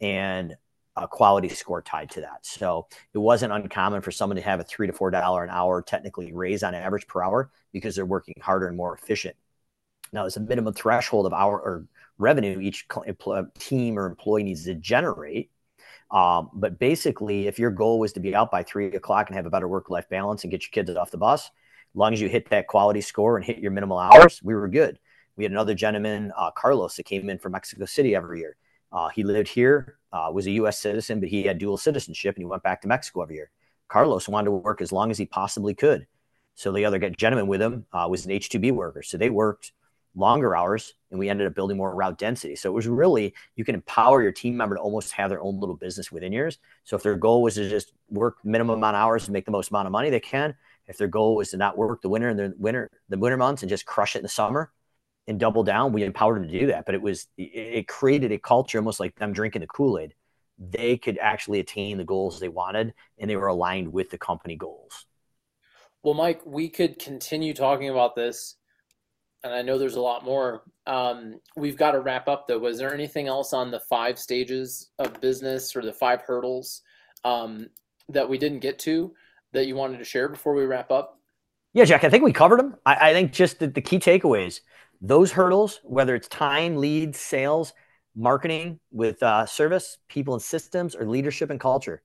And 0.02 0.54
a 0.96 1.06
quality 1.06 1.48
score 1.48 1.82
tied 1.82 2.10
to 2.10 2.20
that. 2.22 2.44
So 2.46 2.86
it 3.12 3.18
wasn't 3.18 3.52
uncommon 3.52 4.00
for 4.00 4.10
someone 4.10 4.36
to 4.36 4.42
have 4.42 4.60
a 4.60 4.64
three 4.64 4.86
to 4.86 4.92
four 4.92 5.10
dollar 5.10 5.44
an 5.44 5.50
hour 5.50 5.82
technically 5.82 6.32
raise 6.32 6.62
on 6.62 6.74
an 6.74 6.82
average 6.82 7.06
per 7.06 7.22
hour 7.22 7.50
because 7.72 7.94
they're 7.94 8.06
working 8.06 8.34
harder 8.40 8.66
and 8.66 8.76
more 8.76 8.94
efficient. 8.94 9.36
Now, 10.12 10.22
there's 10.22 10.36
a 10.36 10.40
minimum 10.40 10.72
threshold 10.74 11.26
of 11.26 11.32
hour 11.32 11.60
or 11.60 11.86
revenue 12.18 12.60
each 12.60 12.86
team 13.58 13.98
or 13.98 14.06
employee 14.06 14.44
needs 14.44 14.64
to 14.64 14.74
generate. 14.74 15.50
Um, 16.10 16.50
but 16.54 16.78
basically, 16.78 17.48
if 17.48 17.58
your 17.58 17.70
goal 17.70 17.98
was 17.98 18.12
to 18.12 18.20
be 18.20 18.34
out 18.34 18.50
by 18.50 18.62
three 18.62 18.86
o'clock 18.86 19.28
and 19.28 19.36
have 19.36 19.46
a 19.46 19.50
better 19.50 19.68
work 19.68 19.90
life 19.90 20.08
balance 20.08 20.44
and 20.44 20.50
get 20.50 20.62
your 20.62 20.70
kids 20.70 20.96
off 20.96 21.10
the 21.10 21.18
bus, 21.18 21.46
as 21.46 21.50
long 21.94 22.12
as 22.12 22.20
you 22.20 22.28
hit 22.28 22.48
that 22.50 22.68
quality 22.68 23.00
score 23.00 23.36
and 23.36 23.44
hit 23.44 23.58
your 23.58 23.72
minimal 23.72 23.98
hours, 23.98 24.40
we 24.42 24.54
were 24.54 24.68
good. 24.68 24.98
We 25.36 25.44
had 25.44 25.52
another 25.52 25.74
gentleman, 25.74 26.32
uh, 26.36 26.52
Carlos, 26.52 26.96
that 26.96 27.04
came 27.04 27.28
in 27.28 27.38
from 27.38 27.52
Mexico 27.52 27.84
City 27.84 28.14
every 28.14 28.40
year. 28.40 28.56
Uh, 28.96 29.10
he 29.10 29.22
lived 29.22 29.46
here, 29.46 29.98
uh, 30.10 30.30
was 30.32 30.46
a 30.46 30.52
U.S. 30.52 30.78
citizen, 30.78 31.20
but 31.20 31.28
he 31.28 31.42
had 31.42 31.58
dual 31.58 31.76
citizenship 31.76 32.34
and 32.34 32.40
he 32.40 32.46
went 32.46 32.62
back 32.62 32.80
to 32.80 32.88
Mexico 32.88 33.20
every 33.20 33.34
year. 33.34 33.50
Carlos 33.88 34.26
wanted 34.26 34.46
to 34.46 34.52
work 34.52 34.80
as 34.80 34.90
long 34.90 35.10
as 35.10 35.18
he 35.18 35.26
possibly 35.26 35.74
could. 35.74 36.06
So 36.54 36.72
the 36.72 36.86
other 36.86 36.98
gentleman 37.10 37.46
with 37.46 37.60
him 37.60 37.84
uh, 37.92 38.06
was 38.08 38.24
an 38.24 38.30
H-2B 38.30 38.72
worker. 38.72 39.02
So 39.02 39.18
they 39.18 39.28
worked 39.28 39.72
longer 40.14 40.56
hours 40.56 40.94
and 41.10 41.20
we 41.20 41.28
ended 41.28 41.46
up 41.46 41.54
building 41.54 41.76
more 41.76 41.94
route 41.94 42.16
density. 42.16 42.56
So 42.56 42.70
it 42.70 42.72
was 42.72 42.88
really, 42.88 43.34
you 43.54 43.66
can 43.66 43.74
empower 43.74 44.22
your 44.22 44.32
team 44.32 44.56
member 44.56 44.76
to 44.76 44.80
almost 44.80 45.12
have 45.12 45.28
their 45.28 45.42
own 45.42 45.60
little 45.60 45.76
business 45.76 46.10
within 46.10 46.32
yours. 46.32 46.58
So 46.84 46.96
if 46.96 47.02
their 47.02 47.16
goal 47.16 47.42
was 47.42 47.56
to 47.56 47.68
just 47.68 47.92
work 48.08 48.38
minimum 48.44 48.78
amount 48.78 48.96
of 48.96 49.00
hours 49.02 49.24
and 49.24 49.34
make 49.34 49.44
the 49.44 49.50
most 49.50 49.68
amount 49.68 49.84
of 49.84 49.92
money 49.92 50.08
they 50.08 50.20
can, 50.20 50.54
if 50.86 50.96
their 50.96 51.08
goal 51.08 51.36
was 51.36 51.50
to 51.50 51.58
not 51.58 51.76
work 51.76 52.00
the 52.00 52.08
winter 52.08 52.30
and 52.30 52.38
the 52.38 52.54
winter, 52.56 52.90
the 53.10 53.18
winter 53.18 53.36
months 53.36 53.62
and 53.62 53.68
just 53.68 53.84
crush 53.84 54.16
it 54.16 54.20
in 54.20 54.22
the 54.22 54.30
summer, 54.30 54.72
and 55.28 55.40
double 55.40 55.64
down. 55.64 55.92
We 55.92 56.04
empowered 56.04 56.36
them 56.36 56.48
to 56.48 56.58
do 56.60 56.66
that, 56.68 56.86
but 56.86 56.94
it 56.94 57.02
was 57.02 57.26
it 57.36 57.88
created 57.88 58.32
a 58.32 58.38
culture 58.38 58.78
almost 58.78 59.00
like 59.00 59.14
them 59.16 59.32
drinking 59.32 59.60
the 59.60 59.66
Kool 59.66 59.98
Aid. 59.98 60.14
They 60.58 60.96
could 60.96 61.18
actually 61.18 61.60
attain 61.60 61.98
the 61.98 62.04
goals 62.04 62.40
they 62.40 62.48
wanted, 62.48 62.94
and 63.18 63.28
they 63.28 63.36
were 63.36 63.48
aligned 63.48 63.92
with 63.92 64.10
the 64.10 64.18
company 64.18 64.56
goals. 64.56 65.06
Well, 66.02 66.14
Mike, 66.14 66.40
we 66.46 66.68
could 66.68 66.98
continue 66.98 67.52
talking 67.52 67.90
about 67.90 68.14
this, 68.14 68.56
and 69.42 69.52
I 69.52 69.62
know 69.62 69.76
there's 69.76 69.96
a 69.96 70.00
lot 70.00 70.24
more. 70.24 70.62
Um, 70.86 71.40
we've 71.56 71.76
got 71.76 71.92
to 71.92 72.00
wrap 72.00 72.28
up 72.28 72.46
though. 72.46 72.58
Was 72.58 72.78
there 72.78 72.94
anything 72.94 73.26
else 73.26 73.52
on 73.52 73.70
the 73.70 73.80
five 73.80 74.18
stages 74.18 74.90
of 74.98 75.20
business 75.20 75.74
or 75.74 75.82
the 75.82 75.92
five 75.92 76.22
hurdles 76.22 76.82
um, 77.24 77.68
that 78.08 78.28
we 78.28 78.38
didn't 78.38 78.60
get 78.60 78.78
to 78.80 79.12
that 79.52 79.66
you 79.66 79.74
wanted 79.74 79.98
to 79.98 80.04
share 80.04 80.28
before 80.28 80.54
we 80.54 80.64
wrap 80.64 80.90
up? 80.90 81.18
Yeah, 81.74 81.84
Jack, 81.84 82.04
I 82.04 82.08
think 82.08 82.24
we 82.24 82.32
covered 82.32 82.60
them. 82.60 82.76
I, 82.86 83.10
I 83.10 83.12
think 83.12 83.32
just 83.32 83.58
the, 83.58 83.66
the 83.66 83.82
key 83.82 83.98
takeaways 83.98 84.60
those 85.06 85.32
hurdles, 85.32 85.80
whether 85.84 86.14
it's 86.14 86.28
time, 86.28 86.76
leads, 86.76 87.18
sales, 87.18 87.72
marketing 88.14 88.80
with 88.90 89.22
uh, 89.22 89.46
service, 89.46 89.98
people 90.08 90.34
and 90.34 90.42
systems, 90.42 90.94
or 90.94 91.06
leadership 91.06 91.50
and 91.50 91.60
culture, 91.60 92.02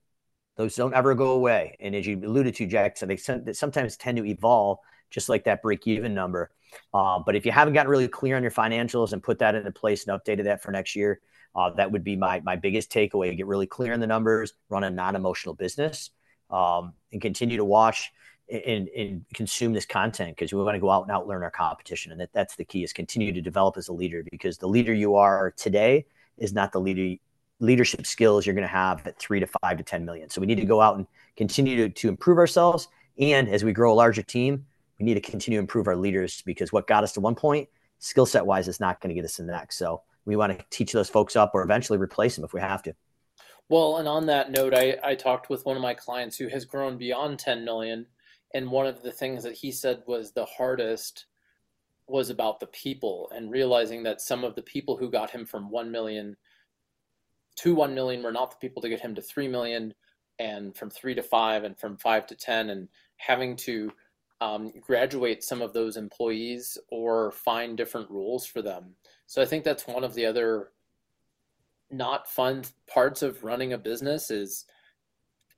those 0.56 0.76
don't 0.76 0.94
ever 0.94 1.14
go 1.14 1.32
away. 1.32 1.76
And 1.80 1.94
as 1.94 2.06
you 2.06 2.18
alluded 2.18 2.54
to, 2.56 2.66
Jack, 2.66 2.96
so 2.96 3.06
they 3.06 3.16
sometimes 3.16 3.96
tend 3.96 4.18
to 4.18 4.24
evolve, 4.24 4.78
just 5.10 5.28
like 5.28 5.44
that 5.44 5.62
break-even 5.62 6.14
number. 6.14 6.50
Uh, 6.92 7.18
but 7.24 7.34
if 7.34 7.44
you 7.44 7.52
haven't 7.52 7.74
gotten 7.74 7.90
really 7.90 8.08
clear 8.08 8.36
on 8.36 8.42
your 8.42 8.52
financials 8.52 9.12
and 9.12 9.22
put 9.22 9.38
that 9.38 9.54
into 9.54 9.70
place 9.72 10.06
and 10.06 10.18
updated 10.18 10.44
that 10.44 10.62
for 10.62 10.70
next 10.70 10.94
year, 10.94 11.20
uh, 11.54 11.70
that 11.70 11.90
would 11.90 12.04
be 12.04 12.16
my 12.16 12.40
my 12.40 12.56
biggest 12.56 12.90
takeaway. 12.90 13.36
Get 13.36 13.46
really 13.46 13.66
clear 13.66 13.92
on 13.92 14.00
the 14.00 14.06
numbers, 14.06 14.54
run 14.70 14.84
a 14.84 14.90
non-emotional 14.90 15.54
business, 15.54 16.10
um, 16.50 16.94
and 17.12 17.20
continue 17.20 17.58
to 17.58 17.64
watch 17.64 18.10
and, 18.52 18.88
and 18.88 19.24
consume 19.34 19.72
this 19.72 19.86
content 19.86 20.36
because 20.36 20.52
we 20.52 20.62
want 20.62 20.74
to 20.74 20.80
go 20.80 20.90
out 20.90 21.08
and 21.08 21.10
outlearn 21.10 21.42
our 21.42 21.50
competition. 21.50 22.12
And 22.12 22.20
that, 22.20 22.32
that's 22.32 22.56
the 22.56 22.64
key 22.64 22.84
is 22.84 22.92
continue 22.92 23.32
to 23.32 23.40
develop 23.40 23.76
as 23.76 23.88
a 23.88 23.92
leader 23.92 24.24
because 24.30 24.58
the 24.58 24.68
leader 24.68 24.92
you 24.92 25.16
are 25.16 25.52
today 25.56 26.06
is 26.38 26.52
not 26.52 26.72
the 26.72 26.80
leader 26.80 27.16
leadership 27.60 28.04
skills 28.06 28.44
you're 28.44 28.54
going 28.54 28.66
to 28.66 28.68
have 28.68 29.06
at 29.06 29.18
three 29.18 29.38
to 29.38 29.46
five 29.46 29.76
to 29.78 29.84
10 29.84 30.04
million. 30.04 30.28
So 30.28 30.40
we 30.40 30.48
need 30.48 30.56
to 30.56 30.64
go 30.64 30.80
out 30.80 30.96
and 30.96 31.06
continue 31.36 31.76
to, 31.76 31.88
to 31.88 32.08
improve 32.08 32.38
ourselves. 32.38 32.88
And 33.18 33.48
as 33.48 33.62
we 33.62 33.72
grow 33.72 33.92
a 33.92 33.94
larger 33.94 34.22
team, 34.22 34.66
we 34.98 35.06
need 35.06 35.14
to 35.14 35.20
continue 35.20 35.58
to 35.58 35.60
improve 35.60 35.86
our 35.86 35.96
leaders 35.96 36.42
because 36.44 36.72
what 36.72 36.88
got 36.88 37.04
us 37.04 37.12
to 37.12 37.20
one 37.20 37.36
point, 37.36 37.68
skill 38.00 38.26
set 38.26 38.44
wise, 38.44 38.66
is 38.66 38.80
not 38.80 39.00
going 39.00 39.10
to 39.10 39.14
get 39.14 39.24
us 39.24 39.36
to 39.36 39.42
the 39.42 39.52
next. 39.52 39.78
So 39.78 40.02
we 40.24 40.34
want 40.34 40.58
to 40.58 40.64
teach 40.70 40.92
those 40.92 41.08
folks 41.08 41.36
up 41.36 41.52
or 41.54 41.62
eventually 41.62 41.98
replace 41.98 42.34
them 42.34 42.44
if 42.44 42.52
we 42.52 42.60
have 42.60 42.82
to. 42.82 42.94
Well, 43.68 43.98
and 43.98 44.08
on 44.08 44.26
that 44.26 44.50
note, 44.50 44.74
I, 44.74 44.98
I 45.02 45.14
talked 45.14 45.48
with 45.48 45.64
one 45.64 45.76
of 45.76 45.82
my 45.82 45.94
clients 45.94 46.36
who 46.36 46.48
has 46.48 46.64
grown 46.64 46.98
beyond 46.98 47.38
10 47.38 47.64
million. 47.64 48.06
And 48.54 48.70
one 48.70 48.86
of 48.86 49.02
the 49.02 49.12
things 49.12 49.44
that 49.44 49.54
he 49.54 49.72
said 49.72 50.02
was 50.06 50.32
the 50.32 50.44
hardest 50.44 51.26
was 52.06 52.30
about 52.30 52.60
the 52.60 52.66
people 52.66 53.30
and 53.34 53.50
realizing 53.50 54.02
that 54.02 54.20
some 54.20 54.44
of 54.44 54.54
the 54.54 54.62
people 54.62 54.96
who 54.96 55.10
got 55.10 55.30
him 55.30 55.46
from 55.46 55.70
1 55.70 55.90
million 55.90 56.36
to 57.56 57.74
1 57.74 57.94
million 57.94 58.22
were 58.22 58.32
not 58.32 58.50
the 58.50 58.56
people 58.56 58.82
to 58.82 58.88
get 58.88 59.00
him 59.00 59.14
to 59.14 59.22
3 59.22 59.48
million 59.48 59.94
and 60.38 60.76
from 60.76 60.90
3 60.90 61.14
to 61.14 61.22
5 61.22 61.64
and 61.64 61.78
from 61.78 61.96
5 61.96 62.26
to 62.26 62.34
10 62.34 62.70
and 62.70 62.88
having 63.16 63.56
to 63.56 63.92
um, 64.40 64.72
graduate 64.80 65.44
some 65.44 65.62
of 65.62 65.72
those 65.72 65.96
employees 65.96 66.76
or 66.90 67.30
find 67.30 67.76
different 67.76 68.10
rules 68.10 68.44
for 68.44 68.60
them. 68.60 68.96
So 69.26 69.40
I 69.40 69.44
think 69.44 69.62
that's 69.62 69.86
one 69.86 70.02
of 70.02 70.14
the 70.14 70.26
other 70.26 70.70
not 71.90 72.28
fun 72.28 72.64
parts 72.92 73.22
of 73.22 73.44
running 73.44 73.72
a 73.72 73.78
business 73.78 74.30
is 74.30 74.64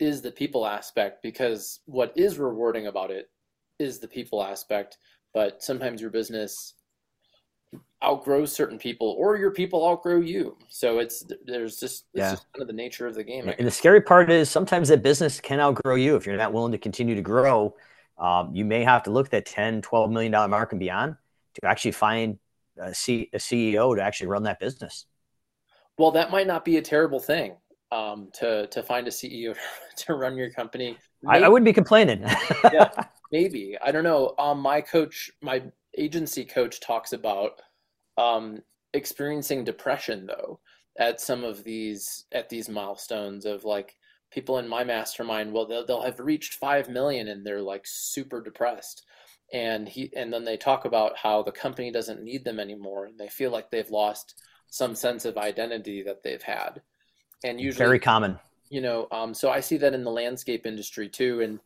is 0.01 0.23
the 0.23 0.31
people 0.31 0.67
aspect 0.67 1.23
because 1.23 1.81
what 1.87 2.13
is 2.17 2.39
rewarding 2.39 2.87
about 2.87 3.11
it 3.11 3.31
is 3.79 3.99
the 3.99 4.09
people 4.09 4.43
aspect. 4.43 4.99
But 5.33 5.63
sometimes 5.63 6.01
your 6.01 6.11
business 6.11 6.75
outgrows 8.05 8.53
certain 8.53 8.79
people 8.79 9.17
or 9.19 9.37
your 9.37 9.51
people 9.51 9.87
outgrow 9.87 10.21
you. 10.21 10.57
So 10.69 11.01
it's 11.01 11.25
there's 11.45 11.81
just 11.81 12.05
it's 12.15 12.21
yeah. 12.21 12.31
just 12.33 12.47
kind 12.53 12.63
of 12.63 12.69
the 12.69 12.75
nature 12.75 13.07
of 13.07 13.15
the 13.15 13.25
game. 13.25 13.49
And 13.49 13.67
the 13.67 13.71
scary 13.71 14.01
part 14.01 14.31
is 14.31 14.49
sometimes 14.51 14.89
that 14.89 15.03
business 15.03 15.41
can 15.41 15.59
outgrow 15.59 15.97
you. 15.97 16.15
If 16.15 16.27
you're 16.27 16.37
not 16.37 16.53
willing 16.53 16.73
to 16.73 16.79
continue 16.79 17.15
to 17.15 17.23
grow 17.23 17.75
um, 18.19 18.55
you 18.55 18.65
may 18.65 18.85
have 18.85 19.03
to 19.05 19.11
look 19.11 19.27
at 19.27 19.33
that 19.33 19.47
10 19.47 19.83
12 19.83 20.11
million 20.11 20.33
dollar 20.33 20.49
mark 20.49 20.73
and 20.73 20.81
beyond 20.81 21.17
to 21.55 21.67
actually 21.67 21.93
find 21.93 22.39
a, 22.79 22.95
C, 22.95 23.31
a 23.33 23.39
ceo 23.39 23.97
to 23.97 24.03
actually 24.03 24.29
run 24.29 24.45
that 24.45 24.61
business. 24.61 25.07
Well 25.99 26.13
that 26.13 26.31
might 26.31 26.47
not 26.47 26.65
be 26.65 26.77
a 26.77 26.83
terrible 26.83 27.21
thing 27.21 27.57
um, 27.93 28.29
to 28.35 28.67
to 28.69 28.83
find 28.83 29.07
a 29.07 29.11
ceo 29.11 29.57
to 29.97 30.15
run 30.15 30.37
your 30.37 30.51
company. 30.51 30.97
I, 31.27 31.41
I, 31.41 31.49
wouldn't 31.49 31.65
be 31.65 31.73
complaining. 31.73 32.25
Yeah 32.73 32.91
maybe. 33.35 33.77
I 33.85 33.91
don't 33.91 34.05
know. 34.05 34.33
Um, 34.39 34.61
my 34.61 34.81
coach 34.81 35.29
my 35.43 35.61
agency 35.99 36.45
coach 36.45 36.81
talks 36.81 37.13
about 37.13 37.61
um, 38.17 38.61
experiencing 38.93 39.65
depression 39.65 40.27
though 40.27 40.61
at 41.01 41.21
some 41.21 41.43
of 41.43 41.65
these 41.65 42.27
at 42.31 42.49
these 42.49 42.69
milestones 42.69 43.45
of 43.45 43.65
like 43.65 43.97
people 44.31 44.59
in 44.59 44.69
my 44.69 44.85
mastermind 44.85 45.53
well 45.53 45.67
they'll, 45.67 45.85
they'll 45.85 46.03
have 46.03 46.21
reached 46.21 46.55
5 46.55 46.89
million 46.89 47.29
and 47.29 47.45
they're 47.45 47.61
like 47.61 47.83
super 47.85 48.41
depressed. 48.41 49.05
And 49.53 49.89
he 49.89 50.13
and 50.17 50.33
then 50.33 50.45
they 50.45 50.57
talk 50.57 50.85
about 50.85 51.17
how 51.17 51.43
the 51.43 51.53
company 51.65 51.91
doesn't 51.91 52.23
need 52.23 52.45
them 52.45 52.61
anymore 52.61 53.07
and 53.07 53.19
they 53.19 53.29
feel 53.29 53.51
like 53.51 53.69
they've 53.69 53.91
lost 53.91 54.41
some 54.71 54.95
sense 54.95 55.25
of 55.25 55.37
identity 55.37 56.05
that 56.05 56.23
they've 56.23 56.43
had 56.43 56.83
and 57.45 57.61
usually 57.61 57.87
very 57.87 58.01
common 58.01 58.39
you 58.71 58.81
know 58.81 59.07
um, 59.13 59.33
so 59.33 59.51
i 59.51 59.61
see 59.61 59.77
that 59.77 59.95
in 59.95 60.03
the 60.03 60.11
landscape 60.11 60.67
industry 60.67 61.09
too 61.09 61.41
and 61.43 61.61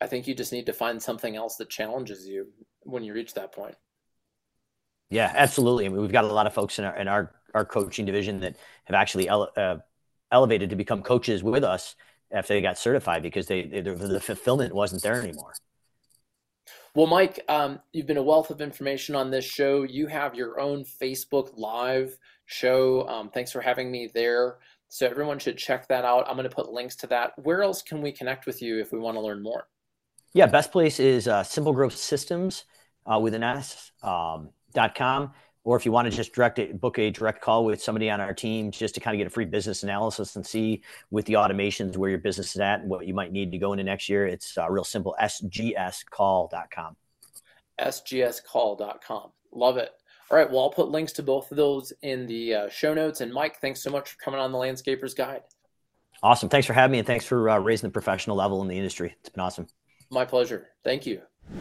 i 0.00 0.06
think 0.06 0.26
you 0.26 0.34
just 0.34 0.52
need 0.52 0.66
to 0.66 0.72
find 0.72 1.02
something 1.02 1.34
else 1.34 1.56
that 1.56 1.68
challenges 1.68 2.26
you 2.26 2.46
when 2.84 3.02
you 3.02 3.12
reach 3.12 3.34
that 3.34 3.50
point 3.52 3.76
yeah, 5.12 5.30
absolutely. 5.36 5.84
I 5.84 5.90
mean, 5.90 6.00
we've 6.00 6.10
got 6.10 6.24
a 6.24 6.32
lot 6.32 6.46
of 6.46 6.54
folks 6.54 6.78
in 6.78 6.86
our 6.86 6.96
in 6.96 7.06
our, 7.06 7.34
our 7.52 7.66
coaching 7.66 8.06
division 8.06 8.40
that 8.40 8.56
have 8.84 8.94
actually 8.94 9.28
ele- 9.28 9.52
uh, 9.58 9.76
elevated 10.32 10.70
to 10.70 10.76
become 10.76 11.02
coaches 11.02 11.42
with 11.42 11.62
us 11.64 11.96
after 12.30 12.54
they 12.54 12.62
got 12.62 12.78
certified 12.78 13.22
because 13.22 13.46
they, 13.46 13.64
they 13.64 13.82
the 13.82 14.20
fulfillment 14.20 14.74
wasn't 14.74 15.02
there 15.02 15.20
anymore. 15.20 15.52
Well, 16.94 17.06
Mike, 17.06 17.44
um, 17.50 17.80
you've 17.92 18.06
been 18.06 18.16
a 18.16 18.22
wealth 18.22 18.50
of 18.50 18.62
information 18.62 19.14
on 19.14 19.30
this 19.30 19.44
show. 19.44 19.82
You 19.82 20.06
have 20.06 20.34
your 20.34 20.58
own 20.58 20.82
Facebook 20.82 21.58
Live 21.58 22.18
show. 22.46 23.06
Um, 23.06 23.28
thanks 23.28 23.52
for 23.52 23.60
having 23.60 23.90
me 23.90 24.10
there. 24.14 24.60
So 24.92 25.06
everyone 25.06 25.38
should 25.38 25.56
check 25.56 25.88
that 25.88 26.04
out. 26.04 26.28
I'm 26.28 26.36
going 26.36 26.46
to 26.46 26.54
put 26.54 26.70
links 26.70 26.96
to 26.96 27.06
that. 27.06 27.32
Where 27.38 27.62
else 27.62 27.80
can 27.80 28.02
we 28.02 28.12
connect 28.12 28.44
with 28.44 28.60
you 28.60 28.78
if 28.78 28.92
we 28.92 28.98
want 28.98 29.16
to 29.16 29.22
learn 29.22 29.42
more? 29.42 29.66
Yeah, 30.34 30.44
best 30.44 30.70
place 30.70 31.00
is 31.00 31.26
uh, 31.26 31.42
Simple 31.44 31.72
Growth 31.72 31.96
Systems 31.96 32.64
uh, 33.10 33.18
with 33.18 33.32
an 33.32 33.42
S. 33.42 33.90
Um, 34.02 34.50
com, 34.94 35.32
or 35.64 35.78
if 35.78 35.86
you 35.86 35.92
want 35.92 36.10
to 36.10 36.14
just 36.14 36.34
direct 36.34 36.58
it, 36.58 36.78
book 36.78 36.98
a 36.98 37.10
direct 37.10 37.40
call 37.40 37.64
with 37.64 37.82
somebody 37.82 38.10
on 38.10 38.20
our 38.20 38.34
team 38.34 38.70
just 38.70 38.94
to 38.96 39.00
kind 39.00 39.14
of 39.14 39.18
get 39.18 39.26
a 39.26 39.30
free 39.30 39.46
business 39.46 39.82
analysis 39.82 40.36
and 40.36 40.46
see 40.46 40.82
with 41.10 41.24
the 41.24 41.34
automations 41.34 41.96
where 41.96 42.10
your 42.10 42.18
business 42.18 42.54
is 42.54 42.60
at 42.60 42.80
and 42.80 42.90
what 42.90 43.06
you 43.06 43.14
might 43.14 43.32
need 43.32 43.50
to 43.52 43.56
go 43.56 43.72
into 43.72 43.84
next 43.84 44.10
year. 44.10 44.26
It's 44.26 44.58
uh, 44.58 44.70
real 44.70 44.84
simple 44.84 45.16
sgscall.com. 45.18 46.96
sgscall.com. 47.80 49.30
Love 49.52 49.78
it. 49.78 49.92
All 50.30 50.38
right. 50.38 50.50
Well, 50.50 50.60
I'll 50.60 50.70
put 50.70 50.88
links 50.88 51.12
to 51.12 51.22
both 51.22 51.50
of 51.50 51.56
those 51.56 51.92
in 52.02 52.26
the 52.26 52.54
uh, 52.54 52.68
show 52.68 52.94
notes. 52.94 53.20
And 53.20 53.32
Mike, 53.32 53.60
thanks 53.60 53.82
so 53.82 53.90
much 53.90 54.10
for 54.10 54.18
coming 54.18 54.40
on 54.40 54.52
the 54.52 54.58
Landscaper's 54.58 55.14
Guide. 55.14 55.42
Awesome. 56.22 56.48
Thanks 56.48 56.66
for 56.66 56.72
having 56.72 56.92
me 56.92 56.98
and 56.98 57.06
thanks 57.06 57.24
for 57.24 57.50
uh, 57.50 57.58
raising 57.58 57.88
the 57.88 57.92
professional 57.92 58.36
level 58.36 58.62
in 58.62 58.68
the 58.68 58.76
industry. 58.76 59.14
It's 59.20 59.28
been 59.28 59.42
awesome. 59.42 59.66
My 60.10 60.24
pleasure. 60.24 60.68
Thank 60.84 61.04
you. 61.04 61.20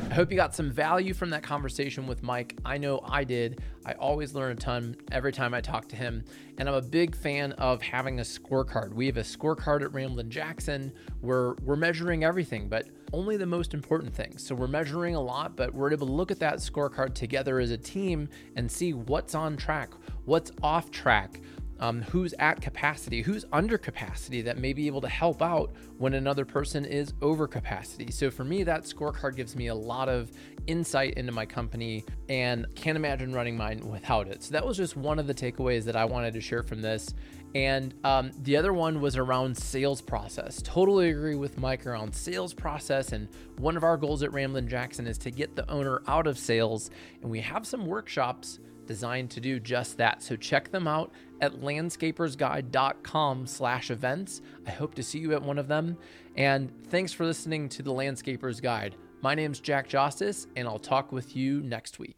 I 0.09 0.13
hope 0.13 0.29
you 0.29 0.37
got 0.37 0.53
some 0.53 0.69
value 0.69 1.13
from 1.13 1.31
that 1.31 1.41
conversation 1.41 2.05
with 2.05 2.21
Mike. 2.21 2.57
I 2.63 2.77
know 2.77 3.01
I 3.03 3.23
did. 3.23 3.61
I 3.85 3.93
always 3.93 4.35
learn 4.35 4.51
a 4.51 4.55
ton 4.55 4.95
every 5.11 5.31
time 5.31 5.53
I 5.53 5.61
talk 5.61 5.87
to 5.89 5.95
him. 5.95 6.23
And 6.57 6.69
I'm 6.69 6.75
a 6.75 6.81
big 6.81 7.15
fan 7.15 7.53
of 7.53 7.81
having 7.81 8.19
a 8.19 8.23
scorecard. 8.23 8.93
We 8.93 9.07
have 9.07 9.17
a 9.17 9.21
scorecard 9.21 9.81
at 9.81 9.91
Ramblin' 9.93 10.29
Jackson 10.29 10.93
where 11.21 11.55
we're 11.63 11.75
measuring 11.75 12.23
everything, 12.23 12.69
but 12.69 12.87
only 13.13 13.37
the 13.37 13.45
most 13.45 13.73
important 13.73 14.13
things. 14.13 14.45
So 14.45 14.55
we're 14.55 14.67
measuring 14.67 15.15
a 15.15 15.21
lot, 15.21 15.55
but 15.55 15.73
we're 15.73 15.91
able 15.91 16.07
to 16.07 16.13
look 16.13 16.31
at 16.31 16.39
that 16.39 16.55
scorecard 16.55 17.13
together 17.13 17.59
as 17.59 17.71
a 17.71 17.77
team 17.77 18.29
and 18.55 18.71
see 18.71 18.93
what's 18.93 19.35
on 19.35 19.57
track, 19.57 19.91
what's 20.25 20.51
off 20.63 20.91
track, 20.91 21.41
um, 21.81 22.03
who's 22.03 22.33
at 22.37 22.61
capacity, 22.61 23.23
who's 23.23 23.43
under 23.51 23.77
capacity 23.77 24.41
that 24.43 24.59
may 24.59 24.71
be 24.71 24.85
able 24.85 25.01
to 25.01 25.09
help 25.09 25.41
out 25.41 25.73
when 25.97 26.13
another 26.13 26.45
person 26.45 26.85
is 26.85 27.13
over 27.21 27.47
capacity. 27.47 28.11
So 28.11 28.29
for 28.29 28.43
me, 28.43 28.63
that 28.63 28.83
scorecard 28.83 29.35
gives 29.35 29.55
me 29.55 29.67
a 29.67 29.75
lot 29.75 30.07
of 30.07 30.31
insight 30.67 31.15
into 31.15 31.31
my 31.31 31.45
company 31.45 32.05
and 32.29 32.67
can't 32.75 32.95
imagine 32.95 33.33
running 33.33 33.57
mine 33.57 33.79
without 33.89 34.27
it. 34.27 34.43
So 34.43 34.51
that 34.51 34.65
was 34.65 34.77
just 34.77 34.95
one 34.95 35.17
of 35.17 35.25
the 35.25 35.33
takeaways 35.33 35.83
that 35.85 35.95
I 35.95 36.05
wanted 36.05 36.33
to 36.35 36.41
share 36.41 36.61
from 36.61 36.81
this. 36.81 37.15
And 37.53 37.93
um, 38.03 38.31
the 38.43 38.55
other 38.55 38.73
one 38.73 39.01
was 39.01 39.17
around 39.17 39.57
sales 39.57 40.01
process. 40.01 40.61
Totally 40.61 41.09
agree 41.09 41.35
with 41.35 41.57
Mike 41.57 41.85
around 41.85 42.15
sales 42.15 42.53
process. 42.53 43.11
And 43.11 43.27
one 43.57 43.75
of 43.75 43.83
our 43.83 43.97
goals 43.97 44.23
at 44.23 44.31
Ramblin' 44.31 44.67
Jackson 44.67 45.05
is 45.07 45.17
to 45.19 45.31
get 45.31 45.55
the 45.55 45.69
owner 45.69 46.01
out 46.07 46.27
of 46.27 46.37
sales. 46.37 46.91
And 47.21 47.29
we 47.29 47.41
have 47.41 47.67
some 47.67 47.85
workshops 47.85 48.59
designed 48.85 49.29
to 49.31 49.39
do 49.39 49.59
just 49.59 49.97
that. 49.97 50.21
So 50.23 50.35
check 50.35 50.71
them 50.71 50.87
out 50.87 51.11
at 51.41 51.53
landscapersguide.com 51.53 53.47
slash 53.47 53.91
events. 53.91 54.41
I 54.65 54.71
hope 54.71 54.95
to 54.95 55.03
see 55.03 55.19
you 55.19 55.33
at 55.33 55.41
one 55.41 55.57
of 55.57 55.67
them. 55.67 55.97
And 56.35 56.71
thanks 56.87 57.11
for 57.11 57.25
listening 57.25 57.67
to 57.69 57.83
the 57.83 57.91
Landscapers 57.91 58.61
Guide. 58.61 58.95
My 59.21 59.35
name's 59.35 59.59
Jack 59.59 59.87
Jostes, 59.87 60.47
and 60.55 60.67
I'll 60.67 60.79
talk 60.79 61.11
with 61.11 61.35
you 61.35 61.61
next 61.61 61.99
week. 61.99 62.17